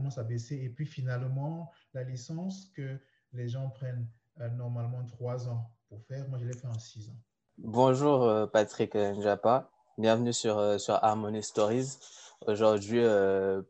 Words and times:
commence 0.00 0.18
à 0.18 0.24
baisser. 0.24 0.56
Et 0.56 0.70
puis 0.70 0.86
finalement, 0.86 1.70
la 1.92 2.04
licence 2.04 2.70
que 2.74 2.98
les 3.32 3.48
gens 3.48 3.68
prennent 3.68 4.08
euh, 4.40 4.48
normalement 4.48 5.04
trois 5.04 5.46
ans 5.48 5.70
pour 5.88 6.02
faire, 6.04 6.26
moi 6.28 6.38
je 6.38 6.46
l'ai 6.46 6.56
fait 6.56 6.66
en 6.66 6.78
six 6.78 7.08
ans. 7.10 7.16
Bonjour 7.58 8.22
euh, 8.22 8.46
Patrick 8.46 8.94
Njapa, 8.94 9.70
bienvenue 9.98 10.32
sur, 10.32 10.80
sur 10.80 10.94
Harmony 11.04 11.42
Stories. 11.42 11.98
Aujourd'hui, 12.46 13.02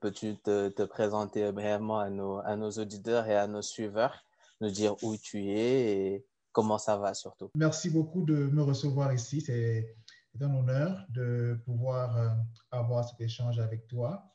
peux-tu 0.01 0.37
te, 0.37 0.69
te, 0.69 0.82
présenter 0.85 1.51
brièvement 1.51 1.98
à 1.98 2.08
nos, 2.08 2.38
à 2.38 2.54
nos 2.54 2.71
auditeurs 2.71 3.26
et 3.26 3.35
à 3.35 3.49
nos 3.49 3.62
suiveurs, 3.62 4.24
nous 4.60 4.71
dire 4.71 4.94
où 5.03 5.17
tu 5.17 5.51
es 5.51 5.97
et 5.97 6.26
comment 6.53 6.78
ça 6.78 6.97
va 6.97 7.15
surtout? 7.15 7.51
Merci 7.56 7.90
beaucoup 7.90 8.22
de 8.22 8.47
me 8.47 8.62
recevoir 8.62 9.12
ici. 9.12 9.40
C'est 9.40 9.97
un 10.40 10.54
honneur 10.54 11.04
de 11.10 11.60
pouvoir 11.65 12.17
euh, 12.17 12.28
avoir 12.71 13.08
cet 13.08 13.21
échange 13.21 13.58
avec 13.58 13.88
toi. 13.88 14.31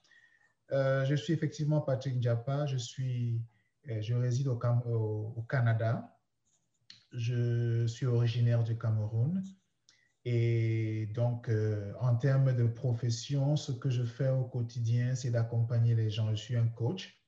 Euh, 0.71 1.05
je 1.05 1.16
suis 1.16 1.34
effectivement 1.34 1.81
Patrick 1.81 2.20
Diapa, 2.20 2.66
je, 2.66 2.77
suis, 2.77 3.41
euh, 3.90 4.02
je 4.02 4.13
réside 4.16 4.48
au, 4.48 4.59
au, 5.38 5.41
Canada. 5.44 6.17
Je 7.12 7.85
suis 7.88 8.05
originaire 8.05 8.63
du 8.63 8.77
Cameroun. 8.77 9.43
Et 10.27 11.05
donc, 11.13 11.52
en 11.99 12.16
termes 12.16 12.55
de 12.55 12.66
profession, 12.66 13.55
ce 13.55 13.71
que 13.71 13.91
je 13.91 14.04
fais 14.04 14.30
au 14.30 14.45
quotidien, 14.45 15.13
c'est 15.13 15.30
d'accompagner 15.30 15.93
les 15.93 16.09
gens. 16.09 16.31
Je 16.31 16.35
suis 16.35 16.55
un 16.55 16.68
coach 16.68 17.21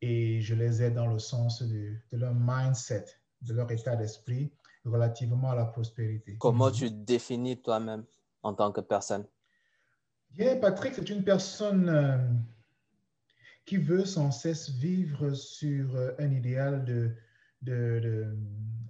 et 0.00 0.40
je 0.40 0.56
les 0.56 0.82
aide 0.82 0.94
dans 0.94 1.06
le 1.06 1.20
sens 1.20 1.62
de, 1.62 1.94
de 2.10 2.16
leur 2.18 2.34
mindset, 2.34 3.04
de 3.40 3.54
leur 3.54 3.70
état 3.70 3.94
d'esprit 3.94 4.52
relativement 4.84 5.50
à 5.50 5.54
la 5.54 5.64
prospérité. 5.64 6.36
Comment 6.38 6.70
tu 6.70 6.90
définis 6.90 7.60
toi-même 7.60 8.04
en 8.42 8.54
tant 8.54 8.70
que 8.72 8.80
personne? 8.80 9.26
Bien, 10.30 10.56
Patrick, 10.56 10.94
c'est 10.94 11.08
une 11.10 11.24
personne 11.24 11.88
euh, 11.88 12.18
qui 13.64 13.78
veut 13.78 14.04
sans 14.04 14.30
cesse 14.30 14.70
vivre 14.70 15.32
sur 15.34 15.96
euh, 15.96 16.12
un 16.18 16.30
idéal 16.30 16.84
de, 16.84 17.16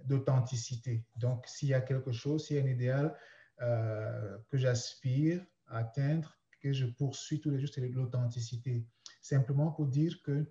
d'authenticité. 0.05 1.07
Donc, 1.17 1.47
s'il 1.47 1.69
y 1.69 1.75
a 1.75 1.81
quelque 1.81 2.13
chose, 2.13 2.47
s'il 2.47 2.57
y 2.57 2.59
a 2.59 2.63
un 2.63 2.67
idéal 2.67 3.17
euh, 3.63 4.37
que 4.49 4.59
j'aspire 4.59 5.45
à 5.69 5.79
atteindre, 5.79 6.37
que 6.61 6.73
je 6.73 6.87
poursuis 6.87 7.41
tous 7.41 7.51
les 7.51 7.61
jours, 7.61 7.71
c'est 7.73 7.89
l'authenticité. 7.89 8.85
Simplement 9.21 9.71
pour 9.71 9.87
dire 9.87 10.21
que 10.23 10.45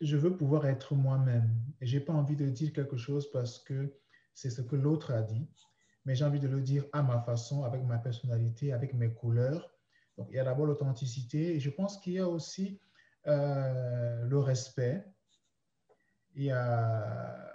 je 0.00 0.16
veux 0.16 0.36
pouvoir 0.36 0.66
être 0.66 0.94
moi-même. 0.94 1.50
Et 1.80 1.86
je 1.86 1.96
n'ai 1.96 2.04
pas 2.04 2.12
envie 2.12 2.36
de 2.36 2.48
dire 2.48 2.72
quelque 2.72 2.96
chose 2.96 3.30
parce 3.30 3.58
que 3.58 3.94
c'est 4.34 4.50
ce 4.50 4.60
que 4.60 4.76
l'autre 4.76 5.12
a 5.12 5.22
dit, 5.22 5.48
mais 6.04 6.14
j'ai 6.14 6.24
envie 6.24 6.40
de 6.40 6.48
le 6.48 6.60
dire 6.60 6.84
à 6.92 7.02
ma 7.02 7.20
façon, 7.20 7.64
avec 7.64 7.82
ma 7.84 7.98
personnalité, 7.98 8.72
avec 8.72 8.92
mes 8.92 9.14
couleurs. 9.14 9.72
Donc, 10.18 10.28
il 10.30 10.36
y 10.36 10.38
a 10.38 10.44
d'abord 10.44 10.66
l'authenticité 10.66 11.54
et 11.54 11.60
je 11.60 11.70
pense 11.70 11.98
qu'il 12.00 12.14
y 12.14 12.18
a 12.18 12.28
aussi 12.28 12.80
le 13.26 14.38
respect, 14.38 15.04
il 16.34 16.44
y 16.44 16.50
a 16.50 17.50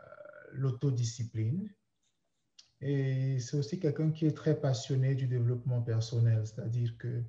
l'autodiscipline 0.53 1.69
et 2.81 3.39
c'est 3.39 3.57
aussi 3.57 3.79
quelqu'un 3.79 4.11
qui 4.11 4.25
est 4.25 4.35
très 4.35 4.55
passionné 4.55 5.15
du 5.15 5.27
développement 5.27 5.81
personnel, 5.81 6.41
c'est-à-dire 6.45 6.97
que 6.97 7.21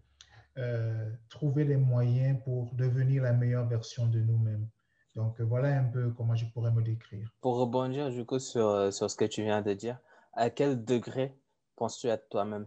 euh, 0.58 1.10
trouver 1.28 1.64
les 1.64 1.76
moyens 1.76 2.38
pour 2.44 2.72
devenir 2.74 3.22
la 3.22 3.32
meilleure 3.32 3.66
version 3.66 4.06
de 4.06 4.20
nous-mêmes. 4.20 4.68
Donc, 5.16 5.40
voilà 5.40 5.76
un 5.76 5.84
peu 5.84 6.10
comment 6.10 6.36
je 6.36 6.46
pourrais 6.46 6.70
me 6.70 6.82
décrire. 6.82 7.28
Pour 7.40 7.56
rebondir 7.56 8.10
du 8.10 8.24
coup 8.24 8.38
sur, 8.38 8.68
euh, 8.68 8.90
sur 8.92 9.10
ce 9.10 9.16
que 9.16 9.24
tu 9.24 9.42
viens 9.42 9.60
de 9.60 9.72
dire, 9.72 9.98
à 10.34 10.50
quel 10.50 10.84
degré 10.84 11.34
penses-tu 11.76 12.06
être 12.06 12.28
toi-même? 12.28 12.66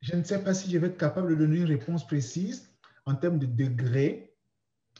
Je 0.00 0.16
ne 0.16 0.24
sais 0.24 0.42
pas 0.42 0.54
si 0.54 0.70
je 0.70 0.78
vais 0.78 0.88
être 0.88 0.96
capable 0.96 1.30
de 1.30 1.34
donner 1.34 1.58
une 1.58 1.66
réponse 1.66 2.06
précise 2.06 2.70
en 3.04 3.14
termes 3.14 3.38
de 3.38 3.46
degré, 3.46 4.31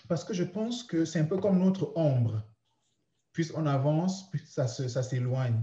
parce 0.09 0.25
que 0.25 0.35
je 0.35 0.45
pense 0.45 0.83
que 0.83 1.05
c'est 1.05 1.21
un 1.21 1.25
peu 1.25 1.39
comme 1.39 1.59
notre 1.59 1.97
ombre. 1.97 2.47
Plus 3.33 3.53
on 3.57 3.67
avance, 3.67 4.31
plus 4.31 4.45
ça, 4.47 4.67
ça 4.67 5.03
s'éloigne. 5.03 5.63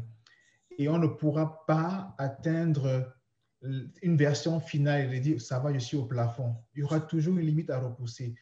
Et 0.78 0.90
on 0.90 0.98
ne 0.98 1.08
pourra 1.08 1.66
pas 1.66 2.16
atteindre 2.18 3.14
une 3.61 4.16
version 4.16 4.60
finale 4.60 5.14
et 5.14 5.20
dire, 5.20 5.42
ça 5.42 5.60
va, 5.60 5.73
je 5.73 5.80
suis 5.80 5.98
au 5.98 6.05
plafond. 6.05 6.55
Il 6.73 6.80
y 6.80 6.83
aura 6.83 6.99
toujours 7.02 7.38
une 7.38 7.45
limite 7.45 7.70
à 7.70 7.80
repousser. 7.80 8.36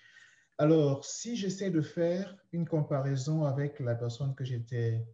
Alors, 0.60 1.06
si 1.06 1.36
j'essaie 1.36 1.72
de 1.72 1.82
faire 1.82 2.36
une 2.52 2.68
comparaison 2.68 3.46
avec 3.46 3.80
la 3.80 3.96
personne 3.96 4.36
que 4.36 4.44
j'étais 4.44 5.06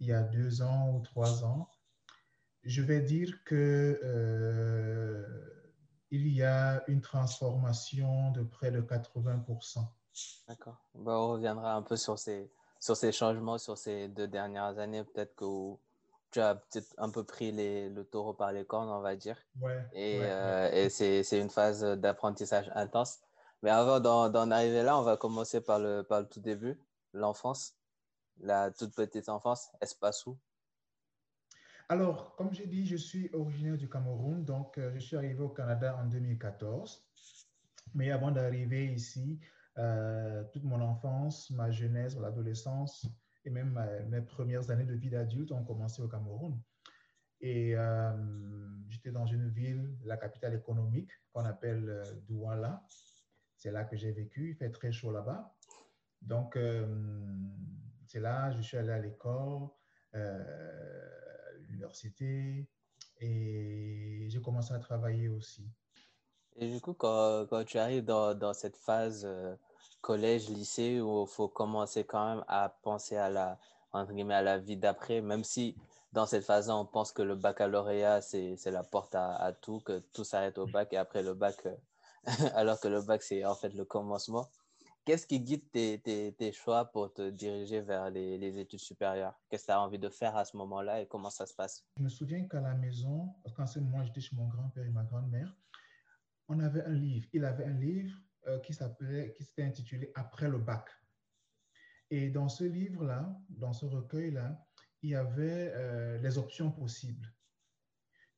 il 0.00 0.08
y 0.08 0.12
a 0.12 0.22
deux 0.22 0.62
ans 0.62 0.94
ou 0.94 1.00
trois 1.00 1.44
ans, 1.44 1.68
je 2.62 2.82
vais 2.82 3.00
dire 3.00 3.42
que 3.44 3.98
euh, 4.02 5.26
il 6.10 6.28
y 6.28 6.42
a 6.42 6.82
une 6.88 7.00
transformation 7.00 8.30
de 8.32 8.42
près 8.42 8.70
de 8.70 8.80
80%. 8.80 9.86
D'accord. 10.46 10.76
on 10.94 11.32
reviendra 11.32 11.74
un 11.74 11.82
peu 11.82 11.96
sur 11.96 12.18
ces, 12.18 12.50
sur 12.80 12.96
ces 12.96 13.12
changements 13.12 13.58
sur 13.58 13.76
ces 13.76 14.08
deux 14.08 14.28
dernières 14.28 14.78
années. 14.78 15.04
Peut-être 15.04 15.34
que 15.36 15.74
tu 16.30 16.40
as 16.40 16.56
peut-être 16.56 16.94
un 16.98 17.10
peu 17.10 17.24
pris 17.24 17.52
les, 17.52 17.88
le 17.88 18.04
taureau 18.04 18.34
par 18.34 18.52
les 18.52 18.64
cornes, 18.64 18.88
on 18.88 19.00
va 19.00 19.16
dire. 19.16 19.38
Ouais, 19.60 19.78
et, 19.92 20.20
euh, 20.22 20.70
et 20.72 20.90
c'est 20.90 21.40
une 21.40 21.50
phase 21.50 21.82
d'apprentissage 21.82 22.70
intense. 22.74 23.20
Mais 23.62 23.70
avant 23.70 23.98
d'en 24.00 24.50
arriver 24.50 24.82
là, 24.82 24.98
on 24.98 25.02
va 25.02 25.16
commencer 25.16 25.60
par 25.60 25.78
le, 25.78 26.02
par 26.02 26.20
le 26.20 26.28
tout 26.28 26.40
début, 26.40 26.80
l'enfance, 27.12 27.74
la 28.40 28.70
toute 28.70 28.94
petite 28.94 29.28
enfance, 29.28 29.70
espace 29.80 30.26
où? 30.26 30.38
Alors, 31.88 32.36
comme 32.36 32.52
j'ai 32.52 32.66
dit, 32.66 32.86
je 32.86 32.96
suis 32.96 33.30
originaire 33.32 33.78
du 33.78 33.88
Cameroun, 33.88 34.44
donc 34.44 34.76
euh, 34.76 34.92
je 34.94 34.98
suis 34.98 35.16
arrivé 35.16 35.40
au 35.40 35.48
Canada 35.48 35.98
en 36.00 36.04
2014. 36.04 37.02
Mais 37.94 38.10
avant 38.10 38.30
d'arriver 38.30 38.92
ici, 38.92 39.40
euh, 39.78 40.44
toute 40.52 40.64
mon 40.64 40.80
enfance, 40.80 41.50
ma 41.50 41.70
jeunesse, 41.70 42.16
l'adolescence 42.16 43.06
et 43.44 43.50
même 43.50 43.80
mes 44.08 44.20
premières 44.20 44.70
années 44.70 44.84
de 44.84 44.94
vie 44.94 45.10
d'adulte 45.10 45.52
ont 45.52 45.64
commencé 45.64 46.02
au 46.02 46.08
Cameroun. 46.08 46.60
Et 47.40 47.76
euh, 47.76 48.12
j'étais 48.88 49.12
dans 49.12 49.26
une 49.26 49.48
ville, 49.48 49.96
la 50.04 50.16
capitale 50.16 50.54
économique, 50.54 51.10
qu'on 51.32 51.44
appelle 51.44 52.02
Douala, 52.26 52.84
c'est 53.58 53.70
là 53.70 53.84
que 53.84 53.96
j'ai 53.96 54.12
vécu. 54.12 54.50
Il 54.50 54.54
fait 54.56 54.70
très 54.70 54.92
chaud 54.92 55.12
là-bas. 55.12 55.54
Donc, 56.22 56.56
euh, 56.56 56.86
c'est 58.06 58.20
là, 58.20 58.50
je 58.52 58.62
suis 58.62 58.76
allé 58.76 58.90
à 58.90 58.98
l'école, 58.98 59.68
euh, 60.14 61.58
l'université, 61.60 62.68
et 63.20 64.26
j'ai 64.28 64.40
commencé 64.40 64.72
à 64.72 64.78
travailler 64.78 65.28
aussi. 65.28 65.68
Et 66.56 66.70
du 66.70 66.80
coup, 66.80 66.94
quand, 66.94 67.46
tu 67.66 67.78
arrives 67.78 68.04
dans, 68.04 68.54
cette 68.54 68.76
phase 68.76 69.24
euh, 69.24 69.54
collège, 70.00 70.48
lycée, 70.48 71.00
où 71.00 71.24
il 71.24 71.28
faut 71.28 71.48
commencer 71.48 72.04
quand 72.04 72.36
même 72.36 72.44
à 72.48 72.68
penser 72.82 73.16
à 73.16 73.28
la, 73.28 73.58
entre 73.92 74.12
guillemets, 74.12 74.34
à 74.34 74.42
la 74.42 74.58
vie 74.58 74.76
d'après, 74.76 75.20
même 75.20 75.44
si 75.44 75.76
dans 76.12 76.26
cette 76.26 76.44
phase-là, 76.44 76.76
on 76.76 76.86
pense 76.86 77.12
que 77.12 77.22
le 77.22 77.36
baccalauréat, 77.36 78.22
c'est 78.22 78.58
la 78.66 78.82
porte 78.82 79.14
à, 79.14 79.52
tout, 79.60 79.80
que 79.80 79.98
tout 80.12 80.24
s'arrête 80.24 80.58
au 80.58 80.66
bac, 80.66 80.92
et 80.92 80.96
après 80.96 81.22
le 81.22 81.34
bac, 81.34 81.56
alors 82.54 82.80
que 82.80 82.88
le 82.88 83.02
bac, 83.02 83.22
c'est 83.22 83.44
en 83.44 83.54
fait 83.54 83.74
le 83.74 83.84
commencement. 83.84 84.48
Qu'est-ce 85.04 85.26
qui 85.26 85.40
guide 85.40 85.70
tes, 85.70 85.98
tes, 86.00 86.32
tes, 86.34 86.52
choix 86.52 86.84
pour 86.84 87.14
te 87.14 87.30
diriger 87.30 87.80
vers 87.80 88.10
les, 88.10 88.36
les 88.36 88.58
études 88.58 88.80
supérieures? 88.80 89.32
Qu'est-ce 89.48 89.62
que 89.62 89.68
tu 89.68 89.72
as 89.72 89.80
envie 89.80 89.98
de 89.98 90.10
faire 90.10 90.36
à 90.36 90.44
ce 90.44 90.54
moment-là 90.58 91.00
et 91.00 91.06
comment 91.06 91.30
ça 91.30 91.46
se 91.46 91.54
passe? 91.54 91.82
Je 91.96 92.02
me 92.02 92.10
souviens 92.10 92.46
qu'à 92.46 92.60
la 92.60 92.74
maison, 92.74 93.34
quand 93.56 93.66
c'est 93.66 93.80
moi, 93.80 94.04
j'étais 94.04 94.20
chez 94.20 94.36
mon 94.36 94.48
grand-père 94.48 94.84
et 94.84 94.90
ma 94.90 95.04
grand-mère, 95.04 95.54
on 96.48 96.60
avait 96.60 96.84
un 96.84 96.92
livre. 96.92 97.26
Il 97.32 97.44
avait 97.46 97.64
un 97.64 97.72
livre 97.72 98.14
euh, 98.48 98.58
qui 98.60 98.72
s'appelait, 98.72 99.32
qui 99.34 99.44
s'était 99.44 99.64
intitulé 99.64 100.10
Après 100.14 100.48
le 100.48 100.58
bac. 100.58 100.88
Et 102.10 102.30
dans 102.30 102.48
ce 102.48 102.64
livre-là, 102.64 103.38
dans 103.50 103.72
ce 103.72 103.84
recueil-là, 103.84 104.64
il 105.02 105.10
y 105.10 105.14
avait 105.14 105.72
euh, 105.74 106.18
les 106.18 106.38
options 106.38 106.70
possibles. 106.70 107.30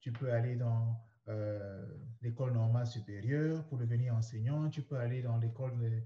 Tu 0.00 0.12
peux 0.12 0.32
aller 0.32 0.56
dans 0.56 1.00
euh, 1.28 1.86
l'école 2.22 2.54
normale 2.54 2.86
supérieure 2.86 3.64
pour 3.68 3.78
devenir 3.78 4.14
enseignant, 4.14 4.68
tu 4.68 4.82
peux 4.82 4.96
aller 4.96 5.22
dans 5.22 5.38
l'école 5.38 5.78
de 5.78 6.02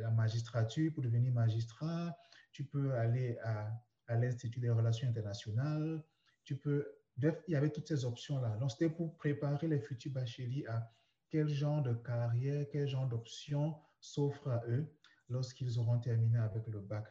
la 0.00 0.10
magistrature 0.10 0.92
pour 0.94 1.02
devenir 1.02 1.30
magistrat, 1.32 2.16
tu 2.52 2.64
peux 2.64 2.94
aller 2.94 3.38
à, 3.44 3.70
à 4.06 4.16
l'Institut 4.16 4.60
des 4.60 4.70
relations 4.70 5.06
internationales, 5.06 6.02
tu 6.44 6.56
peux... 6.56 6.90
Il 7.20 7.34
y 7.48 7.56
avait 7.56 7.70
toutes 7.70 7.88
ces 7.88 8.04
options-là. 8.04 8.56
Donc, 8.56 8.70
c'était 8.70 8.88
pour 8.88 9.16
préparer 9.16 9.68
les 9.68 9.80
futurs 9.80 10.12
bacheliers 10.12 10.64
à 10.66 10.90
quel 11.30 11.48
genre 11.48 11.82
de 11.82 11.94
carrière, 11.94 12.66
quel 12.70 12.88
genre 12.88 13.06
d'options 13.06 13.74
s'offrent 14.00 14.48
à 14.48 14.64
eux 14.68 14.94
lorsqu'ils 15.28 15.78
auront 15.78 15.98
terminé 15.98 16.38
avec 16.38 16.66
le 16.66 16.80
bac. 16.80 17.06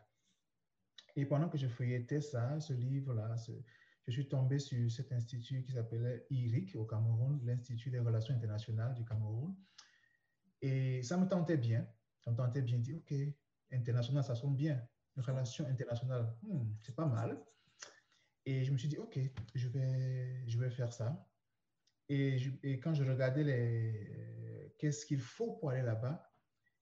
Et 1.16 1.25
pendant 1.25 1.50
que 1.50 1.58
je 1.58 1.68
feuilletais 1.68 2.22
ça, 2.22 2.60
ce 2.60 2.74
livre-là, 2.74 3.36
je 4.08 4.12
suis 4.12 4.28
tombé 4.28 4.60
sur 4.60 4.90
cet 4.92 5.12
institut 5.12 5.64
qui 5.64 5.72
s'appelait 5.72 6.25
IRIC 6.30 6.75
au 6.75 6.86
Cameroun, 6.86 7.40
l'Institut 7.44 7.90
des 7.90 8.00
relations 8.00 8.34
internationales 8.34 8.94
du 8.94 9.04
Cameroun. 9.04 9.56
Et 10.62 11.02
ça 11.04 11.18
me 11.18 11.28
tentait 11.28 11.58
bien. 11.58 11.88
Ça 12.22 12.31
me 12.31 12.38
tentait 12.38 12.62
bien 12.62 12.78
de 12.78 12.84
dire, 12.84 12.98
OK, 12.98 13.14
international, 13.72 14.24
ça 14.24 14.36
sonne 14.36 14.56
bien. 14.56 14.81
Une 15.16 15.24
relation 15.24 15.66
internationale, 15.66 16.36
hmm, 16.44 16.74
c'est 16.81 16.96
pas 16.96 17.06
mal. 17.06 17.44
Et 18.46 18.64
je 18.64 18.72
me 18.72 18.78
suis 18.78 18.88
dit, 18.88 18.98
OK, 18.98 19.19
je 19.56 19.68
vais, 19.68 20.48
je 20.48 20.58
vais 20.58 20.69
faire 20.69 20.94
ça. 20.94 21.27
Et, 22.09 22.80
quand 22.81 22.94
je 22.94 23.04
regardais 23.04 23.44
les, 23.44 24.74
qu'est-ce 24.77 25.06
qu'il 25.06 25.19
faut 25.19 25.54
pour 25.54 25.71
aller 25.71 25.81
là-bas, 25.81 26.31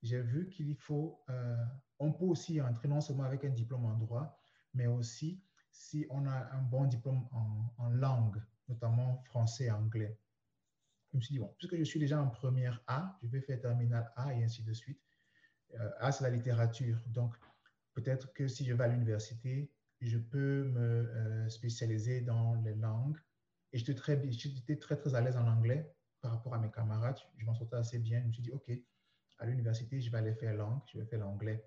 j'ai 0.04 0.22
vu 0.22 0.50
qu'il 0.50 0.76
faut, 0.76 1.24
euh, 1.30 1.56
on 2.00 2.14
peut 2.14 2.26
aussi 2.26 2.62
entrer 2.62 2.88
non 2.88 3.02
seulement 3.02 3.24
avec 3.24 3.44
un 3.44 3.50
diplôme 3.50 3.86
en 3.86 3.98
droit, 3.98 4.40
mais 4.74 4.88
aussi 4.88 5.42
si 5.72 6.06
on 6.10 6.26
a 6.28 6.54
un 6.54 6.62
bon 6.62 6.86
diplôme 6.86 7.28
en, 7.32 7.74
en 7.78 7.90
langue, 7.90 8.42
notamment 8.68 9.18
français 9.24 9.66
et 9.66 9.72
anglais. 9.72 10.18
Je 11.12 11.18
me 11.18 11.22
suis 11.22 11.34
dit, 11.34 11.40
bon, 11.40 11.54
puisque 11.58 11.78
je 11.78 11.84
suis 11.84 12.00
déjà 12.00 12.22
en 12.22 12.30
première 12.30 12.84
A, 12.88 13.18
je 13.24 13.30
vais 13.30 13.42
faire 13.42 13.60
terminale 13.60 14.12
A 14.16 14.34
et 14.34 14.44
ainsi 14.44 14.64
de 14.64 14.74
suite. 14.74 15.02
Euh, 15.80 15.90
A, 16.00 16.12
c'est 16.12 16.24
la 16.24 16.30
littérature. 16.30 17.00
Donc, 17.08 17.36
peut-être 17.94 18.34
que 18.34 18.48
si 18.48 18.66
je 18.66 18.74
vais 18.74 18.84
à 18.84 18.88
l'université, 18.88 19.72
je 20.02 20.18
peux 20.18 20.66
me 20.66 20.82
euh, 20.82 21.50
spécialiser 21.50 22.22
dans 22.22 22.56
les 22.56 22.76
langues. 22.76 23.18
Et 23.76 23.78
j'étais 23.78 23.94
très, 24.78 24.96
très 24.96 25.16
à 25.16 25.20
l'aise 25.20 25.36
en 25.36 25.46
anglais 25.48 25.94
par 26.22 26.32
rapport 26.32 26.54
à 26.54 26.60
mes 26.60 26.72
camarades. 26.72 27.18
Je 27.38 27.46
m'en 27.46 27.54
sortais 27.54 27.76
assez 27.76 28.00
bien. 28.00 28.22
Je 28.22 28.28
me 28.28 28.32
suis 28.32 28.42
dit, 28.42 28.52
OK, 28.52 28.72
à 29.38 29.46
l'université, 29.46 30.00
je 30.00 30.10
vais 30.10 30.18
aller 30.18 30.34
faire 30.34 30.54
langue, 30.56 30.80
je 30.94 30.98
vais 30.98 31.06
faire 31.06 31.20
l'anglais. 31.20 31.62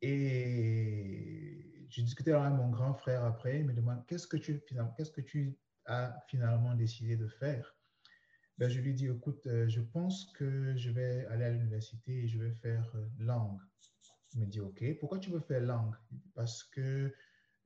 Et 0.00 1.86
je 1.90 2.00
discutais 2.00 2.32
avec 2.32 2.54
mon 2.54 2.70
grand 2.70 2.94
frère 2.94 3.22
après, 3.22 3.60
il 3.60 3.66
me 3.66 3.74
demande, 3.74 4.06
qu'est-ce 4.06 4.26
que 4.26 4.38
tu, 4.38 4.62
qu'est-ce 4.96 5.10
que 5.10 5.20
tu 5.20 5.58
as 5.84 6.18
finalement 6.28 6.74
décidé 6.74 7.18
de 7.18 7.28
faire? 7.28 7.76
Ben, 8.56 8.70
Je 8.70 8.80
lui 8.80 8.94
dis, 8.94 9.06
écoute, 9.06 9.46
euh, 9.46 9.68
je 9.68 9.82
pense 9.82 10.32
que 10.32 10.74
je 10.74 10.90
vais 10.90 11.26
aller 11.26 11.44
à 11.44 11.50
l'université 11.50 12.24
et 12.24 12.28
je 12.28 12.38
vais 12.38 12.52
faire 12.52 12.90
euh, 12.94 13.06
langue. 13.18 13.60
Il 14.32 14.40
me 14.40 14.46
dit, 14.46 14.60
OK, 14.60 14.82
pourquoi 15.00 15.18
tu 15.18 15.28
veux 15.28 15.40
faire 15.40 15.60
langue? 15.60 15.96
Parce 16.34 16.64
que 16.64 17.14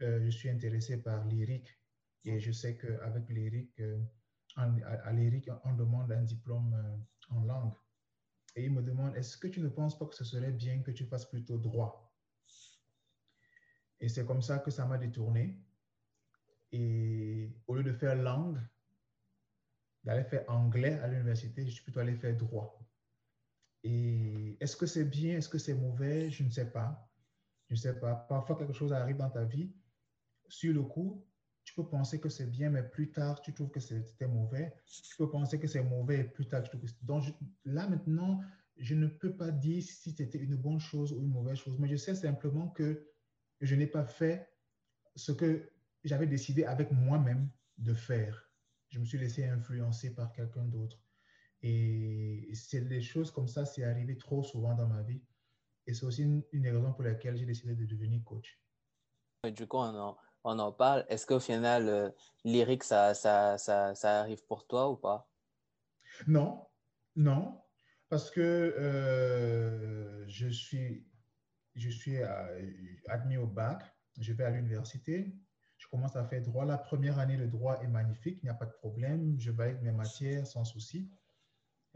euh, 0.02 0.24
je 0.24 0.30
suis 0.30 0.48
intéressé 0.48 1.00
par 1.00 1.24
lyrique 1.24 1.77
et 2.24 2.40
je 2.40 2.52
sais 2.52 2.76
qu'avec 2.76 3.28
lyrique, 3.28 3.80
à, 4.56 5.12
lyrique, 5.12 5.50
on 5.64 5.74
demande 5.74 6.10
un 6.12 6.22
diplôme 6.22 6.74
en 7.30 7.44
langue. 7.44 7.74
Et 8.56 8.64
il 8.64 8.72
me 8.72 8.82
demande, 8.82 9.14
est-ce 9.16 9.36
que 9.36 9.46
tu 9.46 9.60
ne 9.60 9.68
penses 9.68 9.98
pas 9.98 10.06
que 10.06 10.14
ce 10.14 10.24
serait 10.24 10.52
bien 10.52 10.82
que 10.82 10.90
tu 10.90 11.04
fasses 11.04 11.26
plutôt 11.26 11.58
droit? 11.58 12.12
Et 14.00 14.08
c'est 14.08 14.26
comme 14.26 14.42
ça 14.42 14.58
que 14.58 14.70
ça 14.70 14.86
m'a 14.86 14.98
détourné. 14.98 15.60
Et 16.72 17.52
au 17.66 17.74
lieu 17.74 17.82
de 17.82 17.92
faire 17.92 18.16
langue, 18.16 18.60
d'aller 20.04 20.24
faire 20.24 20.44
anglais 20.48 20.98
à 21.00 21.08
l'université, 21.08 21.64
je 21.64 21.70
suis 21.70 21.82
plutôt 21.82 22.00
allé 22.00 22.14
faire 22.14 22.36
droit. 22.36 22.78
Et 23.84 24.56
est-ce 24.60 24.76
que 24.76 24.86
c'est 24.86 25.04
bien, 25.04 25.36
est-ce 25.36 25.48
que 25.48 25.58
c'est 25.58 25.74
mauvais? 25.74 26.30
Je 26.30 26.42
ne 26.42 26.50
sais 26.50 26.70
pas. 26.70 27.08
Je 27.68 27.74
ne 27.74 27.78
sais 27.78 27.98
pas. 27.98 28.14
Parfois, 28.14 28.56
quelque 28.56 28.72
chose 28.72 28.92
arrive 28.92 29.16
dans 29.16 29.30
ta 29.30 29.44
vie. 29.44 29.72
Sur 30.48 30.72
le 30.74 30.82
coup, 30.82 31.24
tu 31.68 31.74
peux 31.74 31.86
penser 31.86 32.18
que 32.18 32.30
c'est 32.30 32.46
bien, 32.46 32.70
mais 32.70 32.82
plus 32.82 33.10
tard, 33.10 33.42
tu 33.42 33.52
trouves 33.52 33.68
que 33.68 33.78
c'était 33.78 34.26
mauvais. 34.26 34.74
Tu 34.86 35.14
peux 35.18 35.28
penser 35.28 35.58
que 35.58 35.66
c'est 35.66 35.82
mauvais 35.82 36.20
et 36.20 36.24
plus 36.24 36.48
tard, 36.48 36.62
tu 36.62 36.70
trouves 36.70 36.80
que 36.80 37.04
Donc, 37.04 37.24
là, 37.66 37.86
maintenant, 37.86 38.40
je 38.78 38.94
ne 38.94 39.06
peux 39.06 39.36
pas 39.36 39.50
dire 39.50 39.82
si 39.82 40.12
c'était 40.12 40.38
une 40.38 40.56
bonne 40.56 40.80
chose 40.80 41.12
ou 41.12 41.20
une 41.20 41.28
mauvaise 41.28 41.58
chose, 41.58 41.78
mais 41.78 41.86
je 41.86 41.96
sais 41.96 42.14
simplement 42.14 42.68
que 42.68 43.06
je 43.60 43.74
n'ai 43.74 43.86
pas 43.86 44.06
fait 44.06 44.48
ce 45.14 45.30
que 45.30 45.70
j'avais 46.04 46.26
décidé 46.26 46.64
avec 46.64 46.90
moi-même 46.90 47.50
de 47.76 47.92
faire. 47.92 48.50
Je 48.88 48.98
me 48.98 49.04
suis 49.04 49.18
laissé 49.18 49.44
influencer 49.44 50.14
par 50.14 50.32
quelqu'un 50.32 50.64
d'autre. 50.64 50.98
Et 51.60 52.48
c'est 52.54 52.88
des 52.88 53.02
choses 53.02 53.30
comme 53.30 53.48
ça, 53.48 53.66
c'est 53.66 53.84
arrivé 53.84 54.16
trop 54.16 54.42
souvent 54.42 54.74
dans 54.74 54.88
ma 54.88 55.02
vie. 55.02 55.20
Et 55.86 55.92
c'est 55.92 56.06
aussi 56.06 56.22
une, 56.22 56.42
une, 56.52 56.62
des 56.62 56.70
raisons 56.70 56.94
pour 56.94 57.04
laquelle 57.04 57.36
j'ai 57.36 57.44
décidé 57.44 57.74
de 57.74 57.84
devenir 57.84 58.24
coach. 58.24 58.58
Du 59.44 59.66
coup, 59.66 59.76
on 59.76 60.16
on 60.44 60.58
en 60.58 60.72
parle. 60.72 61.04
Est-ce 61.08 61.26
qu'au 61.26 61.40
final, 61.40 61.88
euh, 61.88 62.78
ça, 62.82 63.14
ça, 63.14 63.58
ça, 63.58 63.94
ça, 63.94 64.20
arrive 64.20 64.44
pour 64.46 64.66
toi 64.66 64.90
ou 64.90 64.96
pas? 64.96 65.30
Non, 66.26 66.66
non, 67.16 67.60
parce 68.08 68.30
que 68.30 68.40
euh, 68.40 70.26
je 70.28 70.48
suis, 70.48 71.06
je 71.74 71.90
suis 71.90 72.16
euh, 72.16 72.26
admis 73.08 73.36
au 73.36 73.46
bac, 73.46 73.82
je 74.18 74.32
vais 74.32 74.44
à 74.44 74.50
l'université, 74.50 75.34
je 75.76 75.86
commence 75.88 76.16
à 76.16 76.24
faire 76.24 76.42
droit. 76.42 76.64
La 76.64 76.78
première 76.78 77.18
année, 77.18 77.36
le 77.36 77.46
droit 77.46 77.80
est 77.82 77.88
magnifique, 77.88 78.38
il 78.42 78.46
n'y 78.46 78.50
a 78.50 78.54
pas 78.54 78.66
de 78.66 78.72
problème, 78.72 79.36
je 79.38 79.50
vais 79.50 79.64
avec 79.64 79.82
mes 79.82 79.92
matières 79.92 80.46
sans 80.46 80.64
souci. 80.64 81.10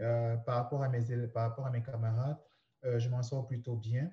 Euh, 0.00 0.36
par, 0.36 0.56
rapport 0.56 0.82
à 0.82 0.88
mes, 0.88 1.28
par 1.28 1.48
rapport 1.48 1.66
à 1.66 1.70
mes 1.70 1.82
camarades, 1.82 2.38
je 2.82 3.08
m'en 3.08 3.22
sors 3.22 3.46
plutôt 3.46 3.76
bien. 3.76 4.10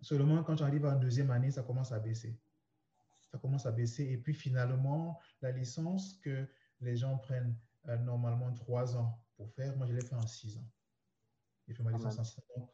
Seulement, 0.00 0.44
quand 0.44 0.56
j'arrive 0.56 0.84
en 0.86 0.96
deuxième 0.96 1.30
année, 1.30 1.50
ça 1.50 1.62
commence 1.62 1.90
à 1.90 1.98
baisser. 1.98 2.38
Ça 3.34 3.40
commence 3.40 3.66
à 3.66 3.72
baisser. 3.72 4.04
Et 4.04 4.16
puis 4.16 4.32
finalement, 4.32 5.18
la 5.42 5.50
licence 5.50 6.20
que 6.22 6.46
les 6.80 6.96
gens 6.96 7.18
prennent 7.18 7.56
euh, 7.88 7.96
normalement 7.98 8.52
trois 8.52 8.96
ans 8.96 9.20
pour 9.36 9.50
faire, 9.50 9.76
moi, 9.76 9.88
je 9.88 9.92
l'ai 9.92 10.00
fait 10.00 10.14
en 10.14 10.24
six 10.24 10.56
ans. 10.56 10.70
J'ai 11.66 11.74
fait 11.74 11.82
ma 11.82 11.90
licence 11.90 12.16
en 12.16 12.22
six 12.22 12.40
ans. 12.56 12.60
Donc, 12.60 12.70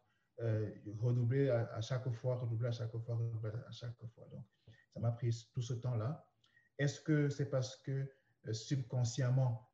redoubler 0.98 1.48
à, 1.48 1.72
à, 1.72 1.80
chaque 1.80 2.10
fois, 2.10 2.36
redoubler 2.36 2.68
à 2.68 2.72
chaque 2.72 2.90
fois, 2.90 3.14
redoubler 3.14 3.52
à 3.66 3.70
chaque 3.70 3.96
fois. 4.14 4.26
Donc, 4.30 4.44
ça 4.92 5.00
m'a 5.00 5.12
pris 5.12 5.48
tout 5.54 5.62
ce 5.62 5.72
temps-là. 5.72 6.26
Est-ce 6.76 7.00
que 7.00 7.30
c'est 7.30 7.48
parce 7.48 7.76
que 7.76 8.06
subconsciemment, 8.52 9.66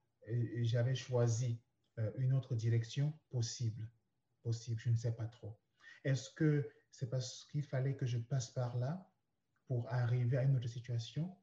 j'avais 0.62 0.94
choisi 0.94 1.60
euh, 1.98 2.12
une 2.16 2.32
autre 2.32 2.54
direction? 2.54 3.12
Possible. 3.30 3.88
Possible, 4.42 4.80
je 4.80 4.90
ne 4.90 4.96
sais 4.96 5.12
pas 5.12 5.26
trop. 5.26 5.58
Est-ce 6.04 6.30
que 6.30 6.68
c'est 6.92 7.10
parce 7.10 7.48
qu'il 7.50 7.64
fallait 7.64 7.96
que 7.96 8.06
je 8.06 8.18
passe 8.18 8.50
par 8.50 8.76
là? 8.76 9.08
Pour 9.66 9.92
arriver 9.92 10.36
à 10.36 10.42
une 10.42 10.56
autre 10.56 10.68
situation 10.68 11.36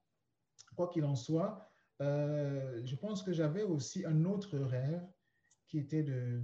Quoi 0.76 0.90
qu'il 0.90 1.06
en 1.06 1.16
soit, 1.16 1.70
euh, 2.02 2.82
je 2.84 2.96
pense 2.96 3.24
que 3.24 3.32
j'avais 3.32 3.64
aussi 3.64 4.06
un 4.06 4.26
autre 4.26 4.58
rêve 4.58 5.06
qui 5.68 5.78
était 5.78 6.04
de, 6.04 6.44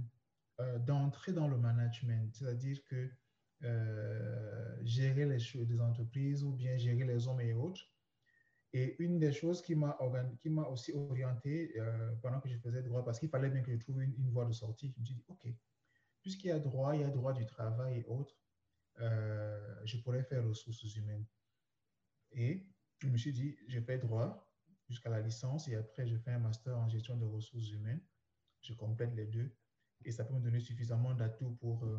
euh, 0.60 0.78
d'entrer 0.78 1.32
dans 1.32 1.48
le 1.48 1.56
management, 1.58 2.32
c'est-à-dire 2.34 2.82
que 2.84 3.10
euh, 3.62 4.76
gérer 4.84 5.26
les 5.26 5.38
choses 5.38 5.66
des 5.66 5.80
entreprises 5.80 6.44
ou 6.44 6.52
bien 6.52 6.76
gérer 6.76 7.04
les 7.04 7.28
hommes 7.28 7.40
et 7.40 7.52
autres. 7.52 7.92
Et 8.72 9.02
une 9.02 9.18
des 9.18 9.32
choses 9.32 9.62
qui 9.62 9.74
m'a 9.74 9.98
aussi 10.70 10.92
orienté 10.92 11.74
pendant 12.22 12.38
que 12.38 12.48
je 12.48 12.56
faisais 12.56 12.82
droit, 12.84 13.04
parce 13.04 13.18
qu'il 13.18 13.28
fallait 13.28 13.50
bien 13.50 13.62
que 13.62 13.72
je 13.72 13.78
trouve 13.78 14.00
une, 14.00 14.30
voie 14.30 14.44
de 14.44 14.52
sortie, 14.52 14.92
je 14.94 15.00
me 15.00 15.04
suis 15.04 15.16
dit, 15.16 15.24
OK, 15.26 15.48
puisqu'il 16.22 16.46
y 16.46 16.52
a 16.52 16.60
droit, 16.60 16.94
il 16.94 17.00
y 17.00 17.04
a 17.04 17.10
droit 17.10 17.32
du 17.32 17.44
travail 17.46 17.98
et 17.98 18.04
autres, 18.04 18.40
je 18.96 19.96
pourrais 20.04 20.22
faire 20.22 20.46
ressources 20.46 20.94
humaines. 20.94 21.24
Et 22.32 22.66
je 22.98 23.08
me 23.08 23.16
suis 23.16 23.32
dit, 23.32 23.56
je 23.68 23.80
fais 23.80 23.98
droit 23.98 24.46
jusqu'à 24.88 25.10
la 25.10 25.20
licence 25.20 25.68
et 25.68 25.76
après, 25.76 26.06
je 26.06 26.16
fais 26.16 26.32
un 26.32 26.38
master 26.38 26.76
en 26.76 26.88
gestion 26.88 27.16
de 27.16 27.24
ressources 27.24 27.70
humaines. 27.70 28.00
Je 28.60 28.74
complète 28.74 29.14
les 29.14 29.26
deux 29.26 29.56
et 30.04 30.12
ça 30.12 30.24
peut 30.24 30.34
me 30.34 30.40
donner 30.40 30.60
suffisamment 30.60 31.14
d'atouts 31.14 31.56
pour 31.60 31.84
euh, 31.84 31.98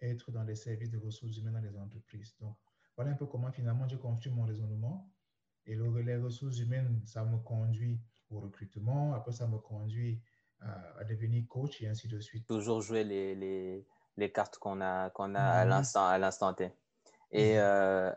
être 0.00 0.30
dans 0.32 0.42
les 0.44 0.56
services 0.56 0.90
de 0.90 0.98
ressources 0.98 1.36
humaines 1.36 1.54
dans 1.54 1.60
les 1.60 1.76
entreprises. 1.76 2.36
Donc, 2.40 2.56
voilà 2.96 3.12
un 3.12 3.14
peu 3.14 3.26
comment 3.26 3.50
finalement 3.50 3.88
je 3.88 3.96
construis 3.96 4.32
mon 4.32 4.44
raisonnement. 4.44 5.10
Et 5.64 5.74
le, 5.76 5.88
les 6.02 6.16
ressources 6.16 6.58
humaines, 6.58 7.02
ça 7.06 7.24
me 7.24 7.38
conduit 7.38 8.00
au 8.30 8.40
recrutement, 8.40 9.14
après 9.14 9.32
ça 9.32 9.46
me 9.46 9.58
conduit 9.58 10.20
à, 10.60 10.98
à 10.98 11.04
devenir 11.04 11.46
coach 11.48 11.80
et 11.82 11.88
ainsi 11.88 12.08
de 12.08 12.18
suite. 12.18 12.46
Toujours 12.46 12.80
jouer 12.80 13.04
les, 13.04 13.34
les, 13.34 13.86
les 14.16 14.32
cartes 14.32 14.58
qu'on 14.58 14.80
a, 14.80 15.10
qu'on 15.10 15.34
a 15.34 15.42
à 15.42 15.64
l'instant 15.64 16.06
à 16.06 16.18
l'instant 16.18 16.52
T. 16.52 16.72
Et 17.30 17.58
euh, 17.60 18.12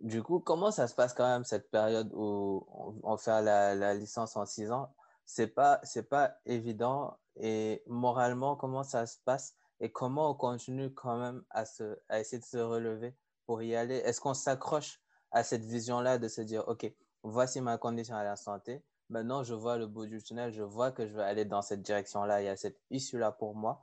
du 0.00 0.22
coup, 0.22 0.40
comment 0.40 0.70
ça 0.70 0.88
se 0.88 0.94
passe 0.94 1.14
quand 1.14 1.26
même 1.26 1.44
cette 1.44 1.70
période 1.70 2.10
où 2.14 2.66
on, 3.02 3.16
fait 3.16 3.42
la, 3.42 3.94
licence 3.94 4.36
en 4.36 4.46
six 4.46 4.70
ans? 4.72 4.94
C'est 5.24 5.48
pas 5.48 5.80
c'est 5.84 6.08
pas 6.08 6.36
évident 6.46 7.16
et 7.36 7.82
moralement 7.86 8.56
comment 8.56 8.82
ça 8.82 9.06
se 9.06 9.18
passe? 9.24 9.54
Et 9.80 9.90
comment 9.90 10.30
on 10.30 10.34
continue 10.34 10.92
quand 10.94 11.18
même 11.18 11.42
à, 11.50 11.64
se, 11.64 11.98
à 12.08 12.20
essayer 12.20 12.38
de 12.38 12.44
se 12.44 12.58
relever 12.58 13.16
pour 13.46 13.62
y 13.62 13.74
aller? 13.74 13.96
Est-ce 13.96 14.20
qu'on 14.20 14.34
s'accroche 14.34 15.00
à 15.32 15.42
cette 15.42 15.64
vision-là 15.64 16.18
de 16.18 16.28
se 16.28 16.40
dire, 16.40 16.68
OK, 16.68 16.90
voici 17.22 17.60
ma 17.60 17.78
condition 17.78 18.14
à 18.14 18.22
la 18.22 18.36
santé. 18.36 18.82
Maintenant, 19.08 19.42
je 19.42 19.54
vois 19.54 19.76
le 19.76 19.86
bout 19.86 20.06
du 20.06 20.22
tunnel, 20.22 20.52
je 20.52 20.62
vois 20.62 20.92
que 20.92 21.06
je 21.06 21.14
vais 21.14 21.22
aller 21.22 21.44
dans 21.44 21.62
cette 21.62 21.82
direction-là, 21.82 22.42
il 22.42 22.46
y 22.46 22.48
a 22.48 22.56
cette 22.56 22.80
issue-là 22.90 23.32
pour 23.32 23.54
moi. 23.54 23.82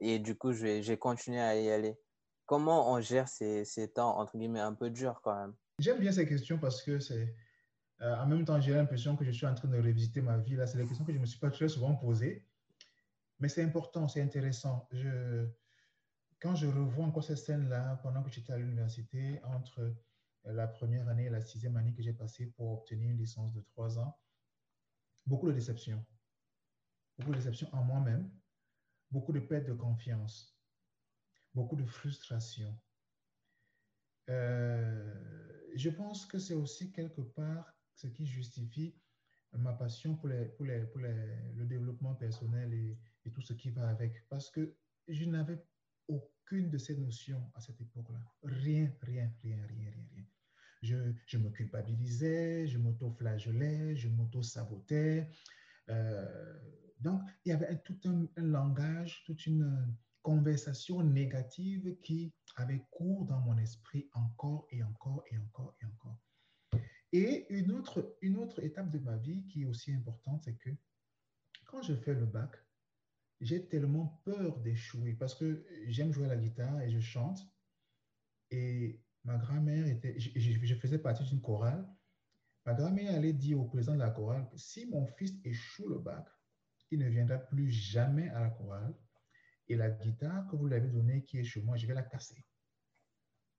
Et 0.00 0.18
du 0.18 0.36
coup, 0.36 0.50
vais 0.50 0.98
continuer 0.98 1.40
à 1.40 1.58
y 1.60 1.70
aller? 1.70 1.98
Comment 2.46 2.92
on 2.92 3.00
gère 3.00 3.28
ces, 3.28 3.64
ces 3.64 3.92
temps, 3.92 4.18
entre 4.18 4.38
guillemets, 4.38 4.60
un 4.60 4.72
peu 4.74 4.88
durs 4.90 5.20
quand 5.20 5.38
même? 5.38 5.54
J'aime 5.78 5.98
bien 5.98 6.12
ces 6.12 6.26
questions 6.26 6.58
parce 6.58 6.82
que 6.82 7.00
c'est. 7.00 7.34
Euh, 8.00 8.14
en 8.16 8.26
même 8.26 8.44
temps, 8.44 8.60
j'ai 8.60 8.74
l'impression 8.74 9.16
que 9.16 9.24
je 9.24 9.30
suis 9.30 9.46
en 9.46 9.54
train 9.54 9.68
de 9.68 9.76
revisiter 9.76 10.20
ma 10.20 10.38
vie. 10.38 10.54
Là, 10.56 10.66
c'est 10.66 10.78
des 10.78 10.86
questions 10.86 11.04
que 11.04 11.12
je 11.12 11.16
ne 11.16 11.22
me 11.22 11.26
suis 11.26 11.38
pas 11.38 11.50
très 11.50 11.68
souvent 11.68 11.94
posées. 11.94 12.46
Mais 13.38 13.48
c'est 13.48 13.62
important, 13.62 14.08
c'est 14.08 14.22
intéressant. 14.22 14.88
Je, 14.92 15.46
quand 16.40 16.54
je 16.54 16.66
revois 16.66 17.06
encore 17.06 17.24
ces 17.24 17.36
scènes-là, 17.36 18.00
pendant 18.02 18.22
que 18.22 18.30
j'étais 18.30 18.52
à 18.52 18.58
l'université, 18.58 19.40
entre 19.44 19.94
la 20.44 20.66
première 20.66 21.08
année 21.08 21.24
et 21.24 21.30
la 21.30 21.40
sixième 21.40 21.76
année 21.76 21.92
que 21.92 22.02
j'ai 22.02 22.12
passée 22.12 22.46
pour 22.46 22.72
obtenir 22.72 23.10
une 23.10 23.18
licence 23.18 23.52
de 23.52 23.60
trois 23.60 23.98
ans, 23.98 24.16
beaucoup 25.26 25.48
de 25.48 25.52
déceptions. 25.52 26.04
Beaucoup 27.18 27.32
de 27.32 27.36
déceptions 27.36 27.68
en 27.72 27.82
moi-même, 27.82 28.30
beaucoup 29.10 29.32
de 29.32 29.40
perte 29.40 29.66
de 29.66 29.72
confiance, 29.72 30.55
beaucoup 31.56 31.76
de 31.76 31.86
frustration. 31.86 32.70
Euh, 34.28 35.14
je 35.74 35.88
pense 35.88 36.26
que 36.26 36.38
c'est 36.38 36.54
aussi 36.54 36.92
quelque 36.92 37.22
part 37.22 37.66
ce 37.94 38.06
qui 38.08 38.26
justifie 38.26 38.94
ma 39.52 39.72
passion 39.72 40.16
pour, 40.16 40.28
les, 40.28 40.44
pour, 40.54 40.66
les, 40.66 40.82
pour 40.90 41.00
les, 41.00 41.52
le 41.54 41.64
développement 41.64 42.14
personnel 42.14 42.74
et, 42.74 42.98
tout 43.32 43.40
ce 43.40 43.54
qui 43.54 43.70
va 43.70 43.88
avec. 43.88 44.28
Parce 44.28 44.50
que 44.50 44.76
je 45.08 45.24
n'avais 45.24 45.60
aucune 46.06 46.70
de 46.70 46.78
ces 46.78 46.96
notions 46.96 47.42
à 47.54 47.60
cette 47.60 47.80
époque-là. 47.80 48.22
Rien, 48.44 48.92
rien, 49.02 49.32
rien, 49.42 49.66
rien, 49.66 49.90
rien, 49.92 50.06
rien. 50.12 50.26
Je, 50.82 50.96
je 51.26 51.38
me 51.38 51.50
culpabilisais, 51.50 52.68
je 52.68 52.78
m'auto-flagellais, 52.78 53.96
je 53.96 54.08
m'auto-sabotais. 54.08 55.28
Euh, 55.88 56.60
donc, 57.00 57.22
il 57.44 57.48
y 57.48 57.52
avait 57.52 57.78
tout 57.78 57.98
un, 58.04 58.28
langage, 58.36 59.24
toute 59.24 59.46
une 59.46 59.96
conversation 60.26 61.04
négative 61.04 62.00
qui 62.02 62.34
avait 62.56 62.84
cours 62.90 63.26
dans 63.26 63.38
mon 63.42 63.56
esprit 63.58 64.10
encore 64.12 64.66
et 64.72 64.82
encore 64.82 65.22
et 65.30 65.38
encore 65.38 65.76
et 65.80 65.84
encore. 65.86 66.18
Et 67.12 67.46
une 67.48 67.70
autre, 67.70 68.16
une 68.22 68.36
autre 68.36 68.60
étape 68.64 68.90
de 68.90 68.98
ma 68.98 69.18
vie 69.18 69.46
qui 69.46 69.62
est 69.62 69.66
aussi 69.66 69.94
importante, 69.94 70.42
c'est 70.42 70.56
que 70.56 70.70
quand 71.66 71.80
je 71.80 71.94
fais 71.94 72.12
le 72.12 72.26
bac, 72.26 72.50
j'ai 73.40 73.68
tellement 73.68 74.20
peur 74.24 74.58
d'échouer 74.62 75.12
parce 75.12 75.36
que 75.36 75.64
j'aime 75.86 76.12
jouer 76.12 76.24
à 76.24 76.30
la 76.30 76.36
guitare 76.36 76.80
et 76.80 76.90
je 76.90 76.98
chante. 76.98 77.38
Et 78.50 79.00
ma 79.22 79.36
grand-mère 79.36 79.86
était, 79.86 80.18
je, 80.18 80.74
faisais 80.74 80.98
partie 80.98 81.22
d'une 81.22 81.40
chorale. 81.40 81.88
Ma 82.64 82.74
grand-mère 82.74 83.14
allait 83.14 83.32
dire 83.32 83.60
au 83.60 83.66
président 83.66 83.94
de 83.94 84.00
la 84.00 84.10
chorale 84.10 84.50
si 84.56 84.86
mon 84.86 85.06
fils 85.06 85.38
échoue 85.44 85.88
le 85.88 86.00
bac, 86.00 86.26
il 86.90 86.98
ne 86.98 87.08
viendra 87.08 87.38
plus 87.38 87.70
jamais 87.70 88.28
à 88.30 88.40
la 88.40 88.50
chorale. 88.50 88.92
Et 89.68 89.76
la 89.76 89.90
guitare 89.90 90.46
que 90.48 90.56
vous 90.56 90.66
lui 90.66 90.74
avez 90.74 90.88
donnée 90.88 91.22
qui 91.22 91.38
est 91.38 91.44
chez 91.44 91.60
moi, 91.62 91.76
je 91.76 91.86
vais 91.86 91.94
la 91.94 92.02
casser. 92.02 92.44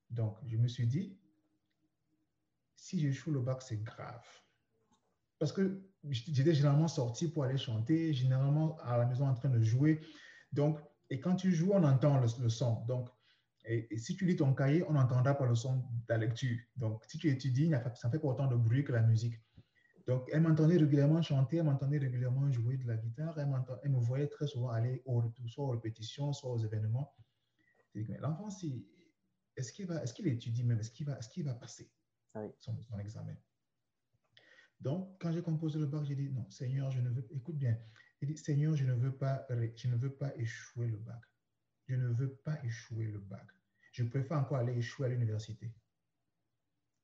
Donc, 0.10 0.38
je 0.46 0.58
me 0.58 0.68
suis 0.68 0.88
dit, 0.88 1.18
si 2.76 3.00
j'échoue 3.00 3.32
le 3.32 3.42
bac, 3.42 3.62
c'est 3.62 3.84
grave. 3.84 4.26
Parce 5.40 5.52
que 5.52 5.84
j'étais 6.10 6.54
généralement 6.54 6.88
sorti 6.88 7.28
pour 7.28 7.44
aller 7.44 7.58
chanter, 7.58 8.14
généralement 8.14 8.78
à 8.80 8.98
la 8.98 9.06
maison 9.06 9.28
en 9.28 9.34
train 9.34 9.50
de 9.50 9.62
jouer. 9.62 10.02
Donc, 10.54 10.80
et 11.10 11.20
quand 11.20 11.36
tu 11.36 11.52
joues, 11.52 11.72
on 11.74 11.84
entend 11.84 12.20
le, 12.20 12.50
son. 12.50 12.86
Donc, 12.86 13.10
et, 13.66 13.98
si 13.98 14.16
tu 14.16 14.26
lis 14.26 14.36
ton 14.36 14.54
cahier, 14.54 14.84
on 14.88 14.94
n'entendra 14.94 15.36
pas 15.36 15.46
le 15.46 15.56
son 15.56 15.78
de 15.78 15.84
la 16.10 16.18
lecture. 16.18 16.58
Donc, 16.76 17.04
si 17.06 17.18
tu 17.18 17.30
étudies, 17.30 17.70
ça 17.96 18.08
ne 18.08 18.12
fait 18.12 18.20
pas 18.20 18.28
autant 18.28 18.48
de 18.48 18.56
bruit 18.56 18.84
que 18.84 18.94
la 18.94 19.02
musique. 19.02 19.36
Donc, 20.08 20.30
elle 20.32 20.42
m'entendait 20.42 20.78
régulièrement 20.78 21.22
chanter, 21.22 21.58
elle 21.58 21.66
m'entendait 21.66 21.98
régulièrement 21.98 22.50
jouer 22.50 22.78
de 22.78 22.88
la 22.88 22.96
guitare, 22.96 23.38
elle, 23.38 23.50
elle, 23.84 23.92
me 23.92 24.00
voyait 24.00 24.28
très 24.28 24.48
souvent 24.48 24.70
aller 24.70 25.02
au, 25.06 25.22
soit 25.48 25.66
aux 25.66 25.72
répétitions, 25.72 26.32
soit 26.32 26.50
aux 26.50 26.58
événements. 26.58 27.14
mais 27.94 28.18
l'enfant, 28.20 28.48
est-ce 28.48 29.74
qu'il 29.74 29.92
est 29.92 30.14
qu'il 30.14 30.28
étudie 30.28 30.64
même 30.64 30.80
Est-ce 30.80 30.92
qu'il 30.92 31.06
va, 31.06 31.18
est 31.18 31.30
qu'il 31.30 31.44
va 31.44 31.54
passer 31.54 31.92
oui. 32.36 32.48
son, 32.58 32.82
son 32.82 32.98
examen? 33.00 33.36
Donc, 34.80 35.20
quand 35.20 35.34
j'ai 35.34 35.42
composé 35.42 35.78
le 35.78 35.88
bac, 35.88 36.06
j'ai 36.06 36.16
dit 36.16 36.30
non, 36.30 36.50
Seigneur, 36.50 36.90
je 36.90 37.02
ne 37.02 37.10
veux, 37.10 37.28
écoute 37.32 37.58
bien, 37.58 37.78
dit 38.22 38.38
Seigneur, 38.38 38.76
je 38.76 38.86
ne 38.86 38.94
veux 38.94 39.16
pas, 39.16 39.46
je 39.50 39.88
ne 39.88 39.96
veux 39.98 40.14
pas 40.14 40.34
échouer 40.38 40.88
le 40.88 40.98
bac. 40.98 41.22
Je 41.88 41.96
ne 41.96 42.08
veux 42.08 42.34
pas 42.34 42.64
échouer 42.64 43.08
le 43.08 43.20
bac. 43.20 43.46
Je 43.92 44.04
préfère 44.04 44.38
encore 44.38 44.58
aller 44.58 44.74
échouer 44.78 45.08
à 45.08 45.10
l'université. 45.10 45.74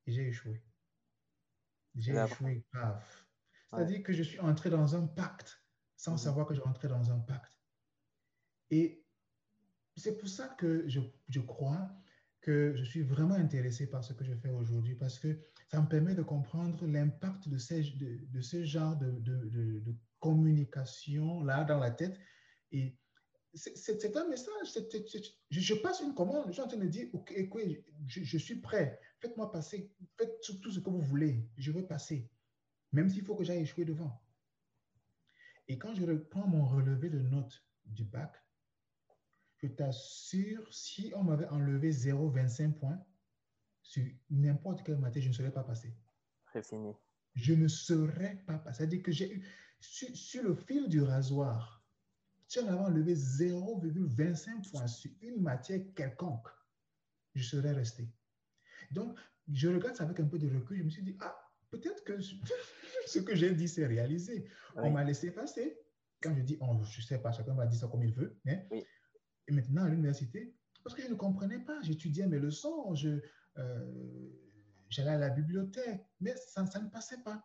Et 0.06 0.12
j'ai 0.12 0.28
échoué. 0.28 0.62
J'ai 1.94 2.12
échoué 2.12 2.64
grave. 2.72 3.02
C'est-à-dire 3.70 3.96
ouais. 3.98 4.02
que 4.02 4.12
je 4.12 4.22
suis 4.22 4.40
entré 4.40 4.70
dans 4.70 4.94
un 4.96 5.06
pacte 5.06 5.60
sans 5.96 6.14
mmh. 6.14 6.18
savoir 6.18 6.46
que 6.46 6.54
je 6.54 6.60
rentrais 6.60 6.88
dans 6.88 7.10
un 7.10 7.18
pacte. 7.18 7.58
Et 8.70 9.04
c'est 9.96 10.16
pour 10.16 10.28
ça 10.28 10.48
que 10.48 10.88
je, 10.88 11.00
je 11.28 11.40
crois 11.40 11.90
que 12.40 12.74
je 12.76 12.84
suis 12.84 13.02
vraiment 13.02 13.34
intéressé 13.34 13.88
par 13.88 14.04
ce 14.04 14.12
que 14.12 14.24
je 14.24 14.34
fais 14.34 14.50
aujourd'hui 14.50 14.96
parce 14.96 15.18
que 15.18 15.38
ça 15.70 15.80
me 15.80 15.88
permet 15.88 16.14
de 16.14 16.22
comprendre 16.22 16.86
l'impact 16.86 17.48
de, 17.48 17.56
de, 17.56 18.26
de, 18.26 18.40
ce 18.40 18.64
genre 18.64 18.96
de, 18.96 19.10
de, 19.20 19.80
de 19.80 19.94
communication-là 20.20 21.64
dans 21.64 21.78
la 21.78 21.90
tête. 21.90 22.18
Et 22.70 22.98
c'est 23.54 24.16
un 24.16 24.28
message. 24.28 24.72
C 24.72 24.80
est, 24.80 25.08
c 25.08 25.18
est, 25.18 25.24
je, 25.50 25.60
je, 25.60 25.74
passe 25.74 26.00
une 26.00 26.14
commande. 26.14 26.44
Je 26.48 26.52
suis 26.52 26.62
en 26.62 26.66
train 26.66 26.76
de 26.76 26.86
dire, 26.86 27.08
OK, 27.12 27.32
okay 27.36 27.84
je, 28.06 28.22
je, 28.22 28.38
suis 28.38 28.56
prêt. 28.56 29.00
Faites-moi 29.20 29.50
passer. 29.50 29.92
Faites 30.18 30.40
tout 30.40 30.70
ce 30.70 30.80
que 30.80 30.90
vous 30.90 31.00
voulez. 31.00 31.48
Je 31.56 31.72
veux 31.72 31.86
passer. 31.86 32.30
Même 32.92 33.08
s'il 33.08 33.24
faut 33.24 33.34
que 33.34 33.44
j'aille 33.44 33.62
échouer 33.62 33.84
devant. 33.84 34.22
Et 35.68 35.78
quand 35.78 35.94
je 35.94 36.04
reprends 36.04 36.46
mon 36.46 36.66
relevé 36.66 37.08
de 37.08 37.18
notes 37.18 37.64
du 37.86 38.04
bac, 38.04 38.34
je 39.56 39.68
t'assure, 39.68 40.72
si 40.72 41.12
on 41.16 41.24
m'avait 41.24 41.48
enlevé 41.48 41.90
0,25 41.90 42.72
points 42.74 43.02
sur 43.82 44.04
n'importe 44.30 44.82
quelle 44.82 44.98
matière, 44.98 45.22
je 45.22 45.28
ne 45.28 45.34
serais 45.34 45.52
pas 45.52 45.64
passé. 45.64 45.96
C'est 46.52 46.66
fini. 46.66 46.92
Je 47.34 47.54
ne 47.54 47.68
serais 47.68 48.36
pas 48.46 48.58
passé. 48.58 48.78
C'est-à-dire 48.78 49.02
que 49.02 49.12
j'ai 49.12 49.32
eu, 49.32 49.46
sur, 49.80 50.14
sur, 50.14 50.42
le 50.42 50.54
fil 50.54 50.88
du 50.88 51.02
rasoir, 51.02 51.82
si 52.46 52.58
on 52.58 52.68
avait 52.68 52.78
enlevé 52.78 53.14
0,25 53.14 54.70
points 54.70 54.86
sur 54.86 55.10
une 55.22 55.40
matière 55.40 55.80
quelconque, 55.94 56.48
je 57.34 57.42
serais 57.42 57.72
resté. 57.72 58.08
Donc, 58.90 59.18
je 59.52 59.68
regarde 59.68 59.96
ça 59.96 60.04
avec 60.04 60.20
un 60.20 60.26
peu 60.26 60.38
de 60.38 60.48
recul. 60.48 60.78
Je 60.78 60.82
me 60.82 60.90
suis 60.90 61.02
dit, 61.02 61.16
ah, 61.20 61.36
peut-être 61.70 62.04
que 62.04 62.20
ce 62.20 63.18
que 63.20 63.34
j'ai 63.34 63.52
dit, 63.54 63.68
c'est 63.68 63.86
réalisé. 63.86 64.48
Oui. 64.76 64.82
On 64.84 64.90
m'a 64.90 65.04
laissé 65.04 65.30
passer. 65.30 65.78
Quand 66.20 66.34
je 66.34 66.42
dis, 66.42 66.56
oh, 66.60 66.80
je 66.84 67.00
ne 67.00 67.04
sais 67.04 67.18
pas, 67.18 67.32
chacun 67.32 67.54
va 67.54 67.66
dire 67.66 67.78
ça 67.78 67.88
comme 67.88 68.02
il 68.02 68.12
veut. 68.12 68.38
Hein? 68.46 68.60
Oui. 68.70 68.84
Et 69.46 69.52
maintenant, 69.52 69.84
à 69.84 69.88
l'université, 69.88 70.54
parce 70.82 70.94
que 70.94 71.02
je 71.02 71.08
ne 71.08 71.14
comprenais 71.14 71.58
pas, 71.58 71.80
j'étudiais 71.82 72.26
mes 72.26 72.38
leçons, 72.38 72.94
je, 72.94 73.20
euh, 73.58 74.30
j'allais 74.88 75.12
à 75.12 75.18
la 75.18 75.30
bibliothèque, 75.30 76.06
mais 76.20 76.34
ça, 76.36 76.64
ça, 76.66 76.80
ne 76.80 76.88
passait 76.88 77.22
pas. 77.22 77.42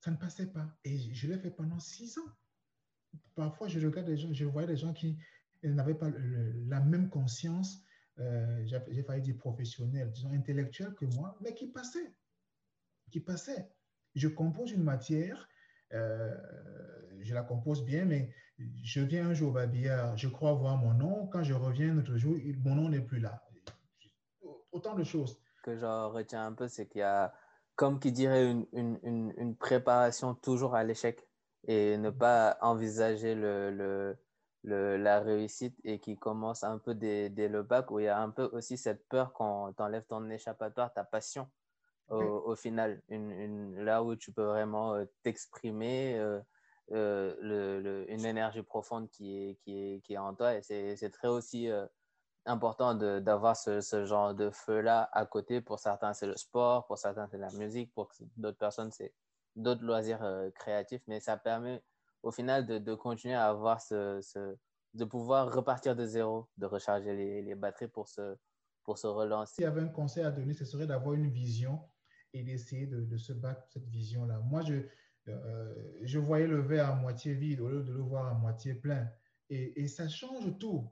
Ça 0.00 0.10
ne 0.10 0.16
passait 0.16 0.46
pas. 0.46 0.76
Et 0.84 1.12
je 1.14 1.26
l'ai 1.28 1.38
fait 1.38 1.50
pendant 1.50 1.78
six 1.80 2.18
ans. 2.18 2.32
Parfois, 3.34 3.68
je 3.68 3.84
regarde 3.84 4.06
des 4.06 4.16
gens, 4.16 4.32
je 4.32 4.44
voyais 4.44 4.68
des 4.68 4.76
gens 4.76 4.92
qui 4.92 5.18
n'avaient 5.62 5.94
pas 5.94 6.08
le, 6.08 6.52
la 6.68 6.80
même 6.80 7.08
conscience, 7.08 7.82
euh, 8.20 8.66
j'ai 8.66 9.02
failli 9.02 9.22
dire 9.22 9.36
professionnelle, 9.36 10.10
disons 10.10 10.32
intellectuelle 10.32 10.94
que 10.94 11.06
moi, 11.06 11.36
mais 11.40 11.54
qui 11.54 11.66
passaient. 11.68 12.12
Qui 13.10 13.20
passaient. 13.20 13.70
Je 14.14 14.28
compose 14.28 14.72
une 14.72 14.82
matière, 14.82 15.48
euh, 15.92 16.34
je 17.20 17.34
la 17.34 17.42
compose 17.42 17.84
bien, 17.84 18.04
mais 18.04 18.32
je 18.82 19.00
viens 19.00 19.28
un 19.28 19.34
jour 19.34 19.50
au 19.50 19.52
babillard, 19.52 20.16
je 20.16 20.28
crois 20.28 20.52
voir 20.54 20.76
mon 20.76 20.94
nom. 20.94 21.26
Quand 21.28 21.42
je 21.42 21.54
reviens 21.54 21.92
un 21.92 21.98
autre 21.98 22.16
jour, 22.16 22.36
mon 22.64 22.74
nom 22.74 22.88
n'est 22.88 23.00
plus 23.00 23.20
là. 23.20 23.44
Autant 24.72 24.94
de 24.94 25.04
choses. 25.04 25.40
Ce 25.56 25.62
que 25.62 25.76
je 25.76 25.84
retiens 25.84 26.46
un 26.46 26.52
peu, 26.52 26.68
c'est 26.68 26.86
qu'il 26.86 27.00
y 27.00 27.04
a, 27.04 27.32
comme 27.76 28.00
qui 28.00 28.12
dirait, 28.12 28.50
une, 28.50 28.66
une, 28.72 29.32
une 29.36 29.56
préparation 29.56 30.34
toujours 30.34 30.74
à 30.74 30.84
l'échec 30.84 31.28
et 31.66 31.96
ne 31.98 32.10
pas 32.10 32.56
envisager 32.60 33.34
le, 33.34 34.16
le, 34.64 34.96
la 34.96 35.20
réussite 35.20 35.76
et 35.84 36.00
qui 36.00 36.16
commence 36.16 36.64
un 36.64 36.78
peu 36.78 36.94
dès, 36.94 37.30
dès, 37.30 37.48
le 37.48 37.62
bac 37.62 37.90
où 37.90 38.00
il 38.00 38.04
y 38.04 38.08
a 38.08 38.20
un 38.20 38.30
peu 38.30 38.48
aussi 38.52 38.76
cette 38.76 39.06
peur 39.08 39.32
quand 39.32 39.72
tu 39.72 39.82
enlèves 39.82 40.06
ton 40.06 40.28
échappatoire, 40.30 40.92
ta 40.92 41.04
passion 41.04 41.48
au, 42.10 42.42
au 42.46 42.56
final, 42.56 43.02
une, 43.08 43.30
une, 43.32 43.84
là 43.84 44.02
où 44.02 44.16
tu 44.16 44.32
peux 44.32 44.44
vraiment 44.44 44.94
euh, 44.94 45.04
t'exprimer. 45.22 46.18
Euh, 46.18 46.40
euh, 46.92 47.36
le, 47.42 47.82
le, 47.82 48.10
une 48.10 48.24
énergie 48.24 48.62
profonde 48.62 49.10
qui 49.10 49.36
est, 49.36 49.54
qui 49.56 49.78
est, 49.78 50.00
qui 50.00 50.14
est 50.14 50.18
en 50.18 50.34
toi. 50.34 50.54
Et 50.54 50.62
c'est 50.62 51.10
très 51.10 51.28
aussi 51.28 51.68
important 52.46 52.94
d'avoir 52.94 53.58
ce, 53.58 53.82
ce, 53.82 54.06
genre 54.06 54.32
de 54.32 54.48
feu-là 54.48 55.06
à 55.12 55.26
côté. 55.26 55.60
Pour 55.60 55.80
certains, 55.80 56.14
c'est 56.14 56.26
le 56.26 56.36
sport, 56.36 56.86
pour 56.86 56.96
certains, 56.96 57.28
c'est 57.28 57.36
la 57.36 57.50
musique, 57.50 57.92
pour 57.92 58.10
d'autres 58.38 58.56
personnes, 58.56 58.90
c'est 58.90 59.12
d'autres 59.54 59.84
loisirs 59.84 60.24
créatifs. 60.54 61.02
Mais 61.08 61.20
ça 61.20 61.36
permet 61.36 61.82
au 62.22 62.30
final 62.30 62.66
de, 62.66 62.78
de 62.78 62.94
continuer 62.94 63.34
à 63.34 63.48
avoir 63.48 63.80
ce, 63.80 64.20
ce, 64.22 64.56
de 64.94 65.04
pouvoir 65.04 65.52
repartir 65.52 65.94
de 65.96 66.04
zéro, 66.04 66.48
de 66.56 66.66
recharger 66.66 67.14
les, 67.14 67.42
les 67.42 67.54
batteries 67.54 67.88
pour 67.88 68.08
se, 68.08 68.36
pour 68.82 68.98
se 68.98 69.06
relancer. 69.06 69.54
S'il 69.54 69.64
y 69.64 69.66
avait 69.66 69.82
un 69.82 69.88
conseil 69.88 70.24
à 70.24 70.30
donner, 70.30 70.54
ce 70.54 70.64
serait 70.64 70.86
d'avoir 70.86 71.14
une 71.14 71.30
vision 71.30 71.80
et 72.32 72.42
d'essayer 72.42 72.86
de, 72.86 73.00
de, 73.00 73.16
se 73.16 73.32
battre 73.32 73.62
pour 73.62 73.70
cette 73.72 73.88
vision-là. 73.88 74.38
Moi, 74.40 74.62
je, 74.62 74.74
euh, 75.28 75.74
je 76.02 76.18
voyais 76.18 76.46
le 76.46 76.60
verre 76.60 76.90
à 76.90 76.94
moitié 76.94 77.34
vide 77.34 77.60
au 77.60 77.68
lieu 77.68 77.82
de 77.82 77.92
le 77.92 78.00
voir 78.00 78.26
à 78.26 78.34
moitié 78.34 78.74
plein. 78.74 79.08
Et, 79.50 79.82
et 79.82 79.88
ça 79.88 80.08
change 80.08 80.58
tout. 80.58 80.90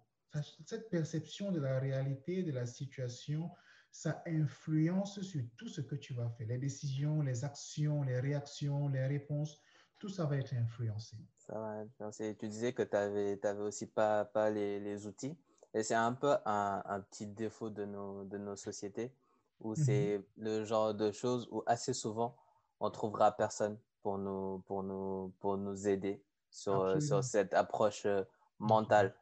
Cette 0.66 0.90
perception 0.90 1.50
de 1.50 1.61
la 1.61 1.78
réalité, 1.78 2.42
de 2.42 2.52
la 2.52 2.66
situation, 2.66 3.50
ça 3.90 4.23
influence 4.26 5.23
sur 5.23 5.42
tout 5.56 5.68
ce 5.68 5.80
que 5.80 5.95
tu 5.95 6.12
vas 6.12 6.28
faire. 6.30 6.47
Les 6.49 6.59
décisions, 6.59 7.23
les 7.23 7.45
actions, 7.45 8.02
les 8.02 8.21
réactions, 8.21 8.88
les 8.88 9.06
réponses, 9.06 9.62
tout 9.98 10.08
ça 10.08 10.24
va 10.26 10.36
être 10.36 10.52
influencé. 10.54 11.16
Ça 11.38 11.58
va 11.58 11.68
influencer. 11.80 12.36
Tu 12.36 12.48
disais 12.48 12.72
que 12.72 12.82
tu 12.82 12.94
n'avais 12.94 13.38
avais 13.46 13.60
aussi 13.60 13.86
pas, 13.86 14.24
pas 14.24 14.50
les, 14.50 14.78
les 14.80 15.06
outils. 15.06 15.36
Et 15.74 15.82
c'est 15.82 15.94
un 15.94 16.12
peu 16.12 16.34
un, 16.44 16.82
un, 16.86 17.00
petit 17.00 17.26
défaut 17.26 17.70
de 17.70 17.84
nos, 17.84 18.24
de 18.24 18.38
nos 18.38 18.56
sociétés 18.56 19.12
où 19.60 19.74
c'est 19.74 20.18
mm 20.18 20.22
-hmm. 20.22 20.44
le 20.44 20.64
genre 20.64 20.94
de 20.94 21.10
choses 21.12 21.48
où 21.50 21.62
assez 21.66 21.94
souvent 21.94 22.34
on 22.80 22.90
trouvera 22.90 23.32
personne 23.32 23.78
pour 24.02 24.18
nous, 24.18 24.62
pour 24.66 24.82
nous, 24.82 25.32
pour 25.40 25.56
nous 25.56 25.88
aider 25.88 26.22
sur, 26.50 26.80
euh, 26.82 27.00
sur 27.00 27.22
cette 27.24 27.54
approche 27.54 28.06
euh, 28.06 28.22
mentale 28.58 29.14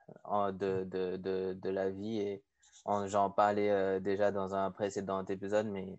de, 0.52 0.84
de, 0.84 1.16
de, 1.16 1.54
de 1.54 1.70
la 1.70 1.90
vie. 1.90 2.18
Et 2.18 2.42
j'en 3.06 3.30
parlais 3.30 3.70
euh, 3.70 4.00
déjà 4.00 4.30
dans 4.30 4.54
un 4.54 4.70
précédent 4.70 5.24
épisode, 5.24 5.66
mais 5.66 5.98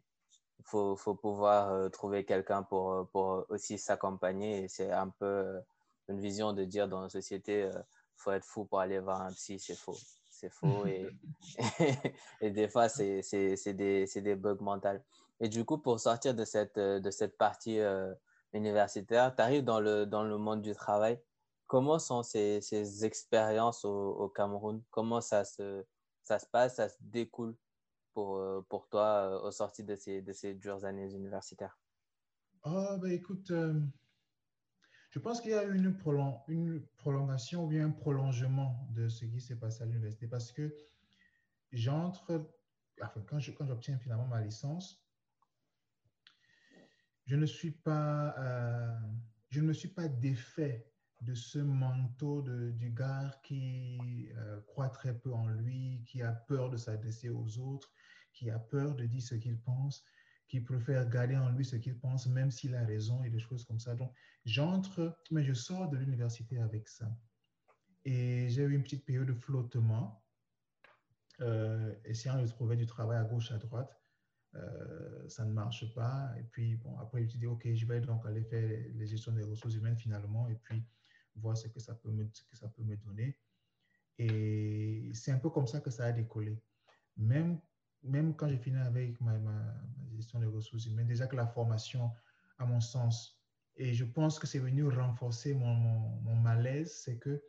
il 0.59 0.65
faut, 0.65 0.95
faut 0.95 1.15
pouvoir 1.15 1.91
trouver 1.91 2.25
quelqu'un 2.25 2.63
pour, 2.63 3.07
pour 3.11 3.45
aussi 3.49 3.77
s'accompagner. 3.77 4.67
C'est 4.67 4.91
un 4.91 5.09
peu 5.09 5.59
une 6.07 6.19
vision 6.19 6.53
de 6.53 6.63
dire 6.63 6.87
dans 6.87 7.01
la 7.01 7.09
société, 7.09 7.69
il 7.71 7.83
faut 8.15 8.31
être 8.31 8.45
fou 8.45 8.65
pour 8.65 8.79
aller 8.79 8.99
voir 8.99 9.21
un 9.21 9.31
psy, 9.31 9.59
c'est 9.59 9.75
faux. 9.75 9.97
c'est 10.29 10.49
faux 10.49 10.85
et, 10.85 11.07
et, 12.41 12.51
des 12.51 12.69
fois, 12.69 12.89
c'est 12.89 13.21
des, 13.73 14.05
des 14.05 14.35
bugs 14.35 14.57
mentaux. 14.59 14.99
Et 15.39 15.49
du 15.49 15.65
coup, 15.65 15.77
pour 15.77 15.99
sortir 15.99 16.33
de 16.33 16.45
cette, 16.45 16.79
de 16.79 17.11
cette 17.11 17.37
partie 17.37 17.79
euh, 17.79 18.13
universitaire, 18.53 19.35
tu 19.35 19.41
arrives 19.41 19.63
dans 19.63 19.79
le, 19.79 20.05
dans 20.05 20.23
le 20.23 20.37
monde 20.37 20.61
du 20.61 20.73
travail. 20.73 21.19
Comment 21.67 21.99
sont 21.99 22.23
ces, 22.23 22.61
ces 22.61 23.05
expériences 23.05 23.83
au, 23.85 24.11
au, 24.11 24.29
Cameroun? 24.29 24.81
Comment 24.91 25.19
ça 25.19 25.43
se, 25.43 25.83
ça 26.21 26.39
se 26.39 26.45
passe, 26.45 26.75
ça 26.75 26.89
se 26.89 26.95
découle? 27.01 27.55
Pour, 28.15 28.37
euh, 28.37 28.61
pour 28.67 28.87
toi 28.89 29.29
euh, 29.29 29.47
au 29.47 29.51
sorti 29.51 29.83
de 29.83 29.95
ces, 29.95 30.23
de 30.23 30.33
ces 30.33 30.55
dures 30.55 30.85
années 30.85 31.13
universitaires? 31.13 31.77
Oh, 32.63 32.97
ben 32.99 33.11
écoute, 33.11 33.51
je 35.11 35.19
pense 35.19 35.41
qu'il 35.41 35.51
y 35.51 35.53
a 35.53 35.63
une, 35.63 35.95
une 36.47 36.87
prolongation 36.97 37.65
ou 37.65 37.67
bien 37.67 37.85
un 37.87 37.91
prolongement 37.91 38.87
de 38.91 39.07
ce 39.07 39.25
qui 39.25 39.39
s'est 39.39 39.59
passé 39.59 39.83
à 39.83 39.85
l'université 39.85 40.27
parce 40.27 40.51
que 40.51 40.75
j'entre, 41.71 42.51
enfin, 43.01 43.21
quand 43.27 43.39
j'obtiens 43.39 43.99
finalement 43.99 44.27
ma 44.27 44.41
licence, 44.41 45.05
je 47.25 47.35
ne 47.35 47.45
suis 47.45 47.71
pas, 47.71 48.35
euh, 48.39 48.97
je 49.49 49.61
ne 49.61 49.67
me 49.67 49.73
suis 49.73 49.89
pas 49.89 50.07
défait 50.07 50.94
de 51.21 51.33
ce 51.33 51.59
manteau 51.59 52.41
de, 52.41 52.71
du 52.71 52.91
gars 52.91 53.31
qui 53.43 54.29
euh, 54.37 54.59
croit 54.61 54.89
très 54.89 55.17
peu 55.17 55.33
en 55.33 55.47
lui, 55.47 56.03
qui 56.05 56.21
a 56.21 56.31
peur 56.31 56.69
de 56.69 56.77
s'adresser 56.77 57.29
aux 57.29 57.57
autres, 57.57 57.91
qui 58.33 58.49
a 58.49 58.59
peur 58.59 58.95
de 58.95 59.05
dire 59.05 59.21
ce 59.21 59.35
qu'il 59.35 59.57
pense 59.59 60.03
qui 60.47 60.61
préfère 60.61 61.09
garder 61.09 61.35
en 61.35 61.49
lui 61.49 61.65
ce 61.65 61.75
qu'il 61.75 61.97
pense, 61.97 62.27
même 62.27 62.51
s'il 62.51 62.75
a 62.75 62.85
raison 62.85 63.23
et 63.23 63.29
des 63.29 63.39
choses 63.39 63.65
comme 63.65 63.79
ça. 63.79 63.95
Donc, 63.95 64.13
j'entre, 64.45 65.17
mais 65.31 65.43
je 65.43 65.53
sors 65.53 65.89
de 65.89 65.97
l'université 65.97 66.59
avec 66.59 66.87
ça. 66.87 67.09
Et 68.03 68.47
j'ai 68.49 68.63
eu 68.63 68.75
une 68.75 68.83
petite 68.83 69.05
période 69.05 69.27
de 69.27 69.33
flottement, 69.33 70.23
euh, 71.41 71.93
essayant 72.05 72.41
de 72.41 72.47
trouver 72.47 72.75
du 72.75 72.85
travail 72.85 73.17
à 73.17 73.23
gauche, 73.23 73.51
à 73.51 73.57
droite. 73.57 73.99
Euh, 74.53 75.27
ça 75.27 75.43
ne 75.43 75.51
marche 75.51 75.93
pas. 75.93 76.31
Et 76.39 76.43
puis, 76.43 76.75
bon, 76.77 76.97
après, 76.99 77.27
je 77.27 77.33
me 77.35 77.39
dit, 77.39 77.47
OK, 77.47 77.67
je 77.73 77.85
vais 77.85 77.99
donc 77.99 78.25
aller 78.25 78.43
faire 78.43 78.85
les 78.93 79.07
gestions 79.07 79.33
des 79.33 79.43
ressources 79.43 79.73
humaines 79.73 79.97
finalement, 79.97 80.47
et 80.47 80.55
puis 80.55 80.85
voir 81.35 81.57
ce 81.57 81.67
que 81.67 81.79
ça 81.79 81.95
peut 81.95 82.11
me, 82.11 82.25
que 82.25 82.55
ça 82.55 82.67
peut 82.67 82.83
me 82.83 82.95
donner. 82.97 83.37
Et 84.17 85.11
c'est 85.13 85.31
un 85.31 85.39
peu 85.39 85.49
comme 85.49 85.67
ça 85.67 85.81
que 85.81 85.89
ça 85.89 86.05
a 86.05 86.11
décollé. 86.11 86.57
Même 87.17 87.59
même 88.05 88.35
quand 88.35 88.47
j'ai 88.47 88.57
fini 88.57 88.77
avec 88.77 89.19
ma, 89.21 89.33
gestion 90.15 90.39
des 90.39 90.45
ressources 90.45 90.85
humaines, 90.85 91.07
déjà 91.07 91.27
que 91.27 91.35
la 91.35 91.47
formation, 91.47 92.11
à 92.57 92.65
mon 92.65 92.79
sens, 92.79 93.41
et 93.75 93.93
je 93.93 94.05
pense 94.05 94.39
que 94.39 94.47
c'est 94.47 94.59
venu 94.59 94.87
renforcer 94.87 95.53
mon, 95.53 95.75
mon, 96.21 96.35
malaise, 96.35 96.93
c'est 97.03 97.17
que 97.17 97.43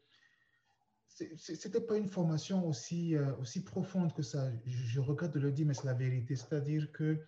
c'était 1.37 1.81
pas 1.81 1.97
une 1.97 2.09
formation 2.09 2.67
aussi, 2.67 3.15
euh, 3.15 3.35
aussi 3.37 3.65
profonde 3.65 4.13
que 4.13 4.23
ça. 4.23 4.51
Je, 4.67 5.01
regrette 5.01 5.33
de 5.33 5.39
le 5.39 5.53
dire, 5.53 5.67
mais 5.67 5.73
c'est 5.73 5.87
la 5.87 5.95
vérité. 5.95 6.37
C'est-à-dire 6.37 6.91
que 6.93 7.25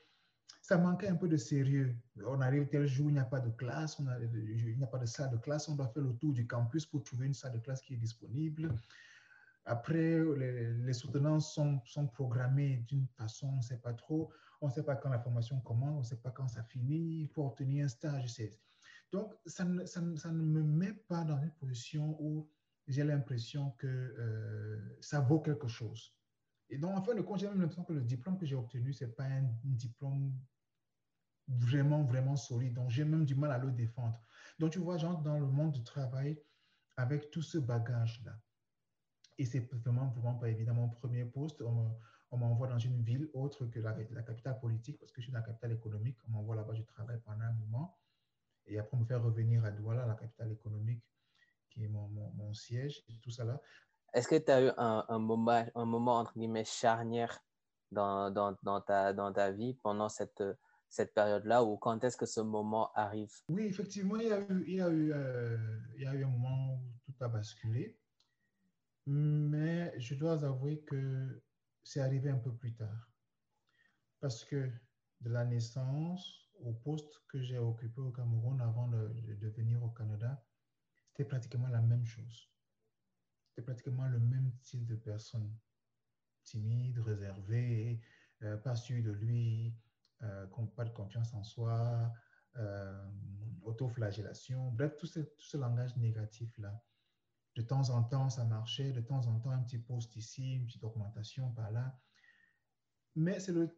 ça 0.62 0.76
manquait 0.76 1.08
un 1.08 1.16
peu 1.16 1.28
de 1.28 1.36
sérieux. 1.36 1.96
On 2.26 2.40
arrive 2.40 2.68
tel 2.68 2.86
jour, 2.86 3.08
il 3.08 3.14
n'y 3.14 3.18
a 3.18 3.24
pas 3.24 3.40
de 3.40 3.50
classe, 3.50 3.98
il 3.98 4.76
n'y 4.76 4.84
a 4.84 4.86
pas 4.86 4.98
de 4.98 5.06
salle 5.06 5.30
de 5.30 5.38
classe, 5.38 5.68
on 5.68 5.76
doit 5.76 5.88
faire 5.88 6.02
le 6.02 6.14
tour 6.14 6.32
du 6.32 6.46
campus 6.46 6.84
pour 6.84 7.02
trouver 7.02 7.26
une 7.26 7.34
salle 7.34 7.52
de 7.52 7.58
classe 7.58 7.80
qui 7.80 7.94
est 7.94 7.98
disponible. 7.98 8.74
Après, 9.64 10.18
les, 10.36 10.92
soutenances 10.94 11.54
sont, 11.54 11.80
sont 11.84 12.06
programmées 12.06 12.84
d'une 12.88 13.06
façon, 13.06 13.48
on 13.48 13.56
ne 13.56 13.62
sait 13.62 13.76
pas 13.76 13.92
trop. 13.92 14.30
On 14.60 14.68
ne 14.68 14.72
sait 14.72 14.82
pas 14.82 14.96
quand 14.96 15.10
la 15.10 15.20
formation 15.20 15.60
commence, 15.60 15.94
on 15.94 15.98
ne 16.00 16.04
sait 16.04 16.16
pas 16.16 16.30
quand 16.30 16.48
ça 16.48 16.62
finit. 16.64 17.26
Faut 17.28 17.46
obtenir 17.46 17.84
un 17.84 17.88
stage. 17.88 18.40
Donc, 19.12 19.34
ça 19.46 19.64
ne, 19.64 19.84
ça, 19.84 20.00
ça 20.16 20.30
ne, 20.30 20.42
me 20.42 20.62
met 20.62 20.92
pas 20.92 21.22
dans 21.24 21.40
une 21.40 21.52
position 21.52 22.16
où 22.20 22.48
j'ai 22.86 23.04
l'impression 23.04 23.72
que 23.72 23.86
euh, 23.86 24.96
ça 25.00 25.20
vaut 25.20 25.40
quelque 25.40 25.68
chose. 25.68 26.14
Et 26.70 26.78
donc, 26.78 26.96
en 26.96 27.02
fin 27.02 27.14
de 27.14 27.22
compte, 27.22 27.40
j'ai 27.40 27.48
même 27.48 27.60
l'impression 27.60 27.84
que 27.84 27.92
le 27.92 28.02
diplôme 28.02 28.38
que 28.38 28.46
j'ai 28.46 28.56
obtenu, 28.56 28.92
ce 28.92 29.04
n'est 29.04 29.10
pas 29.10 29.24
un 29.24 29.48
diplôme 29.64 30.32
vraiment, 31.48 32.02
vraiment 32.02 32.36
solide. 32.36 32.74
Donc, 32.74 32.90
j'ai 32.90 33.04
même 33.04 33.24
du 33.24 33.34
mal 33.34 33.50
à 33.52 33.58
le 33.58 33.70
défendre. 33.70 34.20
Donc, 34.58 34.72
tu 34.72 34.78
vois, 34.78 34.98
j'entre 34.98 35.22
dans 35.22 35.38
le 35.38 35.46
monde 35.46 35.72
du 35.72 35.82
travail 35.82 36.38
avec 36.96 37.30
tout 37.30 37.42
ce 37.42 37.58
bagage-là. 37.58 38.38
Et 39.38 39.44
c'est 39.44 39.60
vraiment, 39.60 40.08
vraiment 40.08 40.34
pas 40.34 40.50
évidemment 40.50 40.82
mon 40.82 40.88
premier 40.88 41.24
poste. 41.24 41.62
On 41.62 42.36
m'envoie 42.36 42.66
dans 42.68 42.78
une 42.78 43.02
ville 43.02 43.30
autre 43.32 43.66
que 43.66 43.78
la, 43.78 43.96
la, 44.10 44.22
capitale 44.22 44.58
politique, 44.58 44.98
parce 44.98 45.12
que 45.12 45.20
je 45.20 45.26
suis 45.26 45.32
dans 45.32 45.38
la 45.38 45.44
capitale 45.44 45.72
économique. 45.72 46.18
On 46.26 46.32
m'envoie 46.32 46.56
là-bas, 46.56 46.74
je 46.74 46.82
travaille 46.82 47.20
pendant 47.24 47.44
un 47.44 47.52
moment. 47.52 47.98
Et 48.66 48.78
après, 48.78 48.96
on 48.96 49.00
me 49.00 49.06
fait 49.06 49.14
revenir 49.14 49.64
à 49.64 49.70
Douala, 49.70 50.06
la 50.06 50.14
capitale 50.14 50.52
économique, 50.52 51.02
qui 51.70 51.84
est 51.84 51.88
mon, 51.88 52.08
mon, 52.08 52.52
siège, 52.52 53.02
et 53.08 53.18
tout 53.20 53.30
ça 53.30 53.44
là. 53.44 53.60
Est-ce 54.14 54.28
que 54.28 54.36
tu 54.36 54.50
as 54.50 54.66
eu 54.66 54.70
un, 54.76 55.18
moment, 55.18 56.18
entre 56.18 56.38
guillemets, 56.38 56.64
charnière 56.64 57.38
dans, 57.90 58.32
ta, 58.86 59.50
vie 59.50 59.74
pendant 59.82 60.08
cette, 60.08 60.42
période-là, 61.14 61.64
ou 61.64 61.76
quand 61.76 62.02
est-ce 62.04 62.16
que 62.16 62.26
ce 62.26 62.40
moment 62.40 62.90
arrive? 62.94 63.32
Oui, 63.48 63.64
effectivement, 63.64 64.16
euh, 64.16 64.64
il 64.66 64.74
y 64.74 64.80
a 64.80 64.88
eu 64.88 66.24
un 66.24 66.28
moment 66.28 66.74
où 66.74 66.80
tout 67.04 67.24
a 67.24 67.28
basculé. 67.28 67.98
Mais 69.06 69.98
je 69.98 70.14
dois 70.14 70.44
avouer 70.44 70.80
que 70.80 71.42
c'est 71.82 72.00
arrivé 72.00 72.30
un 72.30 72.38
peu 72.38 72.54
plus 72.54 72.74
tard. 72.74 73.10
Parce 74.20 74.44
que 74.44 74.70
de 75.20 75.30
la 75.30 75.44
naissance 75.44 76.50
au 76.60 76.72
poste 76.72 77.22
que 77.28 77.40
j'ai 77.40 77.58
occupé 77.58 78.00
au 78.00 78.10
Cameroun 78.10 78.60
avant 78.60 78.88
de 78.88 79.08
venir 79.56 79.82
au 79.82 79.90
Canada, 79.90 80.44
c'était 81.08 81.24
pratiquement 81.24 81.68
la 81.68 81.80
même 81.80 82.04
chose. 82.04 82.50
C'était 83.58 83.72
pratiquement 83.72 84.06
le 84.06 84.20
même 84.20 84.52
style 84.52 84.86
de 84.86 84.94
personne. 84.94 85.52
Timide, 86.44 87.00
réservé, 87.00 88.00
euh, 88.42 88.56
pas 88.56 88.76
sûr 88.76 89.02
de 89.02 89.10
lui, 89.10 89.74
euh, 90.22 90.46
pas 90.76 90.84
de 90.84 90.90
confiance 90.90 91.34
en 91.34 91.42
soi, 91.42 92.12
euh, 92.54 93.04
autoflagellation, 93.64 94.70
bref, 94.70 94.94
tout 94.96 95.08
ce, 95.08 95.56
langage 95.56 95.96
négatif-là. 95.96 96.80
De 97.56 97.62
temps 97.62 97.90
en 97.90 98.04
temps, 98.04 98.30
ça 98.30 98.44
marchait. 98.44 98.92
De 98.92 99.00
temps 99.00 99.26
en 99.26 99.40
temps, 99.40 99.50
un 99.50 99.64
petit 99.64 99.78
poste 99.78 100.14
ici, 100.14 100.52
une 100.54 100.66
petite 100.66 100.84
augmentation 100.84 101.50
par 101.50 101.72
là. 101.72 101.98
Mais 103.16 103.40
c'est 103.40 103.50
le, 103.50 103.76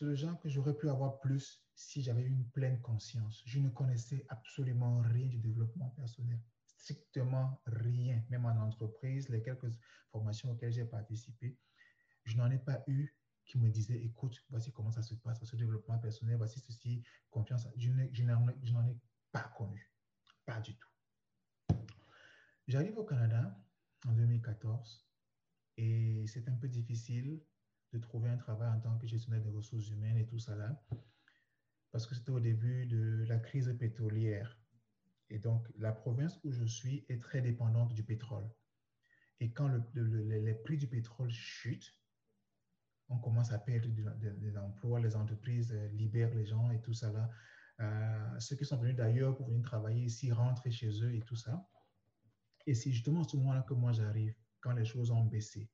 le, 0.00 0.14
genre 0.14 0.38
que 0.38 0.48
j'aurais 0.48 0.76
pu 0.76 0.88
avoir 0.88 1.18
plus 1.18 1.66
si 1.74 2.02
j'avais 2.02 2.22
une 2.22 2.48
pleine 2.50 2.80
conscience. 2.82 3.42
Je 3.46 3.58
ne 3.58 3.68
connaissais 3.68 4.24
absolument 4.28 5.00
rien 5.00 5.26
du 5.26 5.38
développement 5.38 5.88
personnel. 5.96 6.38
Strictement 6.78 7.60
rien. 7.66 8.24
Même 8.30 8.46
en 8.46 8.56
entreprise, 8.56 9.28
les 9.28 9.42
quelques 9.42 9.70
formations 10.10 10.50
auxquelles 10.50 10.72
j'ai 10.72 10.86
participé, 10.86 11.58
je 12.24 12.36
n'en 12.36 12.50
ai 12.50 12.58
pas 12.58 12.82
eu 12.86 13.14
qui 13.44 13.58
me 13.58 13.68
disaient, 13.70 14.00
écoute, 14.02 14.44
voici 14.50 14.72
comment 14.72 14.90
ça 14.90 15.02
se 15.02 15.14
passe, 15.14 15.42
ce 15.42 15.56
développement 15.56 15.98
personnel, 15.98 16.36
voici 16.36 16.60
ceci, 16.60 17.02
confiance. 17.30 17.66
Je, 17.76 18.22
n'en 18.22 18.86
ai 18.86 18.96
pas 19.32 19.52
connu. 19.56 19.90
Pas 20.44 20.60
du 20.60 20.76
tout. 20.76 20.88
J'arrive 22.66 22.98
au 22.98 23.04
Canada 23.04 23.58
en 24.06 24.12
2014 24.12 25.06
et 25.78 26.24
c'est 26.26 26.46
un 26.48 26.56
peu 26.56 26.68
difficile 26.68 27.40
de 27.92 27.98
trouver 27.98 28.28
un 28.28 28.36
travail 28.36 28.68
en 28.68 28.80
tant 28.80 28.98
que 28.98 29.06
gestionnaire 29.06 29.42
des 29.42 29.50
ressources 29.50 29.88
humaines 29.88 30.18
et 30.18 30.26
tout 30.26 30.38
ça 30.38 30.54
là, 30.54 30.78
parce 31.90 32.06
que 32.06 32.14
c'était 32.14 32.30
au 32.30 32.40
début 32.40 32.86
de 32.86 33.24
la 33.26 33.38
crise 33.38 33.74
pétrolière. 33.78 34.57
Et 35.30 35.38
donc, 35.38 35.68
la 35.76 35.92
province 35.92 36.38
où 36.44 36.50
je 36.50 36.64
suis 36.64 37.04
est 37.08 37.22
très 37.22 37.40
dépendante 37.40 37.92
du 37.94 38.02
pétrole. 38.02 38.48
Et 39.40 39.52
quand 39.52 39.68
le, 39.68 39.82
les 39.94 40.54
prix 40.54 40.76
du 40.76 40.88
pétrole 40.88 41.30
chutent, 41.30 41.94
on 43.08 43.18
commence 43.18 43.52
à 43.52 43.58
perdre 43.58 43.88
des 43.88 44.58
emplois, 44.58 45.00
les 45.00 45.16
entreprises 45.16 45.72
euh, 45.72 45.88
libèrent 45.88 46.34
les 46.34 46.44
gens 46.44 46.70
et 46.70 46.80
tout 46.80 46.92
ça 46.92 47.10
là. 47.12 47.30
Euh, 47.80 48.40
ceux 48.40 48.56
qui 48.56 48.64
sont 48.64 48.76
venus 48.76 48.96
d'ailleurs 48.96 49.36
pour 49.36 49.46
venir 49.48 49.62
travailler 49.62 50.04
ici 50.04 50.32
rentrent 50.32 50.68
chez 50.70 50.90
eux 51.02 51.14
et 51.14 51.20
tout 51.20 51.36
ça. 51.36 51.68
Et 52.66 52.74
c'est 52.74 52.90
justement 52.90 53.22
ce 53.22 53.36
moment-là 53.36 53.62
que 53.62 53.74
moi 53.74 53.92
j'arrive, 53.92 54.34
quand 54.60 54.72
les 54.72 54.84
choses 54.84 55.10
ont 55.10 55.24
baissé. 55.24 55.70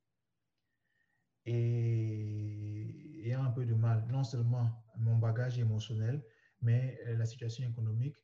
Et 1.47 3.21
il 3.21 3.27
y 3.27 3.33
a 3.33 3.41
un 3.41 3.51
peu 3.51 3.65
de 3.65 3.75
mal, 3.75 4.07
non 4.09 4.23
seulement 4.23 4.71
mon 4.97 5.17
bagage 5.17 5.59
émotionnel, 5.59 6.23
mais 6.61 6.99
euh, 7.07 7.17
la 7.17 7.27
situation 7.27 7.67
économique. 7.69 8.17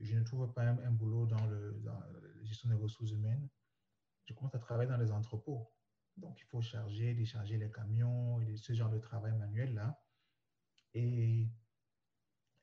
Je 0.00 0.16
ne 0.16 0.24
trouve 0.24 0.52
pas 0.52 0.62
un, 0.62 0.90
boulot 0.90 1.26
dans, 1.26 1.46
le, 1.46 1.80
la 1.84 2.44
gestion 2.44 2.68
des 2.68 2.74
ressources 2.74 3.10
humaines. 3.10 3.48
Je 4.24 4.34
commence 4.34 4.54
à 4.54 4.58
travailler 4.58 4.88
dans 4.88 4.96
les 4.96 5.12
entrepôts. 5.12 5.70
Donc, 6.16 6.38
il 6.40 6.44
faut 6.46 6.60
charger, 6.60 7.14
décharger 7.14 7.58
les 7.58 7.70
camions, 7.70 8.40
et 8.40 8.56
ce 8.56 8.72
genre 8.72 8.90
de 8.90 8.98
travail 8.98 9.32
manuel-là. 9.36 10.02
Et, 10.94 11.48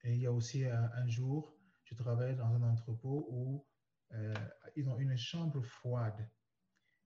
il 0.04 0.18
y 0.18 0.26
a 0.26 0.32
aussi 0.32 0.66
un, 0.66 0.90
un 0.94 1.08
jour, 1.08 1.58
je 1.84 1.96
travaille 1.96 2.36
dans 2.36 2.54
un 2.54 2.64
entrepôt 2.64 3.28
où 3.30 3.66
euh, 4.14 4.34
ils 4.76 4.90
ont 4.90 4.98
une 5.00 5.18
chambre 5.18 5.62
froide. 5.62 6.30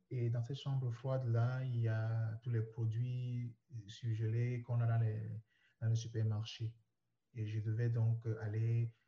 Et 0.10 0.30
dans 0.30 0.44
cette 0.44 0.58
chambre 0.58 0.92
froide-là, 0.92 1.64
il 1.64 1.78
y 1.78 1.88
a 1.88 2.38
tous 2.44 2.50
les 2.50 2.62
produits 2.62 3.56
surgelés 3.88 4.62
qu'on 4.62 4.82
a 4.82 4.86
dans 4.86 4.98
les, 4.98 5.42
dans 5.80 5.88
les 5.88 5.96
supermarchés. 5.96 6.74
Et 7.34 7.48
je 7.48 7.60
devais 7.60 7.90
donc 7.90 8.26
aller 8.42 8.86
euh, 8.86 9.01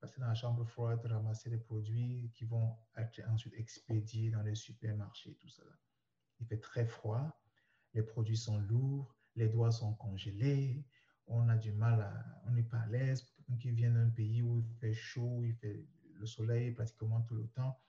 passer 0.00 0.20
dans 0.20 0.26
la 0.26 0.34
chambre 0.34 0.64
froide, 0.64 1.04
ramasser 1.06 1.50
les 1.50 1.58
produits 1.58 2.30
qui 2.34 2.44
vont 2.44 2.76
être 2.96 3.20
ensuite 3.28 3.54
expédiés 3.54 4.30
dans 4.30 4.42
les 4.42 4.54
supermarchés, 4.54 5.34
tout 5.40 5.48
ça. 5.48 5.62
il 6.40 6.46
fait 6.46 6.58
très 6.58 6.84
froid, 6.84 7.40
les 7.94 8.02
produits 8.02 8.36
sont 8.36 8.58
lourds, 8.58 9.16
les 9.34 9.48
doigts 9.48 9.70
sont 9.70 9.94
congelés, 9.94 10.84
on 11.26 11.48
a 11.48 11.56
du 11.56 11.72
mal 11.72 12.00
à, 12.00 12.42
on 12.46 12.50
n'est 12.52 12.62
pas 12.62 12.78
à 12.78 12.86
l'aise. 12.86 13.22
Quelqu'un 13.22 13.56
qui 13.56 13.70
vient 13.70 13.90
d'un 13.90 14.10
pays 14.10 14.42
où 14.42 14.60
il 14.60 14.74
fait 14.76 14.94
chaud, 14.94 15.42
il 15.42 15.54
fait 15.54 15.84
le 16.14 16.26
soleil 16.26 16.72
pratiquement 16.72 17.20
tout 17.22 17.34
le 17.34 17.46
temps, 17.48 17.80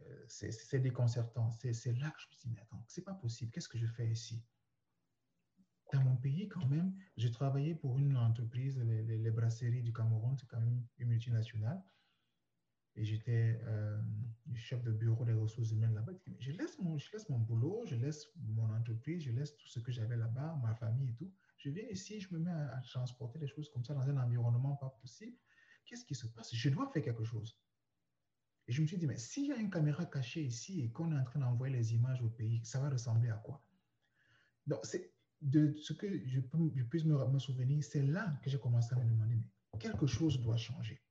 euh, 0.00 0.24
c'est 0.26 0.80
déconcertant. 0.80 1.50
C'est 1.50 1.92
là 1.98 2.10
que 2.10 2.20
je 2.20 2.28
me 2.28 2.34
dis, 2.40 2.48
mais 2.50 2.60
attends, 2.60 2.84
c'est 2.88 3.04
pas 3.04 3.14
possible, 3.14 3.50
qu'est-ce 3.52 3.68
que 3.68 3.78
je 3.78 3.86
fais 3.86 4.08
ici? 4.08 4.42
Dans 5.92 6.02
mon 6.02 6.16
pays, 6.16 6.48
quand 6.48 6.66
même, 6.66 6.94
j'ai 7.16 7.30
travaillé 7.30 7.74
pour 7.74 7.98
une 7.98 8.16
entreprise, 8.16 8.78
les, 8.78 9.30
brasseries 9.30 9.82
du 9.82 9.92
Cameroun, 9.92 10.36
c'est 10.38 10.46
quand 10.46 10.60
même 10.60 10.82
une 10.98 11.08
multinationale. 11.08 11.82
Et 12.94 13.04
j'étais 13.04 13.60
euh, 13.64 14.00
chef 14.54 14.82
de 14.82 14.92
bureau 14.92 15.24
des 15.24 15.32
ressources 15.32 15.70
humaines 15.70 15.94
là-bas. 15.94 16.12
Je 16.38 16.52
laisse, 16.52 16.78
mon, 16.78 16.98
je 16.98 17.10
laisse 17.12 17.28
mon 17.28 17.38
boulot, 17.38 17.84
je 17.86 17.96
laisse 17.96 18.26
mon 18.36 18.70
entreprise, 18.70 19.22
je 19.22 19.32
laisse 19.32 19.56
tout 19.56 19.68
ce 19.68 19.80
que 19.80 19.92
j'avais 19.92 20.16
là-bas, 20.16 20.58
ma 20.62 20.74
famille 20.74 21.10
et 21.10 21.14
tout. 21.14 21.32
Je 21.58 21.70
viens 21.70 21.88
ici, 21.90 22.20
je 22.20 22.32
me 22.34 22.38
mets 22.38 22.50
à, 22.50 22.80
transporter 22.84 23.38
des 23.38 23.46
choses 23.46 23.70
comme 23.70 23.84
ça 23.84 23.94
dans 23.94 24.08
un 24.08 24.16
environnement 24.16 24.76
pas 24.76 24.90
possible. 25.00 25.36
Qu'est-ce 25.84 26.04
qui 26.04 26.14
se 26.14 26.26
passe? 26.26 26.54
Je 26.54 26.68
dois 26.68 26.90
faire 26.92 27.02
quelque 27.02 27.24
chose. 27.24 27.58
Et 28.66 28.72
je 28.72 28.80
me 28.80 28.86
suis 28.86 28.96
dit, 28.96 29.06
mais 29.06 29.16
s'il 29.16 29.46
y 29.46 29.52
a 29.52 29.56
une 29.56 29.70
caméra 29.70 30.04
cachée 30.06 30.42
ici 30.42 30.82
et 30.82 30.90
qu'on 30.90 31.12
est 31.12 31.18
en 31.18 31.24
train 31.24 31.40
d'envoyer 31.40 31.74
les 31.74 31.94
images 31.94 32.22
au 32.22 32.28
pays, 32.28 32.64
ça 32.64 32.80
va 32.80 32.88
ressembler 32.88 33.30
à 33.30 33.36
quoi? 33.36 33.64
Donc, 34.66 34.80
c'est 34.84 35.12
de 35.42 35.74
ce 35.76 35.92
que 35.92 36.06
je, 36.26 36.40
puisse 36.40 37.04
me, 37.04 37.26
me 37.26 37.38
souvenir, 37.38 37.82
c'est 37.84 38.02
là 38.02 38.38
que 38.42 38.48
j'ai 38.50 38.58
commencé 38.58 38.94
à 38.94 38.98
me 38.98 39.04
demander, 39.04 39.34
mais 39.34 39.78
quelque 39.78 40.06
chose 40.06 40.40
doit 40.40 40.56
changer. 40.56 41.02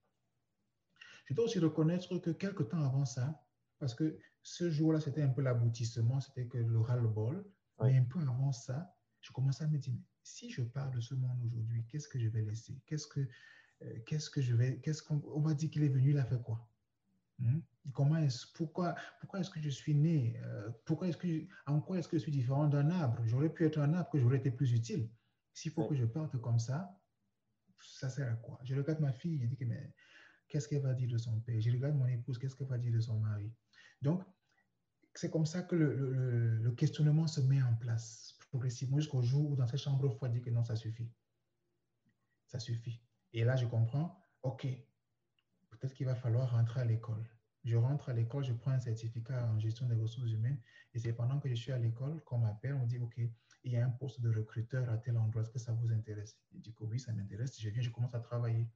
Je 1.25 1.33
dois 1.33 1.45
aussi 1.45 1.59
reconnaître 1.59 2.17
que 2.17 2.31
quelques 2.31 2.69
temps 2.69 2.83
avant 2.83 3.05
ça, 3.05 3.45
parce 3.77 3.93
que 3.93 4.17
ce 4.41 4.71
jour-là, 4.71 4.99
c'était 4.99 5.21
un 5.21 5.29
peu 5.29 5.41
l'aboutissement, 5.41 6.19
c'était 6.19 6.47
que 6.47 6.57
le 6.57 6.79
ras-le-bol, 6.79 7.45
mais 7.81 7.97
un 7.97 8.05
peu 8.05 8.19
avant 8.19 8.51
ça, 8.51 8.95
je 9.19 9.31
commençais 9.31 9.63
à 9.63 9.67
me 9.67 9.77
dire, 9.77 9.95
si 10.23 10.49
je 10.49 10.61
parle 10.61 10.93
de 10.95 11.01
ce 11.01 11.13
monde 11.13 11.39
aujourd'hui, 11.45 11.85
qu'est-ce 11.87 12.07
que 12.07 12.19
je 12.19 12.27
vais 12.27 12.41
laisser? 12.41 12.81
Qu'est-ce 12.85 13.07
que, 13.07 13.27
euh, 13.81 13.99
qu'est-ce 14.05 14.29
que 14.29 14.41
je 14.41 14.55
vais, 14.55 14.79
qu'est-ce 14.79 15.03
qu'on 15.03 15.21
on 15.25 15.41
va 15.41 15.53
dire 15.53 15.69
qu'il 15.69 15.83
est 15.83 15.89
venu, 15.89 16.11
il 16.11 16.17
a 16.17 16.25
fait 16.25 16.41
quoi? 16.41 16.67
Hmm? 17.39 17.59
Comment 17.93 18.17
est 18.17 18.53
pourquoi, 18.53 18.95
pourquoi 19.19 19.39
est-ce 19.39 19.49
que 19.49 19.59
je 19.59 19.69
suis 19.69 19.95
né 19.95 20.39
euh, 20.43 20.69
Pourquoi 20.85 21.07
est-ce 21.07 21.17
que, 21.17 21.47
en 21.65 21.81
quoi 21.81 21.97
est-ce 21.97 22.07
que 22.07 22.17
je 22.17 22.21
suis 22.21 22.31
différent 22.31 22.67
d'un 22.67 22.89
arbre? 22.91 23.23
J'aurais 23.25 23.49
pu 23.49 23.65
être 23.65 23.79
un 23.79 23.93
arbre 23.93 24.09
que 24.11 24.19
j'aurais 24.19 24.37
été 24.37 24.51
plus 24.51 24.71
utile. 24.71 25.09
S'il 25.53 25.71
faut 25.71 25.87
que 25.87 25.95
je 25.95 26.05
parte 26.05 26.39
comme 26.41 26.59
ça, 26.59 26.95
ça 27.79 28.09
sert 28.09 28.31
à 28.31 28.35
quoi? 28.35 28.59
Je 28.63 28.75
regarde 28.75 28.99
ma 28.99 29.11
fille, 29.11 29.39
je 29.41 29.47
dis 29.47 29.57
que 29.57 29.65
mais 29.65 29.93
qu'est-ce 30.47 30.67
qu'elle 30.67 30.81
va 30.81 30.93
dire 30.93 31.09
de 31.09 31.17
son 31.17 31.39
père? 31.41 31.59
Je 31.59 31.71
regarde 31.71 31.95
mon 31.95 32.07
épouse, 32.07 32.37
qu'est-ce 32.37 32.55
qu'elle 32.55 32.67
va 32.67 32.77
dire 32.77 32.93
de 32.93 32.99
son 32.99 33.19
mari? 33.19 33.51
Donc, 34.01 34.23
c'est 35.15 35.31
comme 35.31 35.45
ça 35.45 35.63
que 35.63 35.75
le, 35.75 35.95
le, 35.95 36.57
le, 36.57 36.71
questionnement 36.71 37.27
se 37.27 37.41
met 37.41 37.61
en 37.61 37.75
place 37.75 38.37
progressivement 38.49 38.99
jusqu'au 38.99 39.21
jour 39.21 39.51
où 39.51 39.55
dans 39.55 39.67
cette 39.67 39.79
chambre 39.79 40.09
froide, 40.09 40.33
dit 40.33 40.41
que 40.41 40.49
non, 40.49 40.63
ça 40.63 40.75
suffit. 40.75 41.09
Ça 42.47 42.59
suffit. 42.59 43.01
Et 43.33 43.43
là, 43.43 43.55
je 43.55 43.65
comprends, 43.65 44.21
OK, 44.43 44.67
peut-être 45.69 45.93
qu'il 45.93 46.05
va 46.05 46.15
falloir 46.15 46.51
rentrer 46.51 46.81
à 46.81 46.85
l'école. 46.85 47.25
Je 47.63 47.77
rentre 47.77 48.09
à 48.09 48.13
l'école, 48.13 48.43
je 48.43 48.53
prends 48.53 48.71
un 48.71 48.79
certificat 48.79 49.45
en 49.45 49.59
gestion 49.59 49.87
des 49.87 49.95
ressources 49.95 50.31
humaines 50.31 50.59
et 50.93 50.99
c'est 50.99 51.13
pendant 51.13 51.39
que 51.39 51.47
je 51.47 51.53
suis 51.53 51.71
à 51.71 51.77
l'école 51.77 52.21
qu'on 52.23 52.39
m'appelle, 52.39 52.73
on 52.73 52.85
dit, 52.85 52.97
OK, 52.97 53.19
il 53.63 53.71
y 53.71 53.77
a 53.77 53.85
un 53.85 53.89
poste 53.89 54.21
de 54.21 54.33
recruteur 54.35 54.89
à 54.89 54.97
tel 54.97 55.17
endroit, 55.17 55.43
est-ce 55.43 55.51
que 55.51 55.59
ça 55.59 55.71
vous 55.71 55.91
intéresse? 55.91 56.37
Je 56.53 56.59
dis 56.59 56.73
que 56.73 56.83
oui, 56.83 56.99
ça 56.99 57.13
m'intéresse. 57.13 57.59
Je 57.59 57.69
viens, 57.69 57.81
je 57.81 57.89
commence 57.91 58.15
à 58.15 58.19
travailler. 58.19 58.67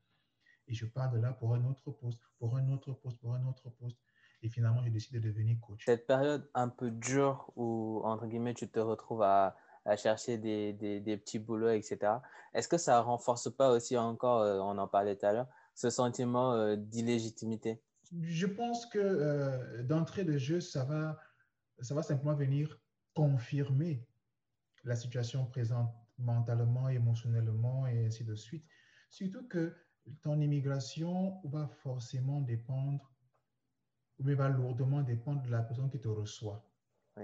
Et 0.67 0.73
je 0.73 0.85
pars 0.85 1.11
de 1.11 1.19
là 1.19 1.33
pour 1.33 1.53
un 1.53 1.63
autre 1.65 1.91
poste, 1.91 2.21
pour 2.39 2.55
un 2.57 2.69
autre 2.69 2.93
poste, 2.93 3.19
pour 3.19 3.33
un 3.33 3.45
autre 3.47 3.69
poste. 3.69 3.97
Et 4.41 4.49
finalement, 4.49 4.83
je 4.83 4.89
décide 4.89 5.13
de 5.13 5.19
devenir 5.19 5.59
coach. 5.59 5.83
Cette 5.85 6.05
période 6.05 6.49
un 6.53 6.69
peu 6.69 6.91
dure 6.91 7.51
où, 7.55 8.01
entre 8.03 8.27
guillemets, 8.27 8.53
tu 8.53 8.69
te 8.69 8.79
retrouves 8.79 9.23
à, 9.23 9.55
chercher 9.97 10.37
des, 10.37 10.73
des, 10.73 11.17
petits 11.17 11.39
boulots, 11.39 11.69
etc. 11.69 12.13
Est-ce 12.53 12.67
que 12.67 12.77
ça 12.77 13.01
renforce 13.01 13.55
pas 13.55 13.69
aussi 13.69 13.95
encore, 13.97 14.41
euh, 14.41 14.59
on 14.59 14.77
en 14.79 14.87
parlait 14.87 15.15
tout 15.15 15.25
à 15.27 15.33
l'heure, 15.33 15.47
ce 15.75 15.91
sentiment 15.91 16.53
euh, 16.53 16.75
d'illégitimité? 16.75 17.81
Je 18.21 18.45
pense 18.45 18.85
que 18.85 18.99
euh, 18.99 19.83
d'entrée 19.83 20.23
de 20.23 20.37
jeu, 20.37 20.61
ça 20.61 20.83
va, 20.83 21.19
ça 21.79 21.95
va 21.95 22.03
simplement 22.03 22.35
venir 22.35 22.79
confirmer 23.13 24.07
la 24.83 24.95
situation 24.95 25.45
présente 25.45 25.93
mentalement, 26.17 26.89
émotionnellement 26.89 27.87
et 27.87 28.05
ainsi 28.05 28.23
de 28.23 28.35
suite. 28.35 28.65
Surtout 29.09 29.47
que 29.47 29.75
ton 30.21 30.39
immigration 30.39 31.41
va 31.45 31.67
forcément 31.67 32.41
dépendre, 32.41 33.11
ou 34.19 34.23
va 34.35 34.49
lourdement 34.49 35.01
dépendre 35.01 35.41
de 35.43 35.49
la 35.49 35.61
personne 35.61 35.89
qui 35.89 35.99
te 35.99 36.07
reçoit 36.07 36.65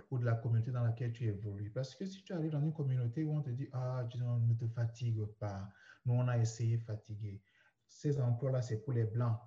ou 0.09 0.17
de 0.17 0.25
la 0.25 0.35
communauté 0.35 0.71
dans 0.71 0.83
laquelle 0.83 1.11
tu 1.11 1.25
évolues. 1.25 1.69
Parce 1.69 1.95
que 1.95 2.05
si 2.05 2.23
tu 2.23 2.33
arrives 2.33 2.51
dans 2.51 2.61
une 2.61 2.73
communauté 2.73 3.23
où 3.23 3.33
on 3.33 3.41
te 3.41 3.49
dit, 3.49 3.67
ah, 3.73 4.05
disons, 4.09 4.37
ne 4.37 4.53
te 4.53 4.67
fatigue 4.67 5.25
pas, 5.39 5.69
nous 6.05 6.13
on 6.13 6.27
a 6.27 6.37
essayé 6.37 6.77
de 6.77 6.83
fatiguer, 6.83 7.41
ces 7.87 8.21
emplois-là, 8.21 8.61
c'est 8.61 8.81
pour 8.81 8.93
les 8.93 9.03
blancs. 9.03 9.37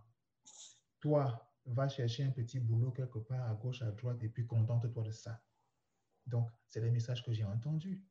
Toi, 1.05 1.55
va 1.67 1.87
chercher 1.87 2.25
un 2.25 2.31
petit 2.31 2.59
boulot 2.59 2.91
quelque 2.91 3.19
part 3.19 3.47
à 3.47 3.55
gauche, 3.55 3.83
à 3.83 3.91
droite, 3.91 4.23
et 4.23 4.31
puis 4.31 4.47
contente-toi 4.47 5.03
de 5.03 5.11
ça. 5.11 5.39
Donc, 6.27 6.49
c'est 6.67 6.81
les 6.81 6.91
messages 6.91 7.23
que 7.23 7.31
j'ai 7.31 7.45
entendus. 7.45 8.03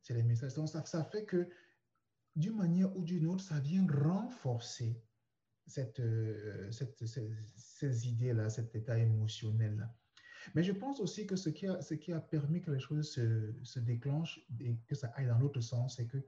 C'est 0.00 0.14
les 0.14 0.22
messages. 0.22 0.54
Donc, 0.54 0.68
ça, 0.68 0.84
ça 0.86 1.02
fait 1.02 1.24
que 1.24 1.48
d'une 2.36 2.54
manière 2.54 2.96
ou 2.96 3.02
d'une 3.02 3.26
autre, 3.26 3.42
ça 3.42 3.58
vient 3.58 3.84
renforcer 3.84 5.02
cette, 5.66 5.98
euh, 5.98 6.70
cette, 6.70 7.04
ces, 7.04 8.08
idées-là, 8.08 8.48
cet 8.48 8.76
état 8.76 8.96
émotionnel-là. 8.96 9.92
Mais 10.54 10.62
je 10.62 10.70
pense 10.70 11.00
aussi 11.00 11.26
que 11.26 11.34
ce 11.34 11.50
qui 11.50 11.66
a, 11.66 11.82
ce 11.82 11.94
qui 11.94 12.12
a 12.12 12.20
permis 12.20 12.62
que 12.62 12.70
les 12.70 12.78
choses 12.78 13.10
se, 13.10 13.52
se 13.64 13.80
déclenchent 13.80 14.40
et 14.60 14.78
que 14.86 14.94
ça 14.94 15.08
aille 15.16 15.26
dans 15.26 15.38
l'autre 15.40 15.60
sens, 15.62 15.96
c'est 15.96 16.06
que 16.06 16.24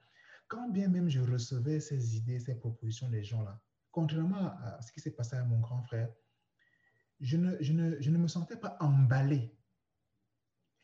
quand 0.49 0.69
bien 0.69 0.89
même 0.89 1.09
je 1.09 1.21
recevais 1.21 1.79
ces 1.79 2.17
idées, 2.17 2.41
ces 2.41 2.57
propositions 2.57 3.09
des 3.09 3.23
gens-là, 3.23 3.63
contrairement 3.93 4.49
à 4.65 4.81
ce 4.83 4.91
qui 4.91 5.01
s'est 5.01 5.13
passé 5.13 5.37
à 5.37 5.45
mon 5.45 5.61
grand 5.61 5.83
frère, 5.83 6.13
je 7.21 7.37
ne, 7.37 7.57
je 7.63 7.73
ne, 7.73 8.01
je 8.01 8.11
ne 8.11 8.19
me 8.19 8.27
sentais 8.27 8.57
pas 8.57 8.77
emballé. 8.81 9.57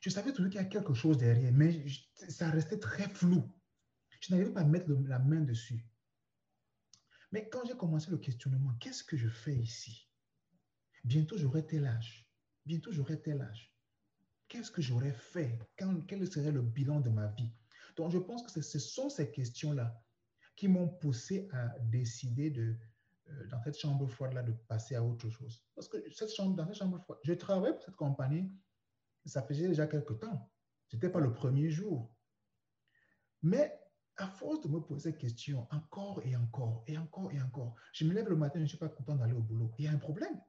Je 0.00 0.10
savais 0.10 0.32
toujours 0.32 0.50
qu'il 0.50 0.60
y 0.60 0.64
a 0.64 0.68
quelque 0.68 0.94
chose 0.94 1.18
derrière, 1.18 1.52
mais 1.52 1.84
ça 2.28 2.48
restait 2.50 2.78
très 2.78 3.08
flou. 3.08 3.52
Je 4.20 4.32
n'arrivais 4.32 4.52
pas 4.52 4.60
à 4.60 4.64
mettre 4.64 4.88
la 4.90 5.18
main 5.18 5.40
dessus. 5.40 5.84
Mais 7.32 7.48
quand 7.48 7.64
j'ai 7.66 7.76
commencé 7.76 8.10
le 8.10 8.18
questionnement, 8.18 8.74
qu'est-ce 8.80 9.02
que 9.02 9.16
je 9.16 9.28
fais 9.28 9.56
ici? 9.56 10.08
Bientôt 11.04 11.36
j'aurai 11.36 11.66
tel 11.66 11.86
âge. 11.86 12.30
Bientôt 12.64 12.92
j'aurai 12.92 13.20
tel 13.20 13.40
âge. 13.42 13.74
Qu'est-ce 14.48 14.70
que 14.70 14.80
j'aurais 14.80 15.12
fait? 15.12 15.58
Quel 16.06 16.30
serait 16.30 16.52
le 16.52 16.62
bilan 16.62 17.00
de 17.00 17.10
ma 17.10 17.26
vie? 17.28 17.52
Donc 17.96 18.12
je 18.12 18.18
pense 18.18 18.42
que 18.42 18.60
ce 18.62 18.78
sont 18.78 19.10
ces 19.10 19.30
questions-là 19.30 20.00
qui 20.56 20.68
m'ont 20.68 20.88
poussé 20.88 21.48
à 21.52 21.78
décider 21.80 22.50
de, 22.50 22.76
dans 23.50 23.62
cette 23.62 23.78
chambre 23.78 24.06
froide-là, 24.06 24.42
de 24.42 24.52
passer 24.52 24.94
à 24.94 25.02
autre 25.02 25.28
chose. 25.30 25.64
Parce 25.74 25.88
que 25.88 25.98
cette 26.12 26.32
chambre, 26.32 26.56
dans 26.56 26.66
cette 26.66 26.76
chambre 26.76 26.98
froide, 27.00 27.18
je 27.22 27.32
travaillais 27.32 27.74
pour 27.74 27.82
cette 27.82 27.96
compagnie, 27.96 28.52
ça 29.24 29.42
faisait 29.42 29.68
déjà 29.68 29.86
quelques 29.86 30.18
temps. 30.18 30.50
Ce 30.88 30.96
n'était 30.96 31.10
pas 31.10 31.20
le 31.20 31.32
premier 31.32 31.70
jour. 31.70 32.14
Mais 33.42 33.78
à 34.16 34.26
force 34.26 34.60
de 34.62 34.68
me 34.68 34.80
poser 34.80 35.10
cette 35.10 35.18
question 35.18 35.68
encore 35.70 36.20
et 36.24 36.34
encore 36.36 36.82
et 36.86 36.98
encore 36.98 37.30
et 37.32 37.40
encore, 37.40 37.76
je 37.92 38.04
me 38.04 38.12
lève 38.14 38.28
le 38.28 38.36
matin, 38.36 38.58
je 38.58 38.64
ne 38.64 38.68
suis 38.68 38.78
pas 38.78 38.88
content 38.88 39.16
d'aller 39.16 39.34
au 39.34 39.42
boulot. 39.42 39.72
Il 39.78 39.84
y 39.84 39.88
a 39.88 39.92
un 39.92 39.98
problème. 39.98 40.40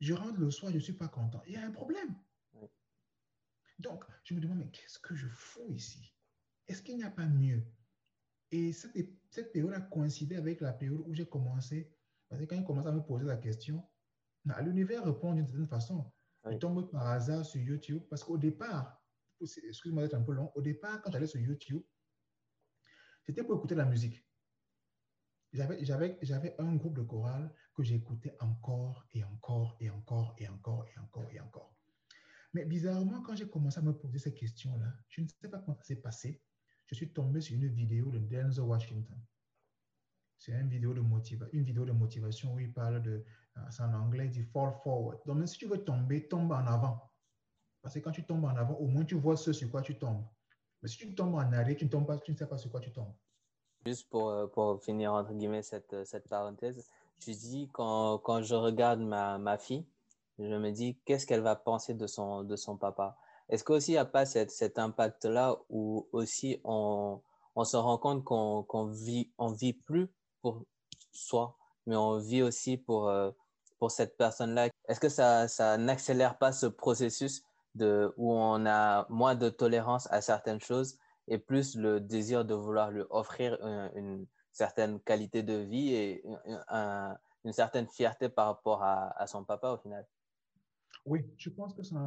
Je 0.00 0.12
rentre 0.12 0.40
le 0.40 0.50
soir, 0.50 0.72
je 0.72 0.76
ne 0.76 0.82
suis 0.82 0.92
pas 0.94 1.08
content. 1.08 1.42
Il 1.46 1.52
y 1.52 1.56
a 1.56 1.64
un 1.64 1.70
problème. 1.70 2.14
Donc, 3.78 4.04
je 4.24 4.34
me 4.34 4.40
demande, 4.40 4.58
mais 4.58 4.70
qu'est-ce 4.70 4.98
que 4.98 5.14
je 5.14 5.28
fous 5.28 5.70
ici? 5.70 6.14
Est-ce 6.66 6.82
qu'il 6.82 6.96
n'y 6.96 7.04
a 7.04 7.10
pas 7.10 7.26
mieux? 7.26 7.64
Et 8.54 8.72
cette, 8.72 8.92
cette 9.30 9.52
période 9.52 9.72
a 9.72 9.80
coïncidé 9.80 10.36
avec 10.36 10.60
la 10.60 10.72
période 10.72 11.02
où 11.08 11.12
j'ai 11.12 11.26
commencé, 11.26 11.92
parce 12.28 12.40
que 12.40 12.46
quand 12.46 12.54
il 12.54 12.64
commence 12.64 12.86
à 12.86 12.92
me 12.92 13.00
poser 13.00 13.24
la 13.24 13.36
question, 13.36 13.84
l'univers 14.62 15.04
répond 15.04 15.34
d'une 15.34 15.44
certaine 15.44 15.66
façon. 15.66 16.12
Il 16.48 16.60
tombe 16.60 16.88
par 16.88 17.08
hasard 17.08 17.44
sur 17.44 17.60
YouTube, 17.60 18.04
parce 18.08 18.22
qu'au 18.22 18.38
départ, 18.38 19.02
excuse-moi 19.40 20.04
d'être 20.04 20.14
un 20.14 20.22
peu 20.22 20.32
long, 20.32 20.52
au 20.54 20.62
départ, 20.62 21.02
quand 21.02 21.10
j'allais 21.10 21.26
sur 21.26 21.40
YouTube, 21.40 21.82
c'était 23.24 23.42
pour 23.42 23.56
écouter 23.56 23.74
la 23.74 23.86
musique. 23.86 24.24
J'avais 25.52 26.54
un 26.60 26.76
groupe 26.76 26.96
de 26.96 27.02
chorale 27.02 27.52
que 27.74 27.82
j'écoutais 27.82 28.36
encore 28.38 29.04
et 29.12 29.24
encore 29.24 29.76
et 29.80 29.90
encore 29.90 30.36
et 30.38 30.46
encore 30.46 30.86
et 30.94 31.00
encore 31.00 31.28
et 31.32 31.40
encore. 31.40 31.74
Mais 32.52 32.64
bizarrement, 32.64 33.20
quand 33.22 33.34
j'ai 33.34 33.48
commencé 33.48 33.80
à 33.80 33.82
me 33.82 33.92
poser 33.92 34.20
ces 34.20 34.32
questions-là, 34.32 34.92
je 35.08 35.22
ne 35.22 35.26
sais 35.26 35.48
pas 35.48 35.58
comment 35.58 35.74
ça 35.74 35.82
s'est 35.82 35.96
passé. 35.96 36.40
Je 36.86 36.94
suis 36.94 37.12
tombé 37.12 37.40
sur 37.40 37.56
une 37.56 37.68
vidéo 37.68 38.10
de 38.10 38.18
Denzel 38.18 38.64
Washington. 38.64 39.18
C'est 40.36 40.52
une 40.52 40.68
vidéo 40.68 40.92
de 40.92 41.00
motivation, 41.00 41.56
une 41.56 41.64
vidéo 41.64 41.84
de 41.84 41.92
motivation 41.92 42.54
où 42.54 42.58
il 42.58 42.72
parle 42.72 43.02
de, 43.02 43.24
euh, 43.56 43.60
c'est 43.70 43.82
en 43.82 43.94
anglais, 43.94 44.26
il 44.26 44.30
dit 44.30 44.42
fall 44.42 44.74
forward. 44.82 45.18
Donc, 45.24 45.36
même 45.38 45.46
si 45.46 45.58
tu 45.58 45.66
veux 45.66 45.82
tomber, 45.82 46.28
tombe 46.28 46.52
en 46.52 46.66
avant. 46.66 47.10
Parce 47.80 47.94
que 47.94 48.00
quand 48.00 48.10
tu 48.10 48.24
tombes 48.24 48.44
en 48.44 48.56
avant, 48.56 48.74
au 48.74 48.86
moins 48.86 49.04
tu 49.04 49.14
vois 49.14 49.36
ce 49.36 49.52
sur 49.52 49.70
quoi 49.70 49.82
tu 49.82 49.98
tombes. 49.98 50.24
Mais 50.82 50.88
si 50.88 50.98
tu 50.98 51.14
tombes 51.14 51.34
en 51.34 51.52
arrière, 51.52 51.76
tu 51.76 51.84
ne, 51.86 51.90
tombes 51.90 52.06
pas, 52.06 52.18
tu 52.18 52.32
ne 52.32 52.36
sais 52.36 52.46
pas 52.46 52.58
sur 52.58 52.70
quoi 52.70 52.80
tu 52.80 52.92
tombes. 52.92 53.14
Juste 53.86 54.08
pour, 54.10 54.28
euh, 54.28 54.46
pour 54.46 54.82
finir, 54.82 55.12
entre 55.12 55.32
guillemets, 55.32 55.62
cette, 55.62 55.92
euh, 55.94 56.04
cette 56.04 56.28
parenthèse, 56.28 56.86
tu 57.20 57.32
dis, 57.32 57.68
quand, 57.72 58.18
quand 58.18 58.42
je 58.42 58.54
regarde 58.54 59.00
ma, 59.00 59.38
ma 59.38 59.56
fille, 59.56 59.86
je 60.38 60.56
me 60.56 60.70
dis, 60.70 60.98
qu'est-ce 61.04 61.26
qu'elle 61.26 61.42
va 61.42 61.56
penser 61.56 61.94
de 61.94 62.06
son, 62.06 62.42
de 62.42 62.56
son 62.56 62.76
papa? 62.76 63.16
Est-ce 63.48 63.64
qu'aussi 63.64 63.92
il 63.92 63.94
n'y 63.94 63.98
a 63.98 64.04
pas 64.04 64.24
cet, 64.24 64.78
impact-là 64.78 65.58
où 65.68 66.08
aussi 66.12 66.60
on, 66.64 67.20
se 67.64 67.76
rend 67.76 67.98
compte 67.98 68.24
qu'on 68.24 68.86
ne 68.86 69.54
vit, 69.56 69.72
plus 69.72 70.08
pour 70.40 70.64
soi, 71.12 71.56
mais 71.86 71.96
on 71.96 72.18
vit 72.18 72.42
aussi 72.42 72.76
pour, 72.76 73.08
euh, 73.08 73.30
cette 73.88 74.16
personne-là? 74.16 74.68
Est-ce 74.88 75.00
que 75.00 75.10
ça, 75.10 75.76
n'accélère 75.76 76.38
pas 76.38 76.52
ce 76.52 76.66
processus 76.66 77.42
de, 77.74 78.12
où 78.16 78.32
on 78.32 78.64
a 78.66 79.06
moins 79.10 79.34
de 79.34 79.50
tolérance 79.50 80.10
à 80.10 80.22
certaines 80.22 80.60
choses 80.60 80.98
et 81.28 81.38
plus 81.38 81.76
le 81.76 82.00
désir 82.00 82.44
de 82.44 82.54
vouloir 82.54 82.90
lui 82.90 83.02
offrir 83.10 83.58
une, 83.94 84.26
certaine 84.52 85.00
qualité 85.00 85.42
de 85.42 85.54
vie 85.54 85.92
et 85.94 86.24
une 87.44 87.52
certaine 87.52 87.88
fierté 87.88 88.28
par 88.28 88.46
rapport 88.46 88.82
à, 88.82 89.26
son 89.26 89.44
papa 89.44 89.70
au 89.70 89.76
final? 89.78 90.06
Oui, 91.04 91.24
je 91.36 91.50
pense 91.50 91.74
que 91.74 91.82
ça 91.82 91.98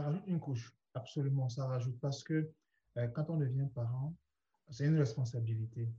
rajoute, 0.00 0.26
une 0.26 0.40
couche. 0.40 0.74
Absolument, 0.94 1.48
ça 1.48 1.66
rajoute 1.66 1.98
parce 2.00 2.22
que 2.24 2.52
euh, 2.96 3.08
quand 3.08 3.30
on 3.30 3.36
devient 3.36 3.68
parent, 3.74 4.16
c'est 4.70 4.86
une 4.86 4.98
responsabilité. 4.98 5.92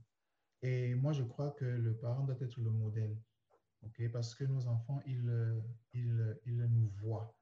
Et 0.62 0.94
moi, 0.94 1.12
je 1.12 1.22
crois 1.22 1.52
que 1.52 1.64
le 1.64 1.96
parent 1.96 2.24
doit 2.24 2.36
être 2.40 2.60
le 2.60 2.70
modèle. 2.70 3.16
ok? 3.82 4.10
Parce 4.12 4.34
que 4.34 4.44
nos 4.44 4.66
enfants, 4.68 5.00
ils, 5.06 5.30
ils, 5.92 6.38
ils 6.46 6.58
nous 6.64 6.88
voient. 6.88 7.36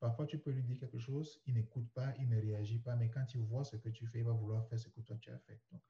Parfois, 0.00 0.26
tu 0.26 0.38
peux 0.38 0.50
lui 0.50 0.62
dire 0.62 0.78
quelque 0.78 0.98
chose, 0.98 1.40
il 1.46 1.54
n'écoute 1.54 1.90
pas, 1.92 2.14
il 2.18 2.28
ne 2.28 2.40
réagit 2.40 2.78
pas, 2.80 2.96
mais 2.96 3.10
quand 3.10 3.26
il 3.34 3.42
voit 3.42 3.64
ce 3.64 3.76
que 3.76 3.88
tu 3.90 4.06
fais, 4.06 4.20
il 4.20 4.24
va 4.24 4.32
vouloir 4.32 4.66
faire 4.68 4.78
ce 4.78 4.88
que 4.88 5.00
toi 5.00 5.16
tu 5.20 5.30
as 5.30 5.38
fait. 5.38 5.60
Donc, 5.72 5.82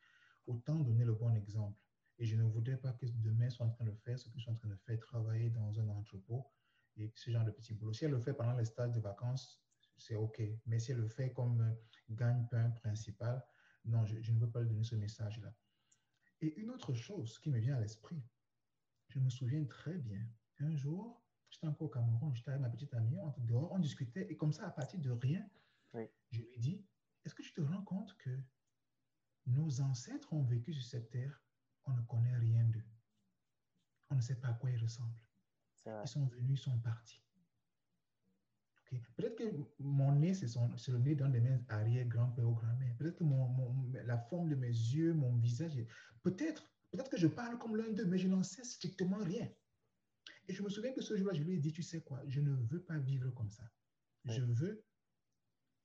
autant 0.46 0.76
donner 0.80 1.04
le 1.04 1.14
bon 1.14 1.32
exemple. 1.34 1.80
Et 2.18 2.26
je 2.26 2.36
ne 2.36 2.44
voudrais 2.44 2.76
pas 2.76 2.92
que 2.92 3.06
demain 3.06 3.50
soit 3.50 3.66
en 3.66 3.70
train 3.70 3.84
de 3.84 3.92
faire 3.94 4.18
ce 4.18 4.28
que 4.28 4.36
je 4.36 4.42
suis 4.42 4.50
en 4.50 4.56
train 4.56 4.68
de 4.68 4.76
faire, 4.76 4.98
travailler 5.00 5.50
dans 5.50 5.78
un 5.80 5.88
entrepôt 5.88 6.46
et 6.96 7.12
ce 7.14 7.30
genre 7.30 7.44
de 7.44 7.50
petit 7.50 7.74
boulot. 7.74 7.92
Si 7.92 8.04
elle 8.04 8.10
le 8.10 8.20
fait 8.20 8.34
pendant 8.34 8.54
les 8.54 8.64
stages 8.64 8.92
de 8.92 9.00
vacances, 9.00 9.62
c'est 9.96 10.16
OK. 10.16 10.42
Mais 10.66 10.78
si 10.78 10.92
elle 10.92 10.98
le 10.98 11.08
fait 11.08 11.32
comme 11.32 11.76
gagne-pain 12.10 12.70
principal, 12.70 13.44
non, 13.84 14.04
je, 14.04 14.20
je, 14.20 14.32
ne 14.32 14.38
veux 14.38 14.50
pas 14.50 14.60
lui 14.60 14.68
donner 14.68 14.84
ce 14.84 14.94
message-là. 14.94 15.54
Et 16.40 16.54
une 16.60 16.70
autre 16.70 16.94
chose 16.94 17.38
qui 17.38 17.50
me 17.50 17.58
vient 17.58 17.76
à 17.76 17.80
l'esprit, 17.80 18.22
je 19.08 19.18
me 19.18 19.28
souviens 19.28 19.64
très 19.64 19.98
bien, 19.98 20.26
un 20.60 20.74
jour, 20.76 21.22
j'étais 21.50 21.66
encore 21.66 21.88
au 21.88 21.90
Cameroun, 21.90 22.34
j'étais 22.34 22.50
avec 22.50 22.62
ma 22.62 22.70
petite 22.70 22.94
amie, 22.94 23.18
on 23.20 23.30
était 23.30 23.40
dehors, 23.42 23.72
on 23.72 23.78
discutait, 23.78 24.26
et 24.30 24.36
comme 24.36 24.52
ça, 24.52 24.66
à 24.66 24.70
partir 24.70 25.00
de 25.00 25.10
rien, 25.10 25.46
oui. 25.94 26.08
je 26.30 26.42
lui 26.42 26.58
dis, 26.58 26.86
est-ce 27.24 27.34
que 27.34 27.42
tu 27.42 27.52
te 27.52 27.60
rends 27.60 27.82
compte 27.82 28.16
que 28.18 28.38
nos 29.46 29.80
ancêtres 29.80 30.32
ont 30.32 30.42
vécu 30.42 30.72
sur 30.72 30.84
cette 30.84 31.10
terre, 31.10 31.42
on 31.84 31.92
ne 31.92 32.02
connaît 32.02 32.36
rien 32.36 32.64
d'eux. 32.64 32.84
On 34.10 34.16
ne 34.16 34.20
sait 34.20 34.38
pas 34.38 34.48
à 34.48 34.54
quoi 34.54 34.70
ils 34.70 34.80
ressemblent. 34.80 35.22
Ils 35.86 36.08
sont 36.08 36.26
venus, 36.26 36.60
ils 36.60 36.62
sont 36.62 36.78
partis. 36.80 37.22
Okay. 38.86 39.02
Peut-être 39.16 39.36
que 39.36 39.44
mon 39.78 40.12
nez, 40.12 40.34
c'est 40.34 40.46
le 40.56 40.98
nez 40.98 41.14
d'un 41.14 41.28
de 41.28 41.38
mes 41.38 41.58
arrière-grands-pères 41.68 42.48
ou 42.48 42.54
grand-mères. 42.54 42.96
Peut-être 42.96 43.16
que 43.16 43.24
mon, 43.24 43.48
mon, 43.48 43.92
la 44.04 44.18
forme 44.18 44.48
de 44.48 44.56
mes 44.56 44.68
yeux, 44.68 45.14
mon 45.14 45.36
visage, 45.36 45.78
peut-être 46.22 46.70
peut 46.90 47.04
que 47.10 47.16
je 47.16 47.28
parle 47.28 47.58
comme 47.58 47.76
l'un 47.76 47.90
d'eux, 47.90 48.06
mais 48.06 48.18
je 48.18 48.28
n'en 48.28 48.42
sais 48.42 48.64
strictement 48.64 49.18
rien. 49.18 49.48
Et 50.48 50.52
je 50.52 50.62
me 50.62 50.68
souviens 50.68 50.92
que 50.92 51.02
ce 51.02 51.16
jour-là, 51.16 51.34
je 51.34 51.42
lui 51.42 51.54
ai 51.54 51.58
dit, 51.58 51.72
tu 51.72 51.82
sais 51.82 52.02
quoi, 52.02 52.22
je 52.26 52.40
ne 52.40 52.52
veux 52.52 52.82
pas 52.82 52.98
vivre 52.98 53.30
comme 53.30 53.50
ça. 53.50 53.70
Je 54.24 54.42
veux 54.42 54.84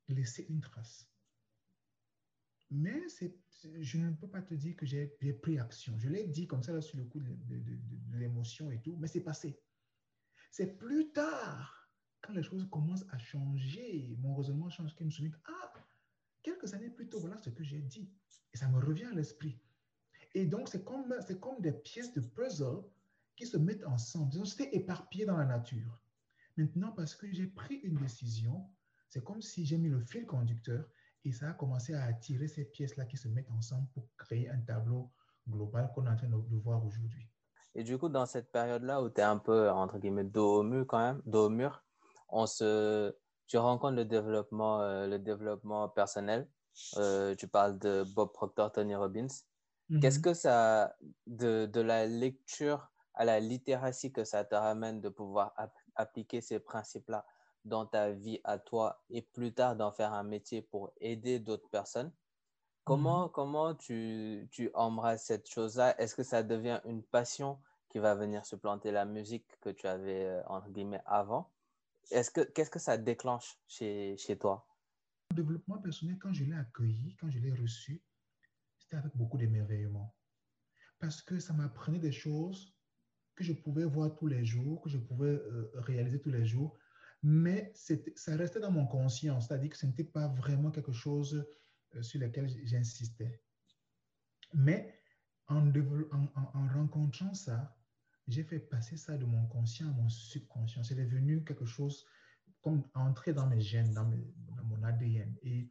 laisser 0.07 0.45
une 0.49 0.61
trace. 0.61 1.07
Mais 2.71 3.03
je 3.79 3.97
ne 3.97 4.11
peux 4.11 4.27
pas 4.27 4.41
te 4.41 4.55
dire 4.55 4.75
que 4.75 4.85
j'ai 4.85 5.07
pris 5.41 5.59
action. 5.59 5.97
Je 5.99 6.09
l'ai 6.09 6.27
dit 6.27 6.47
comme 6.47 6.63
ça 6.63 6.73
là, 6.73 6.81
sur 6.81 6.97
le 6.97 7.05
coup 7.05 7.19
de, 7.19 7.29
de, 7.29 7.59
de, 7.59 7.75
de 7.75 8.17
l'émotion 8.17 8.71
et 8.71 8.81
tout, 8.81 8.97
mais 8.97 9.07
c'est 9.07 9.21
passé. 9.21 9.61
C'est 10.57 10.77
plus 10.77 11.11
tard, 11.11 11.91
quand 12.21 12.31
les 12.31 12.41
choses 12.41 12.65
commencent 12.71 13.05
à 13.11 13.17
changer, 13.17 14.15
mon 14.19 14.37
raisonnement 14.37 14.69
change, 14.69 14.95
que 14.95 14.99
je 15.01 15.03
me 15.03 15.09
souviens 15.09 15.37
ah, 15.49 15.73
quelques 16.41 16.73
années 16.73 16.89
plus 16.89 17.09
tôt, 17.09 17.19
voilà 17.19 17.37
ce 17.37 17.49
que 17.49 17.61
j'ai 17.61 17.81
dit. 17.81 18.09
Et 18.53 18.57
ça 18.57 18.69
me 18.69 18.79
revient 18.79 19.03
à 19.03 19.11
l'esprit. 19.11 19.59
Et 20.33 20.45
donc, 20.45 20.69
c'est 20.69 20.85
comme, 20.85 21.13
comme 21.41 21.59
des 21.59 21.73
pièces 21.73 22.13
de 22.13 22.21
puzzle 22.21 22.85
qui 23.35 23.45
se 23.45 23.57
mettent 23.57 23.85
ensemble. 23.85 24.47
C'était 24.47 24.73
éparpillé 24.73 25.25
dans 25.25 25.35
la 25.35 25.43
nature. 25.43 25.99
Maintenant, 26.55 26.93
parce 26.93 27.15
que 27.15 27.29
j'ai 27.33 27.47
pris 27.47 27.75
une 27.79 27.97
décision, 27.97 28.65
c'est 29.09 29.25
comme 29.25 29.41
si 29.41 29.65
j'ai 29.65 29.77
mis 29.77 29.89
le 29.89 29.99
fil 29.99 30.25
conducteur 30.25 30.89
et 31.25 31.33
ça 31.33 31.49
a 31.49 31.53
commencé 31.53 31.95
à 31.95 32.05
attirer 32.05 32.47
ces 32.47 32.63
pièces-là 32.63 33.03
qui 33.07 33.17
se 33.17 33.27
mettent 33.27 33.51
ensemble 33.51 33.89
pour 33.93 34.07
créer 34.15 34.49
un 34.49 34.61
tableau 34.61 35.11
global 35.49 35.91
qu'on 35.93 36.05
est 36.05 36.11
en 36.11 36.15
train 36.15 36.29
de 36.29 36.55
voir 36.55 36.85
aujourd'hui. 36.85 37.27
Et 37.75 37.83
du 37.83 37.97
coup, 37.97 38.09
dans 38.09 38.25
cette 38.25 38.51
période-là 38.51 39.01
où 39.01 39.09
tu 39.09 39.19
es 39.19 39.23
un 39.23 39.37
peu, 39.37 39.69
entre 39.69 39.97
guillemets, 39.99 40.23
dos 40.23 40.59
au 40.59 40.63
mur 40.63 40.85
quand 40.87 40.99
même, 40.99 41.21
dos 41.25 41.47
au 41.47 41.49
mur, 41.49 41.83
on 42.29 42.45
se, 42.47 43.13
tu 43.47 43.57
rencontres 43.57 43.95
le 43.97 44.05
développement, 44.05 44.81
euh, 44.81 45.07
le 45.07 45.19
développement 45.19 45.89
personnel. 45.89 46.49
Euh, 46.97 47.35
tu 47.35 47.47
parles 47.47 47.77
de 47.79 48.03
Bob 48.15 48.31
Proctor, 48.33 48.71
Tony 48.71 48.95
Robbins. 48.95 49.27
Mm 49.89 49.97
-hmm. 49.97 50.01
Qu'est-ce 50.01 50.19
que 50.19 50.33
ça, 50.33 50.95
de, 51.27 51.65
de, 51.65 51.81
la 51.81 52.05
lecture 52.05 52.91
à 53.13 53.23
la 53.25 53.39
littératie 53.39 54.11
que 54.11 54.23
ça 54.23 54.43
te 54.45 54.55
ramène 54.55 55.01
de 55.01 55.09
pouvoir 55.09 55.53
ap 55.57 55.73
appliquer 55.95 56.41
ces 56.41 56.59
principes-là 56.59 57.25
dans 57.63 57.85
ta 57.85 58.11
vie 58.11 58.39
à 58.43 58.57
toi 58.59 59.01
et 59.09 59.21
plus 59.21 59.53
tard 59.53 59.75
d'en 59.75 59.91
faire 59.91 60.11
un 60.13 60.23
métier 60.23 60.61
pour 60.61 60.91
aider 60.99 61.39
d'autres 61.39 61.69
personnes? 61.69 62.11
Comment, 62.85 63.25
mmh. 63.25 63.31
comment 63.31 63.75
tu, 63.75 64.47
tu 64.51 64.69
embrasses 64.75 65.25
cette 65.25 65.49
chose-là? 65.49 65.99
Est-ce 65.99 66.15
que 66.15 66.23
ça 66.23 66.43
devient 66.43 66.79
une 66.85 67.01
passion 67.01 67.59
qui 67.89 67.97
va 67.97 68.13
venir 68.13 68.45
supplanter 68.45 68.91
la 68.91 69.05
musique 69.05 69.47
que 69.59 69.69
tu 69.69 69.87
avais, 69.87 70.25
euh, 70.25 70.43
entre 70.45 70.69
guillemets, 70.69 71.01
avant? 71.05 71.51
Est-ce 72.11 72.29
que, 72.29 72.41
Qu'est-ce 72.41 72.69
que 72.69 72.79
ça 72.79 72.97
déclenche 72.97 73.57
chez, 73.67 74.15
chez 74.17 74.37
toi? 74.37 74.67
Le 75.31 75.37
développement 75.37 75.79
personnel, 75.79 76.17
quand 76.19 76.31
je 76.31 76.43
l'ai 76.43 76.53
accueilli, 76.53 77.15
quand 77.19 77.29
je 77.29 77.39
l'ai 77.39 77.51
reçu, 77.51 78.03
c'était 78.77 78.97
avec 78.97 79.15
beaucoup 79.17 79.37
d'émerveillement. 79.37 80.15
Parce 80.99 81.23
que 81.23 81.39
ça 81.39 81.53
m'apprenait 81.53 81.99
des 81.99 82.11
choses 82.11 82.75
que 83.35 83.43
je 83.43 83.53
pouvais 83.53 83.85
voir 83.85 84.15
tous 84.15 84.27
les 84.27 84.45
jours, 84.45 84.81
que 84.81 84.89
je 84.89 84.99
pouvais 84.99 85.29
euh, 85.29 85.71
réaliser 85.75 86.21
tous 86.21 86.29
les 86.29 86.45
jours, 86.45 86.77
mais 87.23 87.73
ça 87.73 88.35
restait 88.35 88.59
dans 88.59 88.71
mon 88.71 88.85
conscience, 88.85 89.47
c'est-à-dire 89.47 89.71
que 89.71 89.77
ce 89.77 89.87
n'était 89.87 90.03
pas 90.03 90.27
vraiment 90.27 90.69
quelque 90.69 90.93
chose 90.93 91.33
euh, 91.33 91.49
sur 92.01 92.19
lequel 92.19 92.49
j'insistais. 92.65 93.41
Mais 94.53 94.93
en, 95.47 95.67
en, 95.69 96.27
en, 96.35 96.67
rencontrant 96.67 97.33
ça, 97.33 97.75
j'ai 98.27 98.43
fait 98.43 98.59
passer 98.59 98.97
ça 98.97 99.17
de 99.17 99.25
mon 99.25 99.45
conscient 99.47 99.87
à 99.87 99.91
mon 99.91 100.09
subconscient. 100.09 100.83
C'est 100.83 100.95
devenu 100.95 101.43
quelque 101.43 101.65
chose 101.65 102.05
comme 102.61 102.83
entrer 102.95 103.33
dans 103.33 103.47
mes 103.47 103.61
gènes, 103.61 103.93
dans, 103.93 104.05
mon 104.63 104.83
ADN. 104.83 105.35
Et, 105.43 105.69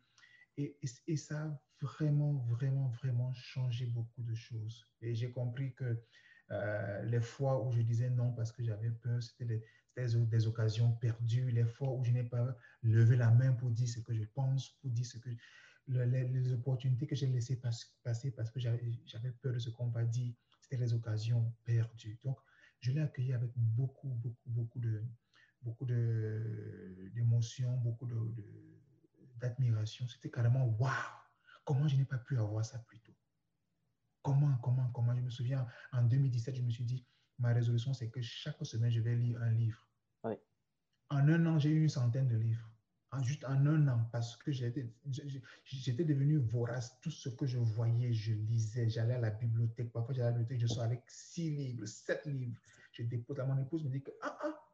ça 1.17 1.43
a 1.43 1.61
vraiment, 1.81 2.35
vraiment, 2.49 2.89
vraiment 3.03 3.33
changé 3.35 3.87
beaucoup 3.87 4.23
de 4.23 4.35
choses. 4.35 4.89
Et 5.01 5.15
j'ai 5.15 5.33
compris 5.33 5.75
que 5.75 6.01
euh, 6.53 7.03
les 7.03 7.21
fois 7.21 7.67
où 7.67 7.73
je 7.73 7.83
disais 7.83 8.11
non 8.11 8.33
parce 8.33 8.53
que 8.53 8.63
j'avais 8.63 8.91
peur, 8.91 9.21
c'était 9.21 9.45
des, 9.45 9.65
des, 9.97 10.47
occasions 10.47 10.93
perdues, 10.93 11.51
les 11.51 11.65
fois 11.65 11.93
où 11.93 12.05
je 12.05 12.13
n'ai 12.13 12.23
pas 12.23 12.57
levé 12.83 13.17
la 13.17 13.31
main 13.31 13.53
pour 13.55 13.71
dire 13.71 13.89
ce 13.89 13.99
que 13.99 14.15
je 14.15 14.25
pense, 14.33 14.71
pour 14.81 14.91
dire 14.91 15.07
ce 15.07 15.19
que 15.19 15.31
le, 15.87 16.05
les, 16.05 16.29
les, 16.29 16.53
opportunités 16.53 17.07
que 17.07 17.15
j'ai 17.15 17.27
laissées 17.27 17.61
pas, 17.61 17.71
passer 18.03 18.31
parce 18.31 18.51
que 18.51 18.61
j'avais 18.61 19.31
peur 19.43 19.53
de 19.53 19.59
ce 19.59 19.71
qu'on 19.71 19.89
va 19.89 20.05
dire, 20.05 20.35
c'était 20.61 20.77
les 20.77 20.95
occasions 20.95 21.53
perdues. 21.65 22.19
Donc, 22.25 22.39
je 22.81 22.93
l'ai 22.93 23.01
accueilli 23.01 23.33
avec 23.33 23.51
beaucoup, 23.57 24.09
beaucoup, 24.09 24.51
beaucoup 24.51 24.81
de 24.81 25.03
beaucoup 25.65 25.87
d'émotions, 25.87 27.77
beaucoup 27.79 28.07
d'admiration. 29.37 30.07
C'était 30.07 30.31
carrément 30.31 30.67
waouh! 30.79 30.93
Comment 31.65 31.89
je 31.89 31.97
n'ai 31.97 32.05
pas 32.05 32.19
pu 32.19 32.39
avoir 32.39 32.65
ça 32.65 32.79
plus 32.81 33.01
tôt? 33.01 33.15
Comment, 34.23 34.57
comment, 34.63 34.91
comment? 34.91 35.15
Je 35.17 35.23
me 35.23 35.31
souviens, 35.31 35.67
en 35.93 36.03
2017, 36.03 36.57
je 36.57 36.63
me 36.63 36.71
suis 36.71 36.85
dit, 36.85 37.07
ma 37.39 37.53
résolution, 37.53 37.95
c'est 37.95 38.11
que 38.11 38.21
chaque 38.21 38.65
semaine, 38.65 38.91
je 38.91 39.01
vais 39.01 39.17
lire 39.17 39.41
un 39.43 39.53
livre. 39.53 39.89
Oui. 40.25 40.35
En 41.09 41.29
un 41.29 41.47
an, 41.47 41.59
j'ai 41.59 41.71
eu 41.71 41.83
une 41.83 41.89
centaine 41.89 42.29
de 42.29 42.37
livres. 42.37 42.71
En, 43.15 43.23
juste 43.23 43.45
en 43.45 43.67
un 43.67 43.89
an, 43.89 44.09
parce 44.13 44.37
que 44.37 44.51
j'étais 44.53 44.85
devenu 46.05 46.39
vorace. 46.39 46.99
Tout 47.01 47.11
ce 47.11 47.29
que 47.29 47.47
je 47.47 47.59
voyais, 47.59 48.13
je 48.13 48.33
lisais. 48.33 48.89
J'allais 48.89 49.15
à 49.15 49.21
la 49.21 49.31
bibliothèque. 49.31 49.93
Parfois, 49.93 50.15
j'allais 50.15 50.29
à 50.29 50.31
la 50.33 50.39
bibliothèque, 50.39 50.61
je 50.61 50.73
sors 50.73 50.85
avec 50.85 51.03
six 51.09 51.51
livres, 51.51 51.87
sept 51.87 52.27
livres. 52.27 52.61
Je 52.93 53.03
dépose 53.03 53.39
à 53.41 53.45
mon 53.45 53.61
épouse, 53.61 53.85
me 53.85 53.91
dit 53.91 54.03
que, 54.03 54.13
ah, 54.23 54.39
ah, 54.43 54.65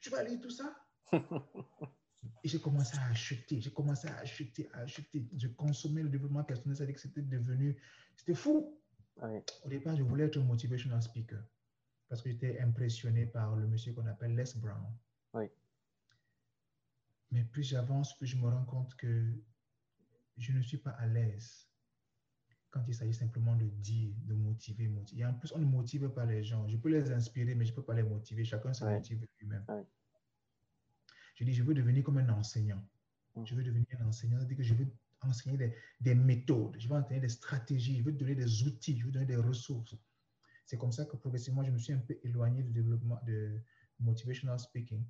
tu 0.00 0.10
vas 0.10 0.22
lire 0.22 0.40
tout 0.40 0.50
ça? 0.50 0.74
Et 2.44 2.48
j'ai 2.48 2.60
commencé 2.60 2.96
à 2.98 3.06
acheter, 3.06 3.60
j'ai 3.60 3.72
commencé 3.72 4.08
à 4.08 4.16
acheter, 4.18 4.68
à 4.72 4.80
acheter. 4.80 5.26
Je 5.36 5.48
consommais 5.48 6.02
le 6.02 6.08
développement 6.08 6.44
personnel, 6.44 6.76
c'est-à-dire 6.76 6.94
que 6.94 7.00
c'était 7.00 7.22
devenu, 7.22 7.76
c'était 8.16 8.34
fou. 8.34 8.78
Oui. 9.22 9.40
Au 9.64 9.68
départ, 9.68 9.96
je 9.96 10.02
voulais 10.02 10.24
être 10.24 10.38
un 10.38 10.44
motivational 10.44 11.02
speaker 11.02 11.42
parce 12.10 12.22
que 12.22 12.30
j'étais 12.30 12.60
impressionné 12.60 13.24
par 13.24 13.54
le 13.56 13.66
monsieur 13.68 13.92
qu'on 13.92 14.06
appelle 14.06 14.34
Les 14.34 14.52
Brown. 14.56 14.84
Oui. 15.32 15.44
Mais 17.30 17.44
plus 17.44 17.62
j'avance, 17.62 18.16
plus 18.16 18.26
je 18.26 18.36
me 18.36 18.48
rends 18.48 18.64
compte 18.64 18.94
que 18.96 19.32
je 20.36 20.52
ne 20.52 20.62
suis 20.62 20.78
pas 20.78 20.90
à 20.90 21.06
l'aise 21.06 21.68
quand 22.70 22.84
il 22.86 22.94
s'agit 22.94 23.14
simplement 23.14 23.56
de 23.56 23.66
dire, 23.66 24.14
de 24.26 24.34
motiver, 24.34 24.88
motiver. 24.88 25.22
Et 25.22 25.26
en 25.26 25.34
plus, 25.34 25.52
on 25.52 25.58
ne 25.58 25.64
motive 25.64 26.08
pas 26.08 26.24
les 26.24 26.44
gens. 26.44 26.66
Je 26.68 26.76
peux 26.76 26.88
les 26.88 27.10
inspirer, 27.10 27.54
mais 27.54 27.64
je 27.64 27.72
ne 27.72 27.76
peux 27.76 27.82
pas 27.82 27.94
les 27.94 28.02
motiver. 28.04 28.44
Chacun 28.44 28.72
se 28.72 28.84
motive 28.84 29.26
lui-même. 29.40 29.64
Je 31.34 31.44
dis, 31.44 31.52
je 31.52 31.62
veux 31.62 31.74
devenir 31.74 32.04
comme 32.04 32.18
un 32.18 32.28
enseignant. 32.28 32.82
Mm. 33.34 33.44
Je 33.44 33.54
veux 33.54 33.64
devenir 33.64 33.86
un 34.00 34.06
enseignant, 34.06 34.38
c'est-à-dire 34.38 34.56
que 34.56 34.62
je 34.62 34.74
veux 34.74 34.86
enseigner 35.22 35.56
des, 35.56 35.74
des 36.00 36.14
méthodes, 36.14 36.76
je 36.78 36.88
veux 36.88 36.94
enseigner 36.94 37.20
des 37.20 37.28
stratégies, 37.28 37.98
je 37.98 38.02
veux 38.02 38.12
donner 38.12 38.34
des 38.34 38.62
outils, 38.64 38.98
je 38.98 39.04
veux 39.04 39.12
donner 39.12 39.26
des 39.26 39.36
ressources. 39.36 39.94
C'est 40.64 40.78
comme 40.78 40.92
ça 40.92 41.04
que 41.04 41.16
progressivement, 41.16 41.64
je 41.64 41.70
me 41.70 41.78
suis 41.78 41.92
un 41.92 41.98
peu 41.98 42.18
éloigné 42.22 42.62
du 42.62 42.70
développement 42.70 43.20
de 43.26 43.58
motivational 43.98 44.58
speaking 44.58 45.04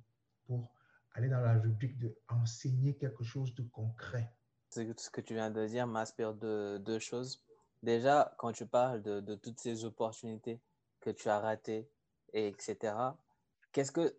pour 0.45 0.73
aller 1.13 1.29
dans 1.29 1.41
la 1.41 1.59
rubrique 1.59 1.97
de 1.97 2.15
enseigner 2.29 2.95
quelque 2.97 3.23
chose 3.23 3.53
de 3.55 3.63
concret. 3.63 4.33
Ce 4.69 4.81
que- 4.81 4.99
ce 5.01 5.09
que 5.09 5.21
tu 5.21 5.33
viens 5.33 5.51
de 5.51 5.65
dire 5.67 5.87
m'inspire 5.87 6.33
de 6.33 6.77
deux 6.77 6.99
choses. 6.99 7.43
Déjà, 7.83 8.33
quand 8.37 8.51
tu 8.53 8.65
parles 8.65 9.01
de, 9.01 9.19
de 9.19 9.35
toutes 9.35 9.59
ces 9.59 9.83
opportunités 9.85 10.61
que 10.99 11.09
tu 11.09 11.27
as 11.29 11.39
ratées, 11.39 11.89
et 12.33 12.47
etc., 12.47 12.93
qu'est-ce 13.71 13.91
que, 13.91 14.15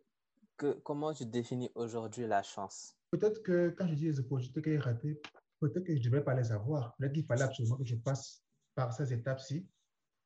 que, 0.57 0.73
comment 0.85 1.15
tu 1.15 1.25
définis 1.25 1.71
aujourd'hui 1.75 2.27
la 2.27 2.43
chance? 2.43 2.97
Peut-être 3.11 3.43
que 3.43 3.71
quand 3.71 3.87
je 3.89 3.95
dis 3.95 4.05
les 4.07 4.21
opportunités 4.21 4.61
que 4.61 4.71
j'ai 4.73 4.79
ratées, 4.79 5.21
peut-être 5.61 5.85
que 5.85 5.93
je 5.95 5.99
ne 5.99 6.05
devrais 6.05 6.25
pas 6.25 6.35
les 6.35 6.51
avoir. 6.53 6.95
Peut-être 6.97 7.13
qu'il 7.13 7.25
fallait 7.25 7.43
absolument 7.43 7.77
que 7.77 7.85
je 7.85 7.97
passe 7.97 8.45
par 8.75 8.93
ces 8.93 9.13
étapes-ci 9.13 9.67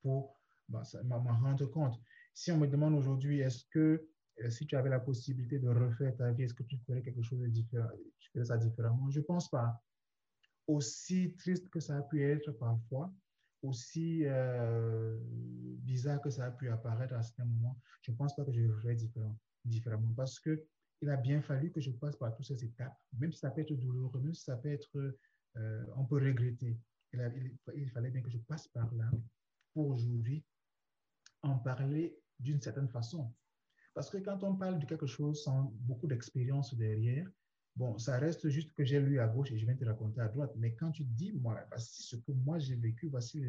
pour 0.03 0.41
bah, 0.69 0.83
m'en 1.05 1.23
rendre 1.39 1.67
compte. 1.67 1.95
Si 2.33 2.51
on 2.51 2.57
me 2.57 2.67
demande 2.67 2.95
aujourd'hui, 2.95 3.41
est-ce 3.41 3.65
que 3.71 4.09
si 4.51 4.67
tu 4.67 4.77
avais 4.77 4.91
la 4.91 5.01
possibilité 5.01 5.59
de 5.59 5.69
refaire 5.69 6.17
ta 6.17 6.33
vie, 6.33 6.45
est-ce 6.45 6.55
que 6.55 6.63
tu 6.63 6.77
ferais 6.79 7.03
quelque 7.03 7.23
chose 7.23 7.41
de 7.41 7.49
différent, 7.49 7.89
tu 8.19 8.31
ferais 8.31 8.45
ça 8.45 8.57
différemment? 8.57 9.11
Je 9.11 9.21
ne 9.21 9.25
pense 9.25 9.51
pas. 9.51 9.83
Aussi 10.67 11.35
triste 11.37 11.69
que 11.71 11.81
ça 11.81 11.97
a 11.99 12.03
pu 12.03 12.23
être 12.25 12.51
parfois, 12.53 13.13
aussi 13.63 14.25
euh, 14.25 15.17
bizarre 15.23 16.21
que 16.21 16.31
ça 16.31 16.47
a 16.47 16.51
pu 16.51 16.69
apparaître 16.69 17.15
à 17.15 17.23
certains 17.23 17.45
moments, 17.45 17.79
je 18.03 18.11
ne 18.13 18.17
pense 18.17 18.35
pas 18.35 18.45
que 18.45 18.53
je 18.53 18.69
ferais 18.81 18.95
différent- 18.95 19.39
différemment 19.65 20.13
parce 20.15 20.41
que 20.41 20.67
il 21.03 21.11
a 21.11 21.17
bien 21.17 21.43
fallu 21.43 21.71
que 21.71 21.81
je 21.81 21.91
passe 21.91 22.17
par 22.17 22.35
toutes 22.35 22.47
ces 22.47 22.65
étapes, 22.65 22.97
même 23.19 23.33
si 23.33 23.39
ça 23.39 23.51
peut 23.51 23.61
être 23.61 23.75
douloureux, 23.75 24.21
même 24.21 24.35
si 24.35 24.45
ça 24.45 24.57
peut 24.57 24.71
être, 24.71 25.15
euh, 25.57 25.85
on 25.95 26.05
peut 26.05 26.17
regretter. 26.17 26.79
Il 27.75 27.91
fallait 27.91 28.11
bien 28.11 28.23
que 28.23 28.31
je 28.31 28.39
passe 28.39 28.69
par 28.69 28.93
là 28.95 29.11
pour 29.73 29.89
aujourd'hui 29.89 30.45
en 31.43 31.59
parler 31.59 32.19
d'une 32.39 32.61
certaine 32.61 32.89
façon. 32.89 33.35
Parce 33.97 34.11
que 34.11 34.19
quand 34.19 34.45
on 34.45 34.55
parle 34.55 34.79
de 34.79 34.85
quelque 34.85 35.07
chose 35.07 35.43
sans 35.43 35.73
beaucoup 35.81 36.07
d'expérience 36.07 36.75
derrière, 36.75 37.27
bon, 37.77 37.97
ça 37.97 38.19
reste 38.19 38.47
juste 38.51 38.75
que 38.75 38.85
j'ai 38.85 39.01
lu 39.01 39.21
à 39.21 39.27
gauche 39.27 39.51
et 39.53 39.59
je 39.59 39.65
viens 39.65 39.75
te 39.75 39.87
raconter 39.87 40.21
à 40.21 40.29
droite. 40.29 40.53
Mais 40.57 40.75
quand 40.75 40.93
tu 40.93 41.03
dis, 41.03 41.33
moi, 41.33 41.59
voici 41.71 42.03
ce 42.03 42.17
que 42.17 42.31
moi 42.31 42.59
j'ai 42.59 42.77
vécu, 42.77 43.09
voici 43.09 43.43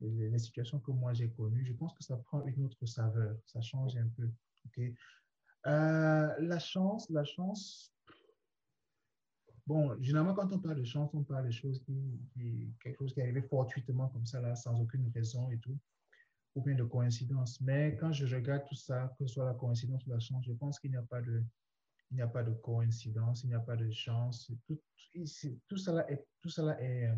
les, 0.00 0.38
situations 0.38 0.80
que 0.80 0.92
moi 0.92 1.12
j'ai 1.12 1.28
connues, 1.28 1.66
je 1.66 1.74
pense 1.74 1.92
que 1.92 2.02
ça 2.02 2.16
prend 2.16 2.42
une 2.46 2.64
autre 2.64 2.86
saveur, 2.86 3.36
ça 3.44 3.60
change 3.60 3.94
un 3.98 4.08
peu. 4.16 4.30
ok? 4.64 4.94
Euh, 5.66 6.34
la 6.38 6.58
chance, 6.58 7.10
la 7.10 7.24
chance, 7.24 7.94
bon, 9.66 9.94
généralement 10.00 10.32
quand 10.32 10.50
on 10.54 10.58
parle 10.58 10.78
de 10.78 10.84
chance, 10.84 11.10
on 11.12 11.22
parle 11.22 11.48
de 11.48 11.50
choses 11.52 11.82
qui, 11.84 12.18
qui- 12.32 12.72
quelque 12.80 12.98
chose 12.98 13.12
qui 13.12 13.20
est 13.20 13.24
arrivé 13.24 13.42
fortuitement 13.42 14.08
comme 14.08 14.24
ça, 14.24 14.40
là, 14.40 14.56
sans 14.56 14.80
aucune 14.80 15.12
raison 15.14 15.50
et 15.50 15.58
tout 15.58 15.78
ou 16.54 16.62
bien 16.62 16.74
de 16.74 16.84
coïncidence. 16.84 17.60
Mais 17.60 17.96
quand 17.96 18.12
je 18.12 18.32
regarde 18.34 18.64
tout 18.66 18.74
ça, 18.74 19.14
que 19.18 19.26
ce 19.26 19.34
soit 19.34 19.46
la 19.46 19.54
coïncidence 19.54 20.06
ou 20.06 20.10
la 20.10 20.18
chance, 20.18 20.44
je 20.44 20.52
pense 20.52 20.78
qu'il 20.78 20.90
n'y 20.90 20.96
a 20.96 21.02
pas 21.02 21.20
de, 21.22 21.42
il 22.10 22.16
n'y 22.16 22.22
a 22.22 22.28
pas 22.28 22.42
de 22.42 22.52
coïncidence, 22.52 23.44
il 23.44 23.48
n'y 23.48 23.54
a 23.54 23.60
pas 23.60 23.76
de 23.76 23.90
chance. 23.90 24.50
Tout, 24.66 24.78
tout 25.66 25.76
cela 25.76 26.10
est, 26.10 27.08
euh, 27.08 27.14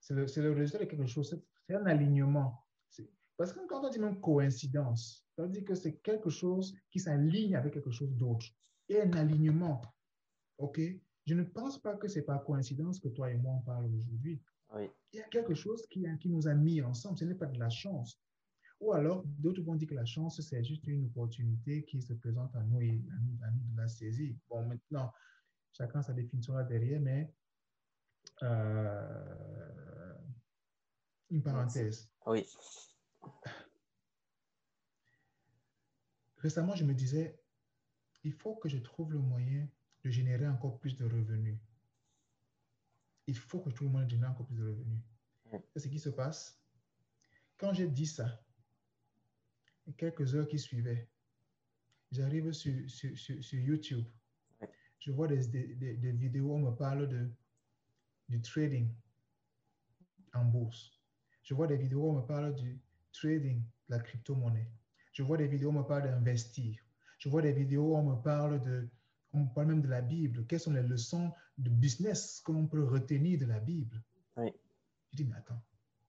c'est 0.00 0.14
le, 0.14 0.52
résultat 0.52 0.84
de 0.84 0.90
quelque 0.90 1.06
chose. 1.06 1.30
C'est- 1.30 1.74
un 1.74 1.84
alignement. 1.84 2.64
Parce 3.36 3.52
que 3.52 3.60
quand 3.68 3.84
on 3.84 3.90
dit 3.90 3.98
même 3.98 4.20
coïncidence, 4.20 5.24
ça 5.36 5.42
veut 5.42 5.50
dire 5.50 5.64
que 5.64 5.74
c'est 5.74 5.98
quelque 5.98 6.30
chose 6.30 6.74
qui 6.90 6.98
s'aligne 6.98 7.54
avec 7.54 7.74
quelque 7.74 7.90
chose 7.90 8.10
d'autre. 8.16 8.46
Et 8.88 9.02
un 9.02 9.12
alignement. 9.12 9.82
OK? 10.56 10.80
Je 11.26 11.34
ne 11.34 11.42
pense 11.42 11.78
pas 11.78 11.94
que 11.94 12.08
c'est 12.08 12.22
par 12.22 12.42
coïncidence 12.42 12.98
que 12.98 13.08
toi 13.08 13.30
et 13.30 13.36
moi 13.36 13.52
on 13.52 13.60
parle 13.60 13.84
aujourd'hui 13.94 14.40
Oui, 14.74 14.90
il 15.12 15.18
y 15.18 15.22
a 15.22 15.28
quelque 15.28 15.54
chose 15.54 15.86
qui, 15.88 16.06
qui 16.20 16.28
nous 16.28 16.46
a 16.46 16.54
mis 16.54 16.82
ensemble. 16.82 17.18
Ce 17.18 17.24
n'est 17.24 17.34
pas 17.34 17.46
de 17.46 17.58
la 17.58 17.70
chance. 17.70 18.20
Ou 18.80 18.92
alors, 18.92 19.24
d'autres 19.24 19.62
vont 19.62 19.74
dire 19.74 19.88
que 19.88 19.94
la 19.94 20.04
chance, 20.04 20.40
c'est 20.40 20.62
juste 20.62 20.86
une 20.86 21.06
opportunité 21.06 21.84
qui 21.84 22.00
se 22.00 22.12
présente 22.12 22.54
à 22.54 22.62
nous 22.62 22.80
et 22.80 22.90
à 22.90 23.18
nous, 23.20 23.44
à 23.44 23.50
nous 23.50 23.72
de 23.72 23.76
la 23.76 23.88
saisir. 23.88 24.36
Bon, 24.48 24.64
maintenant, 24.66 25.12
chacun 25.72 26.02
sa 26.02 26.12
définition 26.12 26.54
là 26.54 26.62
derrière, 26.62 27.00
mais 27.00 27.32
euh, 28.42 30.14
une 31.30 31.42
parenthèse. 31.42 32.08
oui, 32.26 32.46
Récemment, 36.38 36.76
je 36.76 36.84
me 36.84 36.94
disais, 36.94 37.36
il 38.22 38.32
faut 38.32 38.54
que 38.54 38.68
je 38.68 38.78
trouve 38.78 39.12
le 39.12 39.18
moyen 39.18 39.68
de 40.04 40.10
générer 40.10 40.46
encore 40.46 40.78
plus 40.78 40.96
de 40.96 41.04
revenus. 41.04 41.58
Il 43.28 43.36
faut 43.36 43.60
que 43.60 43.70
trouve 43.70 43.86
le 43.88 43.92
moyen 43.92 44.06
de 44.06 44.10
générer 44.10 44.30
encore 44.30 44.46
plus 44.46 44.56
de 44.56 44.66
revenus. 44.66 45.00
C'est 45.72 45.80
ce 45.80 45.88
qui 45.88 46.00
se 46.00 46.08
passe. 46.08 46.60
Quand 47.56 47.72
j'ai 47.72 47.86
dit 47.88 48.06
ça, 48.06 48.44
quelques 49.96 50.34
heures 50.34 50.48
qui 50.48 50.58
suivaient, 50.58 51.08
j'arrive 52.10 52.52
sur, 52.52 52.88
sur, 52.90 53.16
sur, 53.16 53.42
sur 53.44 53.58
YouTube. 53.60 54.04
Je 54.98 55.12
vois 55.12 55.28
des, 55.28 55.46
des, 55.46 55.74
des- 55.76 55.96
des 55.96 56.12
vidéos 56.12 56.46
où 56.46 56.54
on 56.54 56.70
me 56.70 56.74
parle 56.74 57.06
de, 57.08 57.30
du 58.28 58.40
trading 58.42 58.92
en 60.34 60.44
bourse. 60.44 61.00
Je 61.42 61.54
vois 61.54 61.66
des 61.66 61.76
vidéos 61.76 62.02
où 62.06 62.10
on 62.10 62.20
me 62.20 62.26
parle 62.26 62.54
du 62.54 62.80
trading, 63.12 63.62
de 63.88 63.94
la 63.94 64.00
crypto-monnaie. 64.00 64.70
Je 65.12 65.22
vois 65.22 65.36
des 65.36 65.48
vidéos 65.48 65.70
où 65.70 65.76
on 65.76 65.78
me 65.80 65.86
parle 65.86 66.04
d'investir. 66.04 66.76
Je 67.18 67.28
vois 67.28 67.42
des 67.42 67.52
vidéos 67.52 67.92
où 67.94 67.96
on 67.96 68.16
me 68.16 68.22
parle 68.22 68.60
de, 68.62 68.88
on 69.32 69.44
me 69.44 69.54
parle 69.54 69.68
même 69.68 69.82
de 69.82 69.88
la 69.88 70.02
Bible. 70.02 70.46
Quelles 70.46 70.60
sont 70.60 70.72
les 70.72 70.82
leçons 70.82 71.32
de 71.58 71.70
business 71.70 72.40
que 72.44 72.52
l'on 72.52 72.66
peut 72.66 72.84
retenir 72.84 73.38
de 73.38 73.46
la 73.46 73.60
Bible? 73.60 74.02
Oui. 74.36 74.52
Je 75.10 75.16
dis, 75.16 75.24
mais 75.24 75.36
attends, 75.36 75.62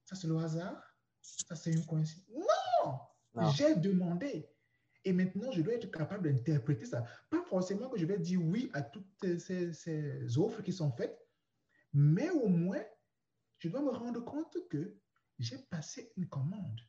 ça 0.06 0.16
c'est 0.16 0.28
le 0.28 0.38
hasard? 0.38 0.82
Ça 1.22 1.56
c'est 1.56 1.72
une 1.72 1.86
coïncidence? 1.86 2.28
Non! 2.30 3.00
Non. 3.36 3.50
J'ai 3.52 3.76
demandé. 3.76 4.50
Et 5.06 5.14
maintenant, 5.14 5.52
je 5.52 5.62
dois 5.62 5.74
être 5.74 5.90
capable 5.92 6.30
d'interpréter 6.30 6.86
ça. 6.86 7.06
Pas 7.30 7.42
forcément 7.44 7.90
que 7.90 7.98
je 7.98 8.06
vais 8.06 8.20
dire 8.20 8.42
oui 8.44 8.70
à 8.74 8.82
toutes 8.82 9.40
ces, 9.40 9.72
ces 9.74 10.38
offres 10.38 10.62
qui 10.62 10.74
sont 10.74 10.92
faites, 10.92 11.18
mais 11.94 12.30
au 12.30 12.48
moins, 12.48 12.84
je 13.60 13.70
dois 13.70 13.82
me 13.82 13.92
rendre 13.92 14.24
compte 14.24 14.58
que 14.70 14.98
j'ai 15.38 15.58
passé 15.58 16.12
une 16.18 16.28
commande. 16.28 16.82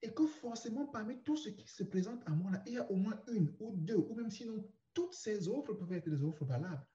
Et 0.00 0.12
que 0.12 0.26
forcément, 0.26 0.86
parmi 0.86 1.22
tout 1.22 1.36
ce 1.36 1.48
qui 1.48 1.68
se 1.68 1.84
présente 1.84 2.22
à 2.26 2.30
moi, 2.30 2.50
là, 2.50 2.62
il 2.66 2.74
y 2.74 2.78
a 2.78 2.90
au 2.90 2.96
moins 2.96 3.20
une 3.28 3.54
ou 3.60 3.76
deux, 3.76 3.96
ou 3.96 4.14
même 4.14 4.30
sinon, 4.30 4.68
toutes 4.94 5.14
ces 5.14 5.48
offres 5.48 5.74
peuvent 5.74 5.92
être 5.92 6.08
des 6.08 6.22
offres 6.22 6.44
valables. 6.44 6.86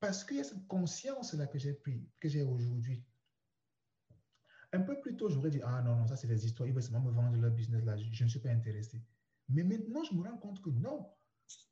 Parce 0.00 0.24
qu'il 0.24 0.38
y 0.38 0.40
a 0.40 0.44
cette 0.44 0.66
conscience-là 0.66 1.46
que 1.46 1.58
j'ai 1.58 1.74
pris, 1.74 2.08
que 2.20 2.28
j'ai 2.28 2.42
aujourd'hui. 2.42 3.04
Un 4.72 4.80
peu 4.80 5.00
plus 5.00 5.16
tôt, 5.16 5.28
j'aurais 5.28 5.50
dit, 5.50 5.60
ah 5.62 5.82
non, 5.82 5.96
non, 5.96 6.06
ça 6.06 6.16
c'est 6.16 6.28
des 6.28 6.46
histoires, 6.46 6.68
ils 6.68 6.72
veulent 6.72 6.82
seulement 6.82 7.00
me 7.00 7.10
vendre 7.10 7.36
leur 7.36 7.50
business 7.50 7.84
là, 7.84 7.96
je, 7.96 8.04
je 8.10 8.24
ne 8.24 8.28
suis 8.28 8.38
pas 8.38 8.50
intéressé. 8.50 9.02
Mais 9.48 9.64
maintenant, 9.64 10.04
je 10.04 10.14
me 10.14 10.22
rends 10.22 10.38
compte 10.38 10.62
que 10.62 10.70
non, 10.70 11.10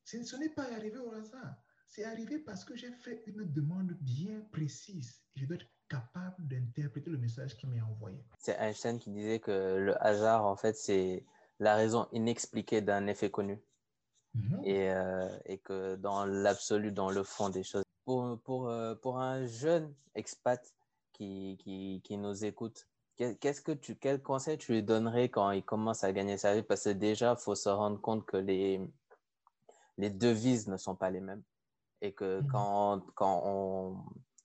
ce, 0.04 0.36
n'est 0.36 0.48
pas 0.48 0.64
arrivé 0.74 0.98
au 0.98 1.12
hasard. 1.12 1.54
C'est 1.88 2.04
arrivé 2.04 2.38
parce 2.38 2.64
que 2.64 2.76
j'ai 2.76 2.90
fait 2.90 3.22
une 3.26 3.50
demande 3.52 3.92
bien 4.00 4.40
précise. 4.52 5.22
Je 5.34 5.46
dois 5.46 5.56
être 5.56 5.66
capable 5.88 6.46
d'interpréter 6.46 7.10
le 7.10 7.18
message 7.18 7.56
qui 7.56 7.66
m'est 7.66 7.80
envoyé. 7.80 8.22
C'est 8.38 8.56
Einstein 8.58 8.98
qui 8.98 9.10
disait 9.10 9.38
que 9.38 9.76
le 9.78 10.02
hasard, 10.02 10.44
en 10.44 10.56
fait, 10.56 10.76
c'est 10.76 11.24
la 11.60 11.76
raison 11.76 12.08
inexpliquée 12.12 12.82
d'un 12.82 13.06
effet 13.06 13.30
connu. 13.30 13.60
Et, 14.62 14.90
euh, 14.90 15.36
et 15.46 15.58
que 15.58 15.96
dans 15.96 16.24
l'absolu, 16.24 16.92
dans 16.92 17.10
le 17.10 17.24
fond 17.24 17.48
des 17.48 17.64
choses. 17.64 17.82
Pour, 18.08 18.40
pour, 18.40 18.68
euh, 18.70 18.94
pour 18.94 19.18
un 19.18 19.44
jeune 19.46 19.94
expat 20.14 20.74
qui, 21.12 21.58
qui, 21.60 22.00
qui 22.02 22.16
nous 22.16 22.42
écoute, 22.46 22.88
qu'est- 23.16 23.36
qu'est-ce 23.36 23.60
que 23.60 23.72
tu, 23.72 23.96
quel 23.96 24.22
conseil 24.22 24.56
tu 24.56 24.72
lui 24.72 24.82
donnerais 24.82 25.28
quand 25.28 25.50
il 25.50 25.62
commence 25.62 26.04
à 26.04 26.12
gagner 26.14 26.38
sa 26.38 26.54
vie? 26.54 26.62
Parce 26.62 26.84
que 26.84 26.88
déjà, 26.90 27.34
il 27.38 27.42
faut 27.42 27.54
se 27.54 27.68
rendre 27.68 28.00
compte 28.00 28.24
que 28.24 28.38
les, 28.38 28.80
les 29.96 30.10
devises 30.10 30.68
ne 30.68 30.76
sont 30.76 30.96
pas 30.96 31.10
les 31.10 31.20
mêmes 31.20 31.42
et 32.00 32.12
que 32.14 32.42
Mhm. 32.42 32.48
quand, 32.48 33.02
quand, 33.14 33.42
on, 33.44 34.04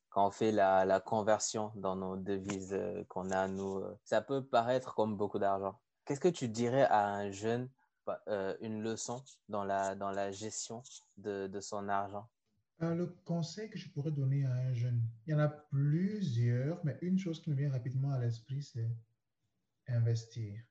quand 0.10 0.28
on 0.28 0.32
fait 0.32 0.52
la, 0.52 0.86
la 0.86 1.00
conversion 1.00 1.72
dans 1.76 1.96
nos 1.96 2.18
devises 2.18 2.74
euh, 2.74 3.04
qu'on 3.10 3.32
a, 3.32 3.48
nous, 3.48 3.78
euh, 3.80 3.98
ça 4.06 4.22
peut 4.22 4.44
paraître 4.46 4.96
comme 4.96 5.18
beaucoup 5.18 5.40
d'argent. 5.40 5.80
Qu'est-ce 6.06 6.22
que 6.22 6.30
tu 6.30 6.50
dirais 6.50 6.84
à 6.86 7.08
un 7.08 7.32
jeune 7.32 7.70
une 8.62 8.84
leçon 8.84 9.24
dans 9.50 9.64
la, 9.64 9.96
dans 9.96 10.12
la 10.12 10.32
gestion 10.32 10.84
de, 11.18 11.48
de 11.48 11.62
son 11.62 11.88
argent? 11.90 12.28
Euh, 12.82 12.96
le 12.96 13.08
conseil 13.24 13.70
que 13.70 13.78
je 13.78 13.90
pourrais 13.90 14.12
donner 14.12 14.46
à 14.46 14.54
un 14.54 14.74
jeune, 14.74 15.02
il 15.26 15.32
y 15.32 15.34
en 15.34 15.40
a 15.40 15.48
plusieurs, 15.48 16.84
mais 16.84 16.98
une 17.02 17.20
chose 17.20 17.42
qui 17.42 17.50
me 17.52 17.56
vient 17.56 17.72
rapidement 17.72 18.12
à 18.12 18.20
l'esprit, 18.20 18.64
c'est 18.64 18.90
investir. 19.88 20.62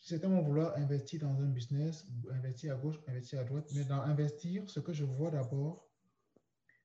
Certains 0.00 0.28
vont 0.28 0.42
vouloir 0.42 0.76
investir 0.76 1.20
dans 1.20 1.40
un 1.40 1.48
business, 1.48 2.06
investir 2.30 2.74
à 2.74 2.76
gauche, 2.76 2.96
investir 3.08 3.40
à 3.40 3.44
droite, 3.44 3.68
mais 3.74 3.84
dans 3.84 4.00
investir, 4.00 4.68
ce 4.70 4.80
que 4.80 4.92
je 4.92 5.04
vois 5.04 5.30
d'abord, 5.30 5.90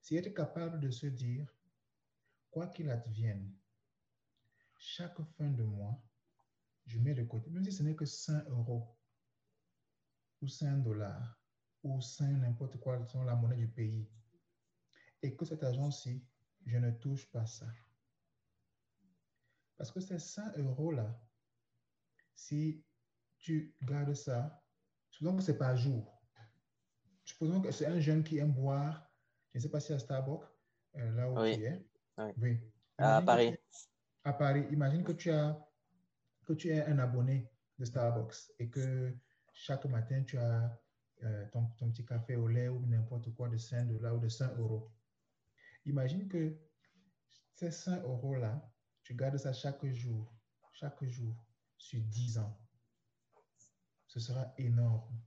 c'est 0.01 0.15
être 0.15 0.33
capable 0.33 0.79
de 0.79 0.89
se 0.89 1.05
dire, 1.05 1.47
quoi 2.49 2.67
qu'il 2.67 2.89
advienne, 2.89 3.53
chaque 4.77 5.21
fin 5.37 5.51
de 5.51 5.63
mois, 5.63 6.03
je 6.87 6.99
mets 6.99 7.13
de 7.13 7.23
côté, 7.23 7.49
même 7.51 7.63
si 7.63 7.71
ce 7.71 7.83
n'est 7.83 7.95
que 7.95 8.05
5 8.05 8.47
euros. 8.49 8.97
ou 10.41 10.47
5 10.47 10.81
dollars 10.81 11.40
ou 11.83 11.99
5 12.01 12.37
n'importe 12.37 12.79
quoi, 12.79 13.03
selon 13.07 13.23
la 13.23 13.35
monnaie 13.35 13.57
du 13.57 13.67
pays, 13.67 14.07
et 15.21 15.35
que 15.35 15.45
cet 15.45 15.63
argent-ci, 15.63 16.23
je 16.65 16.77
ne 16.77 16.91
touche 16.91 17.29
pas 17.31 17.45
ça. 17.45 17.67
Parce 19.77 19.91
que 19.91 19.99
ces 19.99 20.19
100 20.19 20.57
euros-là, 20.57 21.19
si 22.35 22.83
tu 23.39 23.75
gardes 23.81 24.13
ça, 24.13 24.63
supposons 25.09 25.37
que 25.37 25.43
ce 25.43 25.51
n'est 25.51 25.57
pas 25.57 25.75
jour. 25.75 26.21
Supposons 27.23 27.61
que 27.61 27.71
c'est 27.71 27.87
un 27.87 27.99
jeune 27.99 28.23
qui 28.23 28.37
aime 28.37 28.53
boire, 28.53 29.09
je 29.53 29.57
ne 29.57 29.63
sais 29.63 29.69
pas 29.69 29.79
si 29.79 29.93
à 29.93 29.99
Starbucks, 29.99 30.43
euh, 30.95 31.11
là 31.11 31.31
où 31.31 31.35
tu 31.53 31.63
es. 31.63 31.85
Oui. 32.37 32.59
À 32.97 33.21
Paris. 33.21 33.55
à 34.23 34.33
Paris. 34.33 34.65
Imagine 34.71 35.03
que 35.03 35.13
tu, 35.13 35.31
as, 35.31 35.59
que 36.45 36.53
tu 36.53 36.69
es 36.69 36.83
un 36.85 36.99
abonné 36.99 37.49
de 37.79 37.85
Starbucks 37.85 38.51
et 38.59 38.69
que 38.69 39.15
chaque 39.53 39.85
matin, 39.85 40.23
tu 40.23 40.37
as 40.37 40.80
euh, 41.23 41.45
ton, 41.51 41.65
ton, 41.77 41.91
petit 41.91 42.05
café 42.05 42.35
au 42.35 42.47
lait 42.47 42.67
ou 42.67 42.85
n'importe 42.85 43.33
quoi 43.35 43.49
de 43.49 43.57
5 43.57 43.87
dollars 43.87 44.15
ou 44.15 44.19
de 44.19 44.29
100 44.29 44.57
euros. 44.57 44.91
Imagine 45.85 46.27
que 46.27 46.57
ces 47.55 47.71
100 47.71 48.03
euros-là, 48.03 48.71
tu 49.03 49.15
gardes 49.15 49.37
ça 49.37 49.53
chaque 49.53 49.85
jour, 49.85 50.33
chaque 50.73 51.03
jour, 51.05 51.35
sur 51.77 52.01
10 52.01 52.37
ans. 52.39 52.57
Ce 54.07 54.19
sera 54.19 54.53
énorme. 54.57 55.21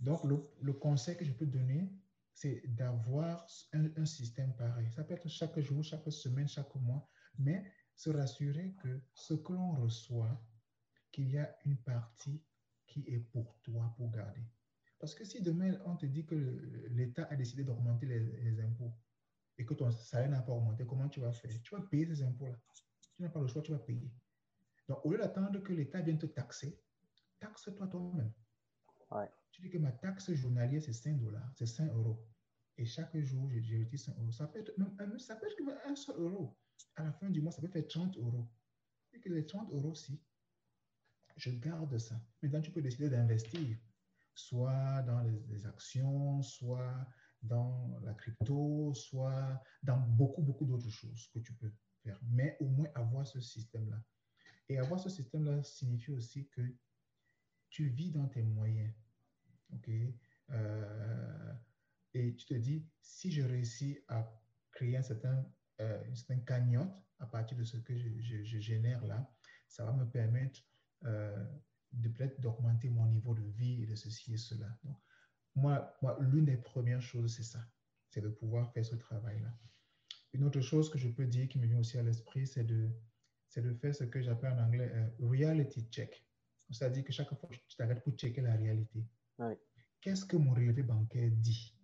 Donc, 0.00 0.24
le, 0.24 0.42
le, 0.60 0.72
conseil 0.72 1.16
que 1.16 1.24
je 1.24 1.32
peux 1.32 1.46
donner, 1.46 1.92
c'est 2.32 2.62
d'avoir 2.68 3.46
un, 3.72 3.90
un, 3.96 4.06
système 4.06 4.54
pareil. 4.54 4.90
Ça 4.92 5.04
peut 5.04 5.14
être 5.14 5.28
chaque 5.28 5.58
jour, 5.60 5.82
chaque 5.82 6.10
semaine, 6.12 6.48
chaque 6.48 6.74
mois, 6.76 7.08
mais 7.38 7.70
se 7.94 8.10
rassurer 8.10 8.74
que 8.82 9.00
ce 9.12 9.34
que 9.34 9.52
l'on 9.52 9.72
reçoit, 9.72 10.40
qu'il 11.10 11.30
y 11.30 11.38
a 11.38 11.56
une 11.64 11.76
partie 11.78 12.42
qui 12.86 13.04
est 13.08 13.18
pour 13.18 13.58
toi, 13.62 13.92
pour 13.96 14.10
garder. 14.10 14.44
Parce 14.98 15.14
que 15.14 15.24
si 15.24 15.40
demain, 15.40 15.78
on 15.84 15.96
te 15.96 16.06
dit 16.06 16.24
que 16.26 16.34
l'État 16.90 17.26
a 17.30 17.36
décidé 17.36 17.64
d'augmenter 17.64 18.06
les, 18.06 18.20
les, 18.20 18.60
impôts 18.60 18.92
et 19.56 19.64
que 19.64 19.74
ton 19.74 19.90
salaire 19.90 20.30
n'a 20.30 20.42
pas 20.42 20.52
augmenté, 20.52 20.86
comment 20.86 21.08
tu 21.08 21.20
vas 21.20 21.32
faire? 21.32 21.50
Tu 21.62 21.74
vas 21.74 21.82
payer 21.82 22.06
ces 22.06 22.22
impôts-là. 22.22 22.58
Tu 23.14 23.22
n'as 23.22 23.28
pas 23.28 23.40
le 23.40 23.46
choix, 23.46 23.62
tu 23.62 23.72
vas 23.72 23.78
payer. 23.78 24.10
Donc, 24.88 25.04
au 25.04 25.12
lieu 25.12 25.18
d'attendre 25.18 25.60
que 25.60 25.72
l'État 25.72 26.00
vienne 26.00 26.18
te 26.18 26.26
taxer, 26.26 26.80
taxe-toi 27.38 27.86
toi-même. 27.86 28.32
Ouais. 29.10 29.30
Tu 29.52 29.62
dis 29.62 29.70
que 29.70 29.78
ma 29.78 29.92
taxe 29.92 30.32
journalière, 30.32 30.82
c'est 30.82 30.92
5 30.92 31.18
dollars, 31.18 31.52
c'est 31.56 31.66
5 31.66 31.92
euros. 31.92 32.26
Et 32.76 32.84
chaque 32.84 33.16
jour, 33.18 33.48
je 33.50 33.76
retire 33.76 33.98
5 33.98 34.16
euros. 34.18 34.32
Ça 34.32 34.46
peut 34.46 34.60
être 34.60 34.76
même, 34.78 35.18
ça 35.18 35.36
peut 35.36 35.46
être 35.46 35.60
même 35.64 35.78
un 35.84 35.96
seul 35.96 36.16
euro. 36.18 36.56
À 36.96 37.04
la 37.04 37.12
fin 37.12 37.28
du 37.28 37.40
mois, 37.40 37.52
ça 37.52 37.60
peut 37.60 37.68
faire 37.68 37.86
30 37.86 38.16
euros. 38.18 38.48
Et 39.12 39.20
que 39.20 39.28
les 39.28 39.46
30 39.46 39.72
euros, 39.72 39.94
si, 39.94 40.20
je 41.36 41.50
garde 41.50 41.96
ça. 41.98 42.20
Maintenant, 42.42 42.60
tu 42.60 42.70
peux 42.70 42.82
décider 42.82 43.10
d'investir, 43.10 43.76
soit 44.38 45.02
dans 45.02 45.20
les, 45.22 45.66
actions, 45.66 46.40
soit 46.42 46.94
dans 47.42 47.98
la 48.04 48.14
crypto, 48.14 48.94
soit 48.94 49.60
dans 49.82 49.98
beaucoup, 49.98 50.42
beaucoup 50.42 50.64
d'autres 50.64 50.90
choses 50.90 51.28
que 51.34 51.40
tu 51.40 51.52
peux 51.54 51.72
faire. 52.04 52.18
Mais 52.22 52.56
au 52.60 52.66
moins 52.66 52.88
avoir 52.94 53.26
ce 53.26 53.40
système-là. 53.40 54.00
Et 54.68 54.78
avoir 54.78 55.00
ce 55.00 55.08
système-là 55.08 55.62
signifie 55.64 56.12
aussi 56.12 56.46
que 56.48 56.62
tu 57.68 57.88
vis 57.88 58.12
dans 58.12 58.28
tes 58.28 58.42
moyens. 58.42 58.94
OK? 59.72 59.90
Euh, 60.50 61.52
et 62.14 62.34
tu 62.36 62.46
te 62.46 62.54
dis, 62.54 62.86
si 63.00 63.32
je 63.32 63.42
réussis 63.42 63.98
à 64.06 64.32
créer 64.70 64.96
un 64.96 65.02
certain, 65.02 65.44
euh, 65.80 66.04
une 66.04 66.14
certaine 66.14 66.44
cagnotte 66.44 66.94
à 67.18 67.26
partir 67.26 67.58
de 67.58 67.64
ce 67.64 67.76
que 67.76 67.96
je, 67.96 68.08
je, 68.20 68.44
je 68.44 68.58
génère 68.60 69.04
là, 69.04 69.28
ça 69.66 69.84
va 69.84 69.92
me 69.92 70.08
permettre 70.08 70.60
euh, 71.04 71.44
de 71.92 72.08
peut-être 72.08 72.40
d'augmenter 72.40 72.90
mon 72.90 73.06
niveau 73.06 73.34
de 73.34 73.42
vie 73.42 73.82
et 73.82 73.86
de 73.86 73.94
ceci 73.94 74.34
et 74.34 74.36
cela. 74.36 74.68
Donc, 74.84 74.96
moi, 75.54 75.96
moi 76.02 76.18
l'une 76.20 76.44
des 76.44 76.56
premières 76.56 77.00
choses, 77.00 77.36
c'est 77.36 77.42
ça, 77.42 77.60
c'est 78.10 78.20
de 78.20 78.28
pouvoir 78.28 78.72
faire 78.72 78.84
ce 78.84 78.94
travail-là. 78.94 79.52
Une 80.32 80.44
autre 80.44 80.60
chose 80.60 80.90
que 80.90 80.98
je 80.98 81.08
peux 81.08 81.26
dire 81.26 81.48
qui 81.48 81.58
me 81.58 81.66
vient 81.66 81.78
aussi 81.78 81.98
à 81.98 82.02
l'esprit, 82.02 82.46
c'est 82.46 82.64
de, 82.64 82.90
c'est 83.48 83.62
de 83.62 83.72
faire 83.74 83.94
ce 83.94 84.04
que 84.04 84.20
j'appelle 84.20 84.52
en 84.52 84.64
anglais 84.64 84.90
euh, 84.94 85.26
reality 85.26 85.88
check. 85.90 86.24
C'est-à-dire 86.70 87.02
que 87.02 87.12
chaque 87.12 87.28
fois, 87.34 87.48
tu 87.66 87.76
t'arrêtes 87.76 88.02
pour 88.02 88.12
checker 88.14 88.42
la 88.42 88.54
réalité. 88.54 89.06
Oui. 89.38 89.54
Qu'est-ce 90.00 90.24
que 90.24 90.36
mon 90.36 90.52
relevé 90.52 90.82
bancaire 90.82 91.30
dit? 91.32 91.74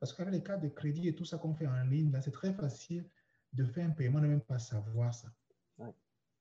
Parce 0.00 0.12
qu'avec 0.12 0.34
les 0.34 0.42
cartes 0.42 0.62
de 0.62 0.68
crédit 0.68 1.08
et 1.08 1.14
tout 1.14 1.24
ça 1.24 1.38
qu'on 1.38 1.54
fait 1.54 1.66
en 1.66 1.84
ligne, 1.84 2.10
là, 2.10 2.20
c'est 2.20 2.32
très 2.32 2.52
facile 2.52 3.08
de 3.52 3.64
faire 3.64 3.86
un 3.86 3.90
paiement, 3.90 4.20
ne 4.20 4.28
même 4.28 4.40
pas 4.40 4.58
savoir 4.58 5.14
ça. 5.14 5.32
Oui. 5.78 5.90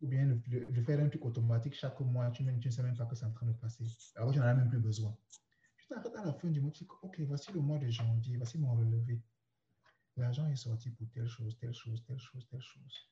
Ou 0.02 0.08
bien 0.08 0.26
de, 0.28 0.82
faire 0.82 1.00
un 1.00 1.10
truc 1.10 1.26
automatique 1.26 1.74
chaque 1.76 2.00
mois, 2.00 2.32
tu, 2.32 2.44
tu 2.44 2.68
ne 2.68 2.72
sais 2.72 2.84
même 2.84 2.96
pas 2.96 3.06
que 3.06 3.16
c'est 3.16 3.26
en 3.26 3.32
train 3.32 3.46
de 3.46 3.52
passer. 3.52 3.84
Alors, 4.16 4.32
tu 4.32 4.40
n'en 4.40 4.46
as 4.46 4.54
même 4.54 4.70
plus 4.70 4.80
besoin. 4.80 5.16
Tu 5.78 5.88
t'arrêtes 5.88 6.16
à 6.16 6.26
la 6.26 6.34
fin 6.34 6.50
du 6.50 6.62
mois, 6.62 6.72
tu 6.72 6.86
dis, 6.86 6.90
OK, 7.02 7.20
voici 7.22 7.52
le 7.52 7.60
mois 7.60 7.78
de 7.80 7.90
janvier, 7.90 8.38
voici 8.38 8.58
mon 8.58 8.74
relevé. 8.76 9.22
L'argent 10.16 10.48
est 10.48 10.56
sorti 10.56 10.90
pour 10.92 11.10
telle 11.10 11.28
chose, 11.28 11.58
telle 11.58 11.74
chose, 11.74 12.04
telle 12.06 12.20
chose, 12.20 12.48
telle 12.50 12.62
chose. 12.62 13.10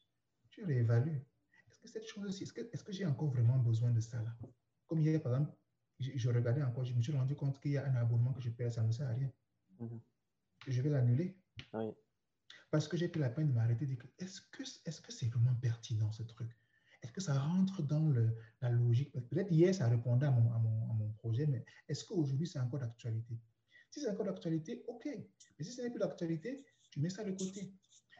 Tu 0.50 0.64
réévalues. 0.64 1.22
Est-ce 1.70 1.80
que 1.80 1.88
cette 1.88 2.08
chose-ci, 2.08 2.44
est-ce 2.44 2.54
que, 2.54 2.62
est 2.62 2.84
que 2.84 2.92
j'ai 2.92 3.06
encore 3.06 3.30
vraiment 3.30 3.58
besoin 3.58 3.92
de 3.92 4.00
ça 4.00 4.22
là? 4.22 4.36
Comme 4.88 5.02
hier, 5.02 5.22
par 5.22 5.34
exemple, 5.34 5.58
je, 6.00 6.12
je, 6.16 6.30
regardais 6.30 6.64
encore, 6.64 6.86
je 6.86 6.94
me 6.94 7.02
suis 7.02 7.12
rendu 7.12 7.36
compte 7.36 7.60
qu'il 7.62 7.72
y 7.72 7.78
a 7.78 7.86
un 7.86 7.96
abonnement 7.96 8.34
que 8.34 8.42
je 8.42 8.50
paie, 8.50 8.70
ça 8.72 8.84
ne 8.84 8.92
sert 8.92 9.08
à 9.08 9.14
rien. 9.14 9.32
Mm 9.80 9.86
-hmm. 9.86 10.00
Je 10.68 10.82
vais 10.82 10.90
l'annuler. 10.90 11.38
Oui. 11.74 11.92
Parce 12.72 12.88
que 12.88 12.98
j'ai 12.98 13.10
pris 13.10 13.20
la 13.20 13.30
peine 13.30 13.48
de 13.50 13.54
m'arrêter 13.54 13.86
et 13.86 13.88
de 13.88 13.94
dire, 13.96 14.06
est-ce 14.20 14.42
que 14.54 14.64
c'est 14.66 14.90
-ce 14.92 15.12
c'est 15.12 15.30
vraiment 15.30 15.56
pertinent 15.56 16.12
ce 16.12 16.24
truc? 16.24 16.52
Est-ce 17.08 17.14
que 17.14 17.22
ça 17.22 17.39
rentre 17.39 17.82
dans 17.84 18.14
la 18.62 18.70
logique? 18.70 19.14
Peut-être 19.14 19.49
hier, 19.49 19.74
ça 19.74 19.88
répondait 19.88 20.26
à 20.26 20.32
mon, 20.32 21.10
projet, 21.20 21.47
mais 21.47 21.64
est-ce 21.88 22.03
qu'aujourd'hui, 22.03 22.45
c'est 22.45 22.60
encore 22.60 22.82
d'actualité? 22.82 23.39
Si 23.89 24.01
c'est 24.01 24.10
encore 24.10 24.26
d'actualité, 24.26 24.84
OK. 24.89 25.05
Mais 25.05 25.66
si 25.66 25.72
ce 25.72 25.82
n'est 25.82 25.89
plus 25.89 25.99
d'actualité, 25.99 26.66
tu 26.91 26.99
mets 26.99 27.10
ça 27.10 27.24
de 27.24 27.32
côté. 27.32 27.74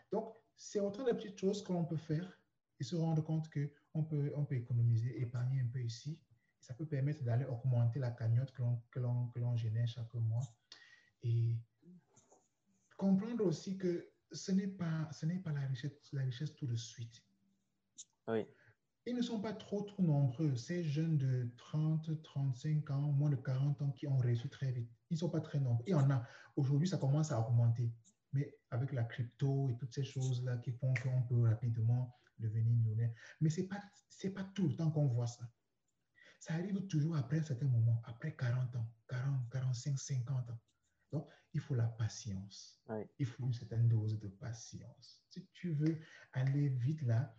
Donc, 0.10 0.34
c'est 0.56 0.80
autant 0.80 1.04
de 1.04 1.12
petites 1.12 1.38
choses 1.38 1.62
que 1.64 1.74
l'on 1.74 1.84
peut 1.84 1.98
faire 1.98 2.32
et 2.80 2.84
se 2.86 2.96
rendre 2.96 3.22
compte 3.24 3.50
qu'on 3.52 4.06
peut, 4.06 4.32
on 4.36 4.46
peut 4.46 4.56
économiser, 4.56 5.22
épargner 5.22 5.60
un 5.60 5.68
peu 5.68 5.82
ici. 5.82 6.18
Ça 6.62 6.74
peut 6.74 6.88
permettre 6.88 7.24
d'aller 7.24 7.46
augmenter 7.46 8.00
la 8.00 8.12
cagnotte 8.12 8.54
que 8.54 8.62
l'on 9.00 9.28
que 9.28 9.40
l'on 9.40 9.58
génère 9.58 9.88
chaque 9.88 10.14
mois. 10.14 10.56
Et 11.24 11.58
comprendre 12.96 13.46
aussi 13.46 13.78
que 13.78 14.10
ce 14.32 14.54
n'est 14.54 14.68
pas, 14.68 15.10
ce 15.12 15.26
n'est 15.26 15.40
pas 15.40 15.52
la, 15.52 15.68
richesse, 15.68 15.92
la 16.14 16.22
richesse 16.22 16.56
tout 16.56 16.68
de 16.68 16.76
suite. 16.78 17.22
Oui. 18.28 18.46
Ils 19.08 19.16
ne 19.16 19.22
sont 19.22 19.40
pas 19.40 19.54
trop, 19.54 19.84
trop 19.84 20.04
nombreux. 20.04 20.54
Ces 20.58 20.84
jeunes 20.84 21.18
de 21.18 21.50
30, 21.56 22.22
35 22.24 22.92
ans, 22.92 23.14
moins 23.14 23.30
de 23.30 23.38
40 23.38 23.82
ans 23.82 23.92
qui 23.92 24.06
ont 24.06 24.18
réussi 24.18 24.50
très 24.50 24.70
vite. 24.74 24.92
Ils 25.10 25.14
ne 25.14 25.20
sont 25.20 25.30
pas 25.30 25.40
très 25.40 25.62
nombreux. 25.62 25.86
Il 25.88 25.92
y 25.92 25.96
en 25.96 26.12
a. 26.12 26.28
Aujourd'hui, 26.58 26.90
ça 26.90 26.98
commence 26.98 27.32
à 27.32 27.40
augmenter. 27.40 27.90
Mais 28.34 28.54
avec 28.70 28.92
la 28.92 29.06
crypto 29.06 29.70
et 29.70 29.78
toutes 29.78 29.94
ces 29.94 30.04
choses-là 30.04 30.58
qui 30.58 30.72
font 30.74 30.94
qu'on 31.02 31.24
peut 31.24 31.48
rapidement 31.48 32.20
devenir 32.38 32.66
millionnaire. 32.66 33.14
Mais 33.40 33.50
ce 33.50 33.62
n'est 33.62 33.68
pas, 33.68 33.80
pas 34.36 34.44
tout 34.54 34.68
le 34.68 34.76
temps 34.76 34.92
qu'on 34.92 35.08
voit 35.08 35.28
ça. 35.28 35.50
Ça 36.42 36.56
arrive 36.56 36.86
toujours 36.88 37.16
après 37.16 37.40
un 37.40 37.44
certain 37.44 37.68
moment, 37.68 38.02
après 38.04 38.36
40 38.36 38.76
ans, 38.76 38.92
40, 39.08 39.50
45, 39.50 39.98
50 39.98 40.50
ans. 40.50 40.60
Donc, 41.14 41.30
il 41.54 41.62
faut 41.62 41.76
la 41.76 41.88
patience. 41.88 42.82
Oui. 42.90 43.06
Il 43.20 43.26
faut 43.26 43.46
une 43.46 43.54
certaine 43.54 43.88
dose 43.88 44.20
de 44.20 44.28
patience. 44.28 45.24
Si 45.30 45.48
tu 45.54 45.72
veux 45.72 45.98
aller 46.34 46.68
vite 46.68 47.02
là, 47.04 47.34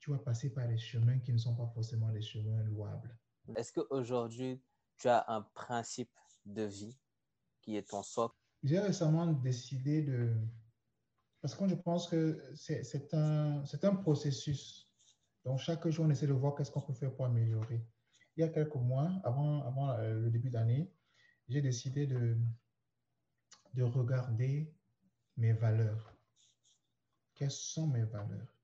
tu 0.00 0.10
vas 0.10 0.18
passer 0.18 0.50
par 0.52 0.66
des 0.66 0.78
chemins 0.78 1.18
qui 1.18 1.32
ne 1.32 1.38
sont 1.38 1.54
pas 1.54 1.66
forcément 1.68 2.10
des 2.10 2.22
chemins 2.22 2.62
louables. 2.64 3.16
Est-ce 3.54 3.72
qu'aujourd'hui, 3.72 4.62
tu 4.96 5.08
as 5.08 5.24
un 5.28 5.42
principe 5.42 6.10
de 6.46 6.62
vie 6.62 6.98
qui 7.60 7.76
est 7.76 7.88
ton 7.88 8.02
socle? 8.02 8.36
J'ai 8.62 8.80
récemment 8.80 9.26
décidé 9.26 10.02
de... 10.02 10.34
Parce 11.40 11.54
que 11.54 11.68
je 11.68 11.74
pense 11.74 12.08
que 12.08 12.52
c'est 12.54 13.14
un, 13.14 13.62
un 13.82 13.96
processus. 13.96 14.90
Donc, 15.44 15.58
chaque 15.58 15.86
jour, 15.88 16.04
on 16.06 16.10
essaie 16.10 16.26
de 16.26 16.32
voir 16.32 16.54
qu'est-ce 16.54 16.70
qu'on 16.70 16.82
peut 16.82 16.92
faire 16.92 17.14
pour 17.14 17.26
améliorer. 17.26 17.86
Il 18.36 18.40
y 18.40 18.42
a 18.44 18.48
quelques 18.48 18.76
mois, 18.76 19.10
avant, 19.24 19.62
avant 19.66 19.96
le 19.98 20.30
début 20.30 20.50
d'année, 20.50 20.92
j'ai 21.48 21.62
décidé 21.62 22.06
de, 22.06 22.38
de 23.74 23.82
regarder 23.82 24.74
mes 25.36 25.52
valeurs. 25.52 26.14
Quelles 27.34 27.50
sont 27.50 27.86
mes 27.86 28.04
valeurs? 28.04 28.59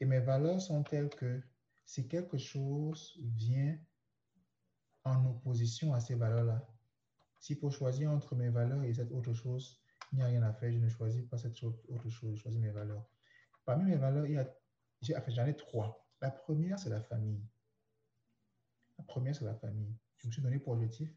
Et 0.00 0.04
mes 0.04 0.20
valeurs 0.20 0.60
sont 0.60 0.82
telles 0.82 1.10
que 1.10 1.42
si 1.84 2.06
quelque 2.06 2.38
chose 2.38 3.18
vient 3.20 3.78
en 5.04 5.24
opposition 5.26 5.94
à 5.94 6.00
ces 6.00 6.14
valeurs-là, 6.14 6.66
si 7.40 7.54
pour 7.54 7.72
choisir 7.72 8.10
entre 8.10 8.34
mes 8.34 8.50
valeurs 8.50 8.82
et 8.84 8.92
cette 8.92 9.10
autre 9.12 9.32
chose, 9.32 9.80
il 10.12 10.16
n'y 10.16 10.22
a 10.22 10.26
rien 10.26 10.42
à 10.42 10.52
faire, 10.52 10.72
je 10.72 10.78
ne 10.78 10.88
choisis 10.88 11.22
pas 11.22 11.38
cette 11.38 11.62
autre 11.62 12.08
chose, 12.10 12.34
je 12.36 12.40
choisis 12.40 12.60
mes 12.60 12.70
valeurs. 12.70 13.04
Parmi 13.64 13.84
mes 13.84 13.96
valeurs, 13.96 14.26
il 14.26 14.34
y 14.34 15.14
a, 15.14 15.24
j'en 15.28 15.46
ai 15.46 15.56
trois. 15.56 16.06
La 16.20 16.30
première, 16.30 16.78
c'est 16.78 16.90
la 16.90 17.00
famille. 17.00 17.42
La 18.98 19.04
première, 19.04 19.34
c'est 19.34 19.44
la 19.44 19.54
famille. 19.54 19.94
Je 20.16 20.26
me 20.26 20.32
suis 20.32 20.42
donné 20.42 20.58
pour 20.58 20.72
objectif 20.72 21.10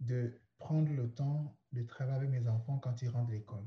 de 0.00 0.40
prendre 0.58 0.92
le 0.92 1.12
temps 1.12 1.56
de 1.72 1.82
travailler 1.82 2.16
avec 2.16 2.30
mes 2.30 2.48
enfants 2.48 2.78
quand 2.78 3.00
ils 3.02 3.08
rentrent 3.08 3.28
de 3.28 3.32
l'école. 3.32 3.66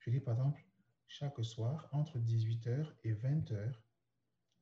Je 0.00 0.10
dis 0.10 0.20
par 0.20 0.34
exemple, 0.34 0.64
chaque 1.10 1.44
soir, 1.44 1.88
entre 1.90 2.20
18h 2.20 2.86
et 3.02 3.12
20h, 3.12 3.74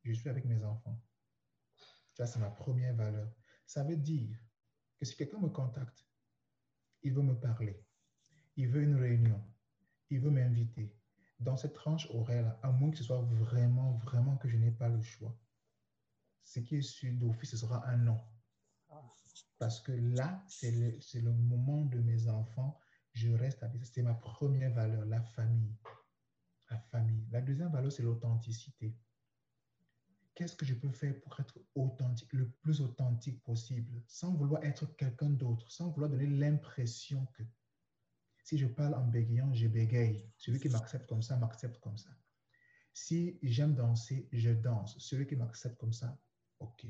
je 0.02 0.12
suis 0.12 0.30
avec 0.30 0.46
mes 0.46 0.64
enfants. 0.64 0.98
Ça, 2.14 2.26
c'est 2.26 2.38
ma 2.38 2.48
première 2.48 2.94
valeur. 2.94 3.30
Ça 3.66 3.84
veut 3.84 3.98
dire 3.98 4.38
que 4.96 5.04
si 5.04 5.14
quelqu'un 5.14 5.40
me 5.40 5.50
contacte, 5.50 6.06
il 7.02 7.12
veut 7.12 7.22
me 7.22 7.38
parler, 7.38 7.84
il 8.56 8.68
veut 8.68 8.82
une 8.82 8.96
réunion, 8.96 9.44
il 10.08 10.20
veut 10.20 10.30
m'inviter, 10.30 10.96
dans 11.38 11.58
cette 11.58 11.74
tranche 11.74 12.08
horaire, 12.12 12.58
à 12.62 12.72
moins 12.72 12.90
que 12.90 12.96
ce 12.96 13.04
soit 13.04 13.20
vraiment, 13.20 13.92
vraiment 13.98 14.38
que 14.38 14.48
je 14.48 14.56
n'ai 14.56 14.72
pas 14.72 14.88
le 14.88 15.02
choix, 15.02 15.38
ce 16.44 16.60
qui 16.60 16.76
est 16.76 16.82
sûr 16.82 17.12
d'office, 17.12 17.50
ce 17.50 17.58
sera 17.58 17.86
un 17.86 17.98
non. 17.98 18.20
Parce 19.58 19.80
que 19.80 19.92
là, 19.92 20.42
c'est 20.48 20.70
le, 20.70 20.98
le, 21.20 21.32
moment 21.32 21.84
de 21.84 21.98
mes 21.98 22.26
enfants. 22.28 22.80
Je 23.12 23.30
reste 23.30 23.62
avec 23.62 23.84
C'est 23.84 24.02
ma 24.02 24.14
première 24.14 24.72
valeur, 24.72 25.04
la 25.04 25.20
famille. 25.20 25.76
La 26.70 26.78
famille. 26.78 27.26
La 27.30 27.40
deuxième 27.40 27.70
valeur, 27.72 27.90
c'est 27.90 28.02
l'authenticité. 28.02 28.94
Qu'est-ce 30.34 30.54
que 30.54 30.64
je 30.64 30.74
peux 30.74 30.90
faire 30.90 31.18
pour 31.20 31.38
être 31.40 31.58
authentique, 31.74 32.32
le 32.32 32.48
plus 32.48 32.80
authentique 32.80 33.42
possible, 33.42 34.02
sans 34.06 34.34
vouloir 34.34 34.62
être 34.62 34.86
quelqu'un 34.96 35.30
d'autre, 35.30 35.70
sans 35.70 35.90
vouloir 35.90 36.10
donner 36.10 36.26
l'impression 36.26 37.26
que 37.34 37.42
si 38.44 38.56
je 38.56 38.66
parle 38.66 38.94
en 38.94 39.06
bégayant, 39.06 39.52
je 39.52 39.66
bégaye. 39.66 40.24
Celui 40.38 40.58
qui 40.58 40.68
m'accepte 40.68 41.06
comme 41.06 41.22
ça, 41.22 41.36
m'accepte 41.36 41.80
comme 41.80 41.98
ça. 41.98 42.10
Si 42.94 43.38
j'aime 43.42 43.74
danser, 43.74 44.28
je 44.32 44.50
danse. 44.50 44.98
Celui 44.98 45.26
qui 45.26 45.36
m'accepte 45.36 45.76
comme 45.76 45.92
ça, 45.92 46.18
OK. 46.58 46.86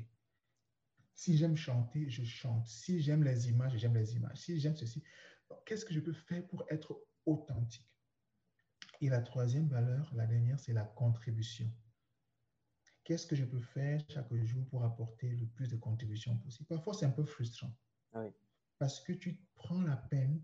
Si 1.13 1.37
j'aime 1.37 1.57
chanter, 1.57 2.09
je 2.09 2.23
chante. 2.23 2.65
Si 2.65 3.01
j'aime 3.01 3.23
les 3.23 3.49
images, 3.49 3.77
j'aime 3.77 3.95
les 3.95 4.15
images. 4.15 4.37
Si 4.37 4.57
j'aime 4.57 4.77
ceci, 4.77 5.03
qu'est-ce 5.65 5.83
que 5.83 5.93
je 5.93 5.99
peux 5.99 6.13
faire 6.13 6.47
pour 6.47 6.63
être 6.69 6.97
authentique? 7.25 7.98
Et 9.01 9.09
la 9.09 9.21
troisième 9.21 9.67
valeur, 9.67 10.13
la 10.15 10.25
dernière, 10.25 10.59
c'est 10.59 10.73
la 10.73 10.83
contribution. 10.83 11.71
Qu'est-ce 13.03 13.25
que 13.25 13.35
je 13.35 13.45
peux 13.45 13.61
faire 13.61 14.03
chaque 14.09 14.33
jour 14.43 14.67
pour 14.69 14.83
apporter 14.83 15.29
le 15.29 15.47
plus 15.47 15.69
de 15.69 15.77
contributions 15.77 16.37
possible? 16.37 16.67
Parfois, 16.67 16.93
c'est 16.93 17.05
un 17.05 17.11
peu 17.11 17.23
frustrant. 17.23 17.73
Parce 18.77 18.99
que 18.99 19.13
tu 19.13 19.41
prends 19.55 19.81
la 19.81 19.97
peine 19.97 20.41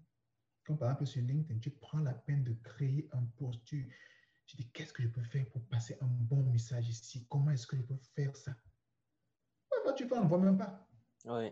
comme 0.65 0.77
par 0.77 0.89
exemple 0.89 1.05
sur 1.05 1.21
LinkedIn, 1.21 1.59
tu 1.59 1.69
prends 1.69 1.99
la 1.99 2.13
peine 2.13 2.43
de 2.43 2.53
créer 2.63 3.07
un 3.13 3.23
post, 3.37 3.63
tu, 3.65 3.87
dis 4.55 4.69
qu'est-ce 4.71 4.93
que 4.93 5.03
je 5.03 5.07
peux 5.07 5.23
faire 5.23 5.45
pour 5.51 5.63
passer 5.67 5.95
un 6.01 6.07
bon 6.07 6.43
message 6.43 6.89
ici? 6.89 7.25
Comment 7.29 7.51
est-ce 7.51 7.67
que 7.67 7.77
je 7.77 7.83
peux 7.83 7.97
faire 8.15 8.35
ça? 8.35 8.55
Tu 9.95 10.05
vois, 10.05 10.19
on 10.19 10.23
ne 10.23 10.27
voit 10.27 10.39
même 10.39 10.57
pas. 10.57 10.89
Oui. 11.25 11.51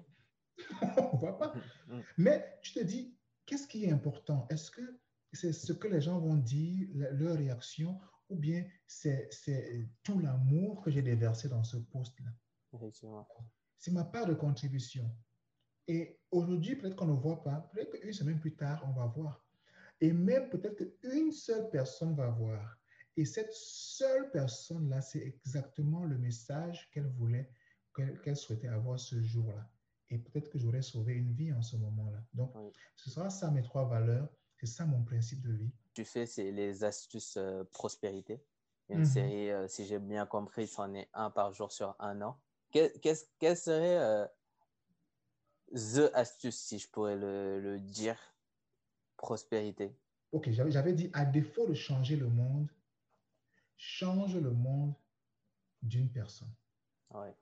on 0.97 1.13
ne 1.13 1.19
voit 1.19 1.37
pas. 1.37 1.53
Mm. 1.87 1.99
Mais 2.17 2.59
tu 2.61 2.71
te 2.73 2.79
dis, 2.79 3.13
qu'est-ce 3.45 3.67
qui 3.67 3.83
est 3.83 3.91
important? 3.91 4.47
Est-ce 4.49 4.71
que 4.71 5.01
c'est 5.33 5.53
ce 5.53 5.73
que 5.73 5.87
les 5.87 6.01
gens 6.01 6.19
vont 6.19 6.35
dire, 6.35 6.87
leur 6.93 7.37
réaction, 7.37 7.99
ou 8.29 8.35
bien 8.35 8.65
c'est 8.87 9.29
tout 10.03 10.19
l'amour 10.19 10.81
que 10.81 10.91
j'ai 10.91 11.01
déversé 11.01 11.49
dans 11.49 11.63
ce 11.63 11.77
post-là 11.77 12.29
C'est 13.77 13.91
ma 13.91 14.03
part 14.03 14.25
de 14.25 14.33
contribution. 14.33 15.09
Et 15.87 16.19
aujourd'hui, 16.31 16.75
peut-être 16.75 16.95
qu'on 16.95 17.07
ne 17.07 17.19
voit 17.19 17.43
pas, 17.43 17.69
peut-être 17.73 17.99
qu'une 17.99 18.13
semaine 18.13 18.39
plus 18.39 18.55
tard, 18.55 18.83
on 18.87 18.93
va 18.93 19.05
voir. 19.07 19.45
Et 19.99 20.13
même 20.13 20.49
peut-être 20.49 20.75
qu'une 21.01 21.31
seule 21.31 21.69
personne 21.69 22.15
va 22.15 22.29
voir. 22.29 22.77
Et 23.15 23.25
cette 23.25 23.51
seule 23.51 24.31
personne-là, 24.31 25.01
c'est 25.01 25.19
exactement 25.19 26.03
le 26.05 26.17
message 26.17 26.89
qu'elle 26.91 27.07
voulait, 27.07 27.51
qu'elle 28.23 28.35
souhaitait 28.35 28.69
avoir 28.69 28.99
ce 28.99 29.21
jour-là. 29.21 29.69
Et 30.09 30.17
peut-être 30.17 30.49
que 30.49 30.57
j'aurais 30.57 30.81
sauvé 30.81 31.13
une 31.13 31.33
vie 31.33 31.53
en 31.53 31.61
ce 31.61 31.75
moment-là. 31.77 32.23
Donc, 32.33 32.53
ce 32.95 33.09
sera 33.09 33.29
ça 33.29 33.51
mes 33.51 33.61
trois 33.61 33.87
valeurs. 33.87 34.29
C'est 34.63 34.77
ça 34.77 34.85
mon 34.85 35.03
principe 35.03 35.41
de 35.41 35.51
vie. 35.51 35.71
Tu 35.93 36.05
fais, 36.05 36.25
c'est 36.25 36.49
les 36.49 36.85
astuces 36.85 37.35
euh, 37.35 37.65
prospérité. 37.73 38.41
Une 38.87 38.99
mhm. 38.99 39.05
série, 39.05 39.51
euh, 39.51 39.67
si 39.67 39.85
j'ai 39.85 39.99
bien 39.99 40.25
compris, 40.25 40.67
c'en 40.67 40.93
est 40.93 41.09
un 41.13 41.29
par 41.29 41.51
jour 41.51 41.69
sur 41.73 41.97
un 41.99 42.21
an. 42.21 42.39
Qu'est-ce, 42.71 43.25
quel 43.39 43.57
serait 43.57 43.97
euh, 43.97 44.25
the 45.73 46.09
astuce, 46.13 46.55
si 46.55 46.79
je 46.79 46.87
pourrais 46.89 47.17
le, 47.17 47.77
dire, 47.77 48.17
prospérité? 49.17 49.93
Ok, 50.31 50.49
j'avais 50.51 50.93
dit, 50.93 51.09
à 51.11 51.25
défaut 51.25 51.67
de 51.67 51.73
changer 51.73 52.15
le 52.15 52.29
monde, 52.29 52.69
change 53.75 54.37
le 54.37 54.51
monde 54.51 54.93
d'une 55.81 56.09
personne. 56.09 56.53
Ouais. 57.13 57.35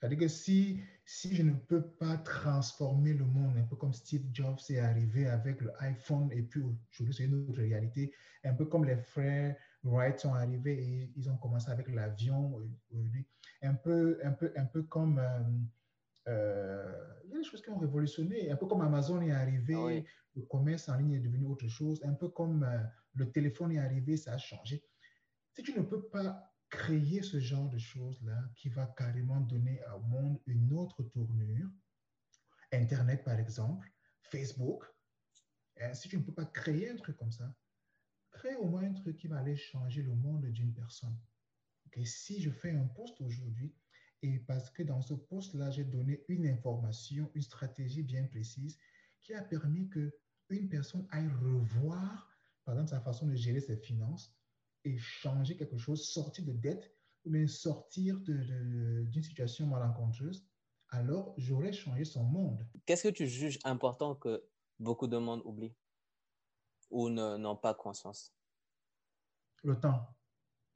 C'est-à-dire 0.00 0.18
que 0.18 0.28
si, 0.28 0.80
si 1.04 1.36
je 1.36 1.42
ne 1.42 1.52
peux 1.52 1.82
pas 1.82 2.16
transformer 2.16 3.12
le 3.12 3.26
monde, 3.26 3.56
un 3.58 3.64
peu 3.64 3.76
comme 3.76 3.92
Steve 3.92 4.24
Jobs 4.32 4.58
est 4.70 4.78
arrivé 4.78 5.26
avec 5.26 5.60
le 5.60 5.70
iPhone 5.82 6.30
et 6.32 6.42
puis 6.42 6.62
aujourd'hui 6.62 7.14
c'est 7.14 7.24
une 7.24 7.48
autre 7.48 7.60
réalité, 7.60 8.12
un 8.44 8.54
peu 8.54 8.64
comme 8.64 8.86
les 8.86 8.96
frères 8.96 9.54
Wright 9.84 10.18
sont 10.18 10.32
arrivés 10.32 10.82
et 10.82 11.12
ils 11.16 11.28
ont 11.28 11.36
commencé 11.36 11.70
avec 11.70 11.88
l'avion, 11.88 12.62
un 13.62 13.74
peu, 13.74 14.18
un, 14.24 14.32
peu, 14.32 14.52
un 14.56 14.64
peu 14.64 14.82
comme... 14.84 15.18
Euh, 15.18 15.40
euh, 16.28 17.04
il 17.24 17.30
y 17.30 17.34
a 17.34 17.38
des 17.38 17.44
choses 17.44 17.62
qui 17.62 17.70
ont 17.70 17.78
révolutionné, 17.78 18.50
un 18.50 18.56
peu 18.56 18.66
comme 18.66 18.82
Amazon 18.82 19.20
est 19.20 19.32
arrivé, 19.32 19.74
ah 19.76 20.10
le 20.36 20.42
commerce 20.42 20.88
en 20.88 20.96
ligne 20.96 21.14
est 21.14 21.20
devenu 21.20 21.46
autre 21.46 21.68
chose, 21.68 22.00
un 22.04 22.14
peu 22.14 22.28
comme 22.28 22.62
euh, 22.62 22.78
le 23.14 23.30
téléphone 23.30 23.72
est 23.72 23.78
arrivé, 23.78 24.16
ça 24.16 24.32
a 24.32 24.38
changé. 24.38 24.82
Si 25.54 25.62
tu 25.62 25.76
ne 25.76 25.82
peux 25.82 26.02
pas 26.08 26.49
créer 26.70 27.22
ce 27.22 27.40
genre 27.40 27.68
de 27.68 27.78
choses-là 27.78 28.48
qui 28.54 28.68
va 28.68 28.86
carrément 28.86 29.40
donner 29.40 29.80
au 29.94 30.00
monde 30.00 30.40
une 30.46 30.72
autre 30.72 31.02
tournure, 31.02 31.68
Internet 32.72 33.24
par 33.24 33.38
exemple, 33.38 33.92
Facebook, 34.22 34.84
hein, 35.80 35.92
si 35.92 36.08
tu 36.08 36.16
ne 36.16 36.22
peux 36.22 36.32
pas 36.32 36.46
créer 36.46 36.90
un 36.90 36.96
truc 36.96 37.16
comme 37.16 37.32
ça, 37.32 37.52
crée 38.30 38.54
au 38.56 38.68
moins 38.68 38.84
un 38.84 38.92
truc 38.92 39.16
qui 39.16 39.26
va 39.26 39.38
aller 39.38 39.56
changer 39.56 40.02
le 40.02 40.14
monde 40.14 40.46
d'une 40.46 40.72
personne. 40.72 41.18
Et 41.94 42.04
si 42.04 42.40
je 42.40 42.50
fais 42.50 42.70
un 42.70 42.86
post 42.86 43.20
aujourd'hui, 43.20 43.74
et 44.22 44.38
parce 44.38 44.70
que 44.70 44.82
dans 44.84 45.00
ce 45.00 45.14
poste-là, 45.14 45.70
j'ai 45.70 45.84
donné 45.84 46.24
une 46.28 46.46
information, 46.46 47.30
une 47.34 47.42
stratégie 47.42 48.02
bien 48.02 48.24
précise 48.26 48.78
qui 49.22 49.34
a 49.34 49.42
permis 49.42 49.88
que 49.88 50.14
une 50.50 50.68
personne 50.68 51.06
aille 51.10 51.28
revoir, 51.28 52.28
par 52.64 52.74
exemple, 52.74 52.90
sa 52.90 53.00
façon 53.00 53.26
de 53.26 53.34
gérer 53.34 53.60
ses 53.60 53.76
finances 53.76 54.39
et 54.84 54.96
changer 54.98 55.56
quelque 55.56 55.78
chose, 55.78 56.08
sortir 56.08 56.44
de 56.44 56.52
dette 56.52 56.94
ou 57.24 57.30
bien 57.30 57.46
sortir 57.46 58.18
d'une 58.20 59.22
situation 59.22 59.66
malencontreuse, 59.66 60.46
alors 60.88 61.34
j'aurais 61.36 61.72
changé 61.72 62.04
son 62.04 62.24
monde. 62.24 62.66
Qu'est-ce 62.86 63.08
que 63.08 63.14
tu 63.14 63.26
juges 63.26 63.58
important 63.64 64.14
que 64.14 64.42
beaucoup 64.78 65.06
de 65.06 65.18
monde 65.18 65.42
oublie 65.44 65.74
ou 66.90 67.08
n'ont 67.08 67.56
pas 67.56 67.74
conscience? 67.74 68.34
Le 69.62 69.78
temps. 69.78 70.16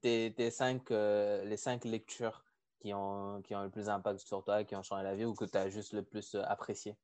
Tes, 0.03 0.51
cinq, 0.51 0.91
euh, 0.91 1.45
les 1.45 1.57
cinq 1.57 1.85
lectures 1.85 2.45
qui 2.79 2.93
ont, 2.93 3.41
qui 3.41 3.55
ont 3.55 3.63
le 3.63 3.71
plus 3.71 3.87
d'impact 3.87 4.21
sur 4.21 4.45
toi, 4.45 4.63
qui 4.63 4.77
ont 4.77 4.83
changé 4.83 5.03
la 5.03 5.17
vie 5.17 5.25
ou 5.25 5.35
que 5.35 5.47
tu 5.47 5.57
as 5.57 5.71
juste 5.71 5.95
le 5.95 6.03
plus 6.03 6.35
euh, 6.35 6.43
apprécié? 6.45 6.95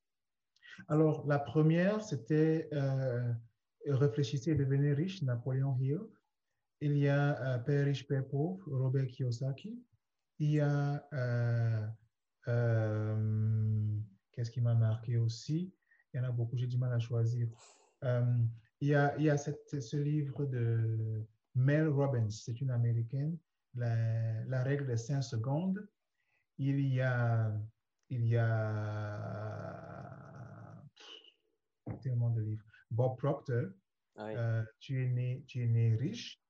Alors, 0.88 1.26
la 1.26 1.38
première, 1.38 2.02
c'était 2.02 2.68
euh, 2.74 3.32
Réfléchissez 3.86 4.50
et 4.50 4.54
devenez 4.54 4.92
riche, 4.92 5.22
Napoléon 5.22 5.76
Hill. 5.80 6.00
Il 6.80 6.96
y 6.96 7.08
a 7.08 7.40
euh, 7.42 7.58
Père 7.58 7.84
riche, 7.84 8.06
Père 8.06 8.26
pauvre, 8.26 8.62
Robert 8.66 9.06
Kiyosaki. 9.06 9.82
Il 10.38 10.52
y 10.52 10.60
a, 10.60 11.06
qu'est-ce 14.32 14.50
qui 14.50 14.60
m'a 14.60 14.74
marqué 14.74 15.18
aussi? 15.18 15.74
Il 16.12 16.16
y 16.16 16.20
en 16.20 16.24
a 16.24 16.32
beaucoup, 16.32 16.56
j'ai 16.56 16.66
du 16.66 16.78
mal 16.78 16.92
à 16.92 16.98
choisir. 16.98 17.48
il 18.02 18.88
y 18.88 18.94
a, 18.94 19.16
il 19.18 19.24
y 19.24 19.30
a 19.30 19.36
cette, 19.36 19.80
ce 19.80 19.96
livre 19.98 20.46
de 20.46 21.22
Mel 21.54 21.88
Robbins, 21.88 22.30
c'est 22.30 22.60
une 22.60 22.70
américaine 22.70 23.36
la, 23.74 24.62
règle 24.62 24.86
des 24.86 24.96
5 24.96 25.22
secondes, 25.22 25.86
il 26.58 26.80
y 26.80 27.00
a, 27.00 27.52
il 28.08 28.26
y 28.26 28.36
a 28.36 28.46
tellement 32.02 32.30
de 32.30 32.40
livres. 32.42 32.64
Bob 32.90 33.16
Proctor, 33.18 33.70
ah 34.16 34.28
euh, 34.28 34.64
tu, 34.80 35.04
es 35.04 35.08
né, 35.08 35.44
tu 35.46 35.62
es 35.62 35.66
né 35.66 35.96
riche. 35.96 36.42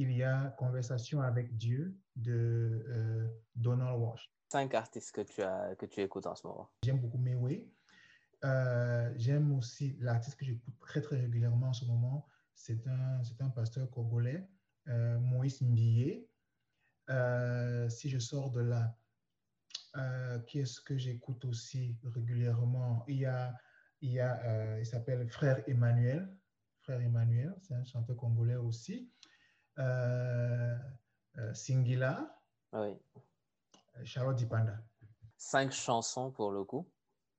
Il 0.00 0.12
y 0.12 0.22
a 0.22 0.54
Conversation 0.56 1.22
avec 1.22 1.56
Dieu 1.56 1.98
de 2.14 2.84
euh, 2.88 3.26
Donald 3.56 3.98
Walsh. 4.00 4.30
Cinq 4.48 4.72
artistes 4.74 5.10
que 5.10 5.22
tu, 5.22 5.42
as, 5.42 5.74
que 5.74 5.86
tu 5.86 6.00
écoutes 6.00 6.26
en 6.26 6.36
ce 6.36 6.46
moment. 6.46 6.70
J'aime 6.84 7.00
beaucoup 7.00 7.18
Meway. 7.18 7.68
Euh, 8.44 9.12
J'aime 9.16 9.52
aussi 9.52 9.96
l'artiste 9.98 10.38
que 10.38 10.44
j'écoute 10.44 10.78
très 10.78 11.00
très 11.00 11.16
régulièrement 11.20 11.70
en 11.70 11.72
ce 11.72 11.84
moment. 11.84 12.28
C'est 12.54 12.86
un, 12.86 13.20
un 13.40 13.50
pasteur 13.50 13.90
congolais, 13.90 14.48
euh, 14.86 15.18
Moïse 15.18 15.60
Ndié. 15.62 16.30
Euh, 17.10 17.88
si 17.88 18.08
je 18.08 18.20
sors 18.20 18.52
de 18.52 18.60
là, 18.60 18.96
euh, 19.96 20.38
qu'est-ce 20.46 20.80
que 20.80 20.96
j'écoute 20.96 21.44
aussi 21.44 21.98
régulièrement? 22.04 23.04
Il 23.08 23.16
y 23.16 23.26
a, 23.26 23.52
il, 24.00 24.12
y 24.12 24.20
a, 24.20 24.78
il 24.78 24.86
s'appelle 24.86 25.28
Frère 25.28 25.68
Emmanuel. 25.68 26.32
Frère 26.82 27.00
Emmanuel, 27.00 27.52
c'est 27.62 27.74
un 27.74 27.82
chanteur 27.82 28.16
congolais 28.16 28.54
aussi. 28.54 29.10
Singila. 31.52 32.40
Oui. 32.72 32.96
Charlotte 34.04 34.36
Dipanda. 34.36 34.78
Cinq 35.36 35.72
chansons 35.72 36.30
pour 36.30 36.50
le 36.50 36.64
coup 36.64 36.86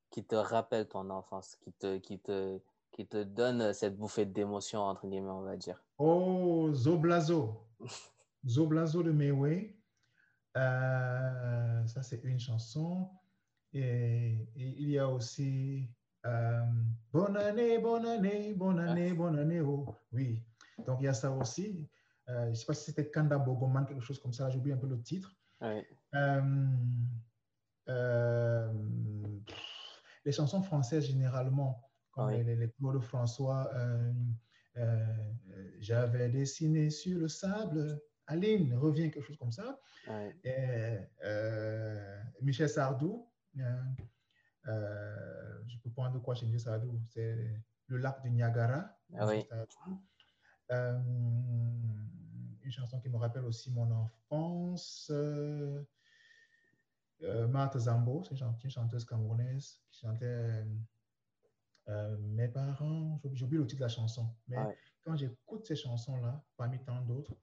qui 0.10 0.24
te 0.24 0.36
rappellent 0.36 0.88
ton 0.88 1.10
enfance, 1.10 1.56
qui 1.62 1.72
te, 1.74 1.98
qui 1.98 2.20
te, 2.20 2.60
qui 2.92 3.08
te 3.08 3.24
donnent 3.24 3.74
cette 3.74 3.98
bouffée 3.98 4.26
d'émotion, 4.26 4.82
entre 4.82 5.08
guillemets, 5.08 5.30
on 5.30 5.42
va 5.42 5.56
dire. 5.56 5.82
Oh, 5.98 6.70
Zoblazo. 6.74 7.68
Zoblazo 8.48 9.04
de 9.04 9.12
Meway. 9.12 9.76
Euh, 10.58 11.86
ça, 11.86 12.02
c'est 12.02 12.24
une 12.24 12.40
chanson. 12.40 13.10
Et, 13.74 14.48
il 14.56 14.90
y 14.90 14.98
a 14.98 15.08
aussi 15.08 15.88
euh, 16.26 16.66
Bonne 17.14 17.38
année, 17.38 17.78
bonne 17.78 18.06
année, 18.06 18.54
bonne 18.54 18.80
année, 18.80 19.14
bonne 19.14 19.38
année. 19.38 19.62
Oh, 19.62 19.86
oui. 20.12 20.42
Donc 20.88 21.02
il 21.02 21.06
y 21.06 21.08
a 21.08 21.14
ça 21.14 21.32
aussi. 21.32 21.88
Euh, 22.30 22.46
je 22.46 22.50
ne 22.50 22.54
sais 22.54 22.66
pas 22.66 22.74
si 22.74 22.86
c'était 22.86 23.10
Kanda 23.10 23.38
Bogoman, 23.38 23.86
quelque 23.86 24.02
chose 24.02 24.20
comme 24.20 24.34
ça. 24.34 24.50
J'oublie 24.50 24.72
un 24.72 24.78
peu 24.78 24.88
le 24.88 25.02
titre. 25.02 25.36
Euh, 27.88 28.72
les 30.26 30.32
chansons 30.32 30.62
françaises, 30.62 31.06
généralement, 31.06 31.90
comme 32.12 32.30
les, 32.30 32.56
les 32.56 32.70
Claude 32.72 33.02
François, 33.02 33.72
j'avais 35.80 36.30
dessiné 36.30 36.90
sur 36.90 37.20
le 37.20 37.28
sable. 37.28 38.00
Aline 38.28 38.76
revient, 38.76 39.10
quelque 39.10 39.26
chose 39.26 39.38
comme 39.38 39.52
ça. 39.52 39.80
Michel 42.42 42.70
Sardou. 42.70 43.28
Euh, 44.68 45.64
je 45.68 45.78
peux 45.80 45.90
prendre 45.90 46.14
de 46.14 46.20
quoi 46.20 46.36
chez 46.36 46.46
Michel 46.46 46.60
Sardou? 46.60 47.02
C'est 47.08 47.36
le 47.88 47.98
lac 47.98 48.24
de 48.24 48.30
Niagara. 48.30 48.96
Ah 49.18 49.26
oui. 49.26 49.48
Euh, 50.72 51.00
une 52.64 52.72
chanson 52.72 53.00
qui 53.00 53.10
me 53.10 53.18
rappelle 53.18 53.46
aussi 53.46 53.72
mon 53.72 53.90
enfance. 53.92 55.12
Euh, 55.12 55.84
Martha 57.48 57.80
Zambo, 57.80 58.24
c'est 58.24 58.40
une 58.40 58.70
chanteuse 58.70 59.06
camerounaise 59.06 59.82
qui 59.92 60.00
chantait 60.00 60.66
Mes 62.20 62.48
parents. 62.48 63.20
J'oublie 63.34 63.58
le 63.58 63.68
titre 63.68 63.80
de 63.80 63.86
la 63.86 63.90
chanson. 63.90 64.34
Mais 64.48 64.58
quand 65.04 65.16
j'écoute 65.16 65.66
ces 65.66 65.76
chansons-là, 65.76 66.44
parmi 66.56 66.80
tant 66.84 67.02
d'autres, 67.02 67.36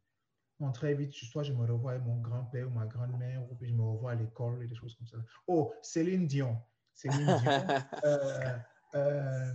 très 0.73 0.95
vite, 0.95 1.13
soit 1.13 1.43
je 1.43 1.53
me 1.53 1.67
revois 1.67 1.93
avec 1.93 2.05
mon 2.05 2.21
grand-père 2.21 2.67
ou 2.69 2.71
ma 2.71 2.87
grand-mère, 2.87 3.43
ou 3.51 3.55
puis 3.55 3.69
je 3.69 3.75
me 3.75 3.83
revois 3.83 4.13
à 4.13 4.15
l'école 4.15 4.63
et 4.63 4.67
des 4.67 4.75
choses 4.75 4.95
comme 4.97 5.07
ça. 5.07 5.19
Oh, 5.47 5.73
Céline 5.83 6.27
Dion. 6.27 6.59
Céline 6.95 7.27
Dion. 7.27 7.53
Euh, 8.05 8.59
euh, 8.95 9.53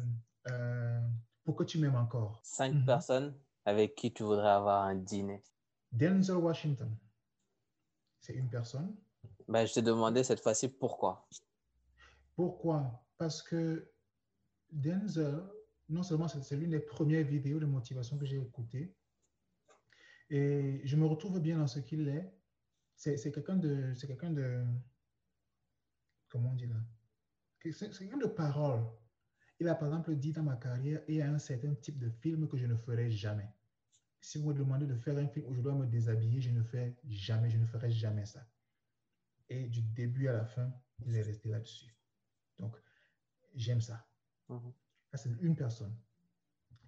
euh, 0.50 1.00
pour 1.44 1.56
que 1.56 1.64
tu 1.64 1.80
m'aimes 1.80 1.96
encore. 1.96 2.40
Cinq 2.44 2.74
mhm. 2.74 2.86
personnes 2.86 3.34
avec 3.66 3.96
qui 3.96 4.14
tu 4.14 4.24
voudrais 4.24 4.50
avoir 4.50 4.84
un 4.84 4.96
dîner. 4.96 5.44
Denzel 5.92 6.38
Washington. 6.38 6.96
C'est 8.20 8.34
une 8.34 8.50
personne. 8.50 8.96
Ben, 9.48 9.66
je 9.66 9.74
t'ai 9.74 9.82
demandé 9.82 10.24
cette 10.24 10.42
fois-ci 10.42 10.70
pourquoi. 10.70 11.28
Pourquoi? 12.36 13.06
Parce 13.18 13.42
que 13.42 13.92
Denzel, 14.72 15.44
non 15.90 16.04
seulement 16.04 16.28
c'est 16.28 16.56
l'une 16.56 16.72
des 16.72 16.80
premières 16.80 17.26
vidéos 17.26 17.60
de 17.60 17.66
motivation 17.66 18.18
que 18.18 18.26
j'ai 18.26 18.38
écoutées, 18.38 18.96
et 20.30 20.82
je 20.86 20.96
me 20.96 21.06
retrouve 21.06 21.40
bien 21.42 21.58
dans 21.58 21.68
ce 21.68 21.80
qu'il 21.80 22.08
est. 22.08 22.34
C'est 22.96 23.32
quelqu'un 23.32 23.58
de, 23.58 23.94
c'est 23.96 24.08
quelqu'un 24.08 24.30
de, 24.32 24.64
comment 26.30 26.52
on 26.52 26.56
dit 26.56 26.68
là? 26.68 26.78
C'est 27.72 27.90
quelqu'un 27.90 28.18
de 28.18 28.28
parole. 28.28 28.86
Il 29.62 29.68
a 29.68 29.76
par 29.76 29.90
exemple 29.90 30.16
dit 30.16 30.34
dans 30.34 30.42
ma 30.42 30.56
carrière, 30.56 31.02
il 31.08 31.16
y 31.16 31.22
a 31.22 31.32
un 31.32 31.38
certain 31.38 31.76
type 31.76 32.00
de 32.00 32.10
film 32.10 32.48
que 32.48 32.58
je 32.58 32.66
ne 32.66 32.76
ferai 32.76 33.12
jamais. 33.12 33.48
Si 34.20 34.40
vous 34.40 34.50
me 34.50 34.54
demandez 34.54 34.88
de 34.88 34.96
faire 34.96 35.18
un 35.18 35.28
film 35.28 35.46
où 35.48 35.54
je 35.54 35.62
dois 35.62 35.76
me 35.76 35.86
déshabiller, 35.86 36.42
je 36.42 36.50
ne 36.50 36.64
fais 36.64 36.98
jamais, 37.08 37.50
je 37.50 37.58
ne 37.58 37.66
ferai 37.66 37.92
jamais 37.92 38.26
ça. 38.26 38.44
Et 39.50 39.68
du 39.68 39.84
début 39.84 40.28
à 40.28 40.34
la 40.34 40.46
fin, 40.46 40.74
il 41.06 41.16
est 41.16 41.22
resté 41.22 41.50
là-dessus. 41.50 41.96
Donc, 42.58 42.76
j'aime 43.54 43.82
ça. 43.82 44.04
Mhm. 44.50 44.74
Ça, 45.12 45.18
c'est 45.18 45.30
une 45.42 45.56
personne. 45.56 45.96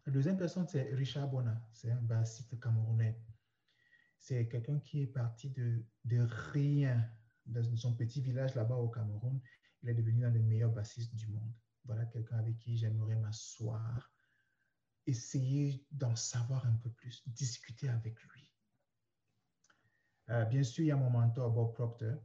La 0.06 0.12
deuxième 0.12 0.38
personne, 0.38 0.68
c'est 0.68 0.94
Richard 0.96 1.30
Bona. 1.30 1.62
C'est 1.74 1.92
un 1.92 2.02
bassiste 2.02 2.60
camerounais 2.60 3.18
c'est 4.24 4.48
quelqu'un 4.48 4.80
qui 4.80 5.02
est 5.02 5.08
parti 5.08 5.50
de, 5.50 5.84
de 6.06 6.26
rien, 6.52 7.06
dans 7.46 7.62
son 7.76 7.94
petit 7.94 8.22
village 8.22 8.56
là-bas 8.56 8.78
au 8.78 8.88
Cameroun. 8.88 9.42
Il 9.82 9.90
est 9.90 9.94
devenu 9.94 10.22
l'un 10.22 10.32
des 10.32 10.40
meilleurs 10.40 10.72
bassistes 10.72 11.14
du 11.14 11.28
monde. 11.28 11.52
Voilà 11.86 12.06
quelqu'un 12.06 12.38
avec 12.38 12.58
qui 12.60 12.78
j'aimerais 12.78 13.16
m'asseoir, 13.16 14.12
essayer 15.06 15.86
d'en 15.92 16.16
savoir 16.16 16.66
un 16.66 16.76
peu 16.76 16.90
plus, 16.90 17.24
discuter 17.28 17.90
avec 17.90 18.22
lui. 18.24 18.50
Euh, 20.30 20.46
bien 20.46 20.64
sûr, 20.64 20.84
il 20.84 20.88
y 20.88 20.92
a 20.92 20.96
mon 20.96 21.10
mentor 21.10 21.52
Bob 21.52 21.74
Proctor, 21.74 22.18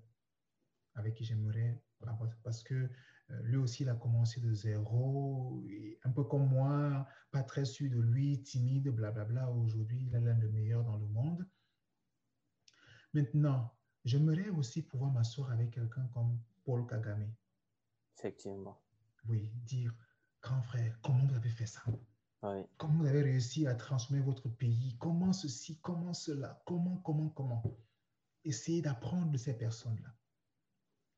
avec 0.94 1.14
qui 1.14 1.24
j'aimerais, 1.24 1.82
parce 2.44 2.62
que 2.62 2.88
euh, 3.30 3.42
lui 3.42 3.56
aussi, 3.56 3.82
il 3.82 3.88
a 3.88 3.94
commencé 3.94 4.40
de 4.40 4.52
zéro, 4.52 5.62
un 6.04 6.10
peu 6.10 6.24
comme 6.24 6.48
moi, 6.48 7.06
pas 7.30 7.42
très 7.42 7.64
sûr 7.64 7.90
de 7.90 8.00
lui, 8.00 8.42
timide, 8.42 8.88
blablabla. 8.88 9.50
Aujourd'hui, 9.50 10.06
il 10.06 10.14
est 10.14 10.20
l'un 10.20 10.34
des 10.34 10.48
meilleurs 10.48 10.84
dans 10.84 10.96
le 10.96 11.06
monde. 11.06 11.46
Maintenant, 13.12 13.74
j'aimerais 14.04 14.48
aussi 14.48 14.82
pouvoir 14.82 15.10
m'asseoir 15.10 15.50
avec 15.50 15.72
quelqu'un 15.72 16.06
comme 16.08 16.38
Paul 16.64 16.86
Kagame. 16.86 17.32
Effectivement. 18.16 18.80
Oui, 19.26 19.52
dire, 19.64 19.94
grand 20.42 20.62
frère, 20.62 20.98
comment 21.02 21.26
vous 21.26 21.34
avez 21.34 21.50
fait 21.50 21.66
ça? 21.66 21.82
Comment 22.76 23.02
vous 23.02 23.06
avez 23.06 23.22
réussi 23.22 23.66
à 23.66 23.74
transformer 23.74 24.22
votre 24.22 24.48
pays? 24.48 24.96
Comment 25.00 25.32
ceci, 25.32 25.80
comment 25.80 26.14
cela? 26.14 26.62
Comment, 26.66 26.98
comment, 26.98 27.28
comment? 27.30 27.62
Essayez 28.44 28.80
d'apprendre 28.80 29.30
de 29.30 29.36
ces 29.36 29.54
personnes-là. 29.54 30.14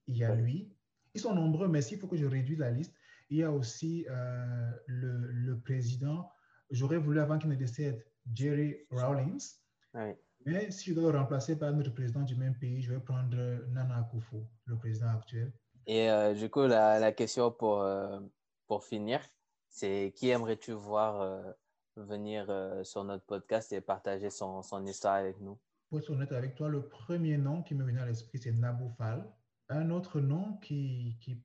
Il 0.06 0.16
y 0.16 0.24
a 0.24 0.34
lui. 0.34 0.74
Ils 1.14 1.20
sont 1.20 1.34
nombreux, 1.34 1.68
mais 1.68 1.82
s'il 1.82 1.98
faut 1.98 2.08
que 2.08 2.16
je 2.16 2.24
réduise 2.24 2.58
la 2.58 2.70
liste, 2.70 2.94
il 3.28 3.38
y 3.38 3.42
a 3.42 3.52
aussi 3.52 4.06
euh, 4.08 4.70
le, 4.86 5.30
le, 5.30 5.60
président, 5.60 6.30
j'aurais 6.70 6.98
voulu 6.98 7.20
avant 7.20 7.38
qu'il 7.38 7.50
ne 7.50 7.54
décède, 7.54 8.04
Jerry 8.32 8.76
Rawlings. 8.90 9.58
Oui. 9.94 10.14
Mais 10.46 10.70
si 10.70 10.90
je 10.90 10.94
dois 10.94 11.12
le 11.12 11.18
remplacer 11.18 11.58
par 11.58 11.72
notre 11.72 11.92
président 11.92 12.22
du 12.22 12.34
même 12.34 12.56
pays, 12.58 12.80
je 12.80 12.92
vais 12.92 13.00
prendre 13.00 13.36
Nana 13.68 13.98
Akufo, 13.98 14.48
le 14.64 14.78
président 14.78 15.08
actuel. 15.10 15.52
Et 15.90 16.08
euh, 16.08 16.34
du 16.34 16.48
coup, 16.48 16.68
la, 16.68 17.00
la 17.00 17.10
question 17.10 17.50
pour, 17.50 17.80
euh, 17.80 18.20
pour 18.68 18.84
finir, 18.84 19.20
c'est 19.68 20.12
qui 20.14 20.28
aimerais-tu 20.28 20.70
voir 20.70 21.20
euh, 21.20 21.52
venir 21.96 22.46
sur 22.84 23.02
notre 23.02 23.24
podcast 23.24 23.72
et 23.72 23.80
partager 23.80 24.30
son, 24.30 24.62
son, 24.62 24.86
histoire 24.86 25.14
avec 25.14 25.40
nous? 25.40 25.58
Pour 25.88 25.98
être 25.98 26.10
honnête 26.10 26.30
avec 26.30 26.54
toi, 26.54 26.68
le 26.68 26.88
premier 26.88 27.36
nom 27.38 27.64
qui 27.64 27.74
me 27.74 27.84
vient 27.84 28.02
à 28.02 28.06
l'esprit, 28.06 28.38
c'est 28.38 28.52
Nabou 28.52 28.88
Fall. 28.90 29.28
Un 29.68 29.90
autre 29.90 30.20
nom 30.20 30.58
qui, 30.58 31.18
qui 31.20 31.42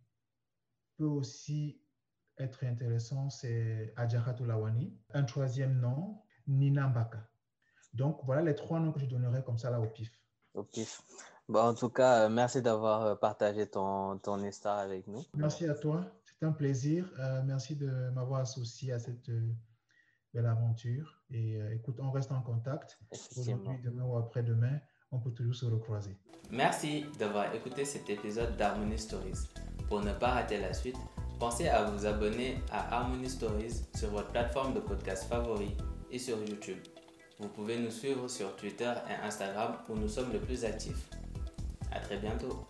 peut 0.98 1.06
aussi 1.06 1.82
être 2.38 2.66
intéressant, 2.66 3.32
c'est 3.32 3.96
Adjaratou 3.96 4.46
Lawani. 4.46 4.96
Un 5.16 5.24
troisième 5.24 5.80
nom, 5.80 6.22
Nina 6.46 6.88
Mbaka. 6.90 7.28
Donc, 7.96 8.20
voilà 8.26 8.44
les 8.44 8.54
trois 8.54 8.80
noms 8.80 8.92
que 8.92 9.00
je 9.00 9.08
donnerais 9.08 9.44
comme 9.44 9.58
ça 9.58 9.72
là 9.72 9.82
au 9.82 9.88
pif. 9.88 10.12
Au 10.54 10.62
pif. 10.62 11.02
Bon, 11.48 11.60
en 11.60 11.74
tout 11.76 11.90
cas, 11.90 12.26
euh, 12.26 12.30
merci 12.30 12.62
d'avoir 12.62 13.06
euh, 13.06 13.16
partagé 13.16 13.68
ton, 13.68 14.18
ton 14.18 14.44
histoire 14.44 14.80
avec 14.80 15.06
nous. 15.08 15.24
Merci 15.36 15.68
à 15.68 15.76
toi. 15.76 16.04
C'est 16.24 16.44
un 16.46 16.52
plaisir. 16.52 17.08
Euh, 17.20 17.44
merci 17.46 17.76
de 17.76 18.10
m'avoir 18.16 18.42
associé 18.42 18.92
à 18.92 19.00
cette 19.00 19.30
belle 20.34 20.46
aventure. 20.48 21.22
Et 21.32 21.60
écoute, 21.74 21.98
on 22.00 22.12
reste 22.12 22.32
en 22.32 22.42
contact. 22.42 23.00
Aujourd'hui, 23.38 23.78
demain 23.84 24.04
ou 24.04 24.18
après-demain, 24.18 24.80
on 25.12 25.20
peut 25.20 25.32
toujours 25.32 25.56
se 25.56 25.66
recroiser. 25.66 26.18
Merci 26.52 27.06
d'avoir 27.20 27.54
écouté 27.54 27.86
cet 27.86 28.10
épisode 28.10 28.58
d'Harmony 28.58 28.98
Stories. 28.98 29.48
Pour 29.88 30.02
ne 30.02 30.12
pas 30.14 30.32
rater 30.32 30.60
la 30.60 30.74
suite, 30.74 30.98
pensez 31.40 31.70
à 31.70 31.84
vous 31.86 32.06
abonner 32.06 32.58
à 32.72 32.96
Harmony 32.96 33.30
Stories 33.30 33.86
sur 33.96 34.10
votre 34.10 34.32
plateforme 34.32 34.74
de 34.74 34.80
podcast 34.80 35.24
favori 35.30 35.78
et 36.12 36.20
sur 36.20 36.38
YouTube. 36.44 36.80
Vous 37.40 37.50
pouvez 37.50 37.80
nous 37.80 37.92
suivre 37.92 38.28
sur 38.28 38.56
Twitter 38.56 38.94
et 39.10 39.26
Instagram 39.26 39.78
où 39.90 39.96
nous 39.96 40.10
sommes 40.10 40.34
le 40.34 40.40
plus 40.40 40.66
actifs. 40.66 41.10
À 41.96 42.00
très 42.00 42.18
bientôt. 42.18 42.68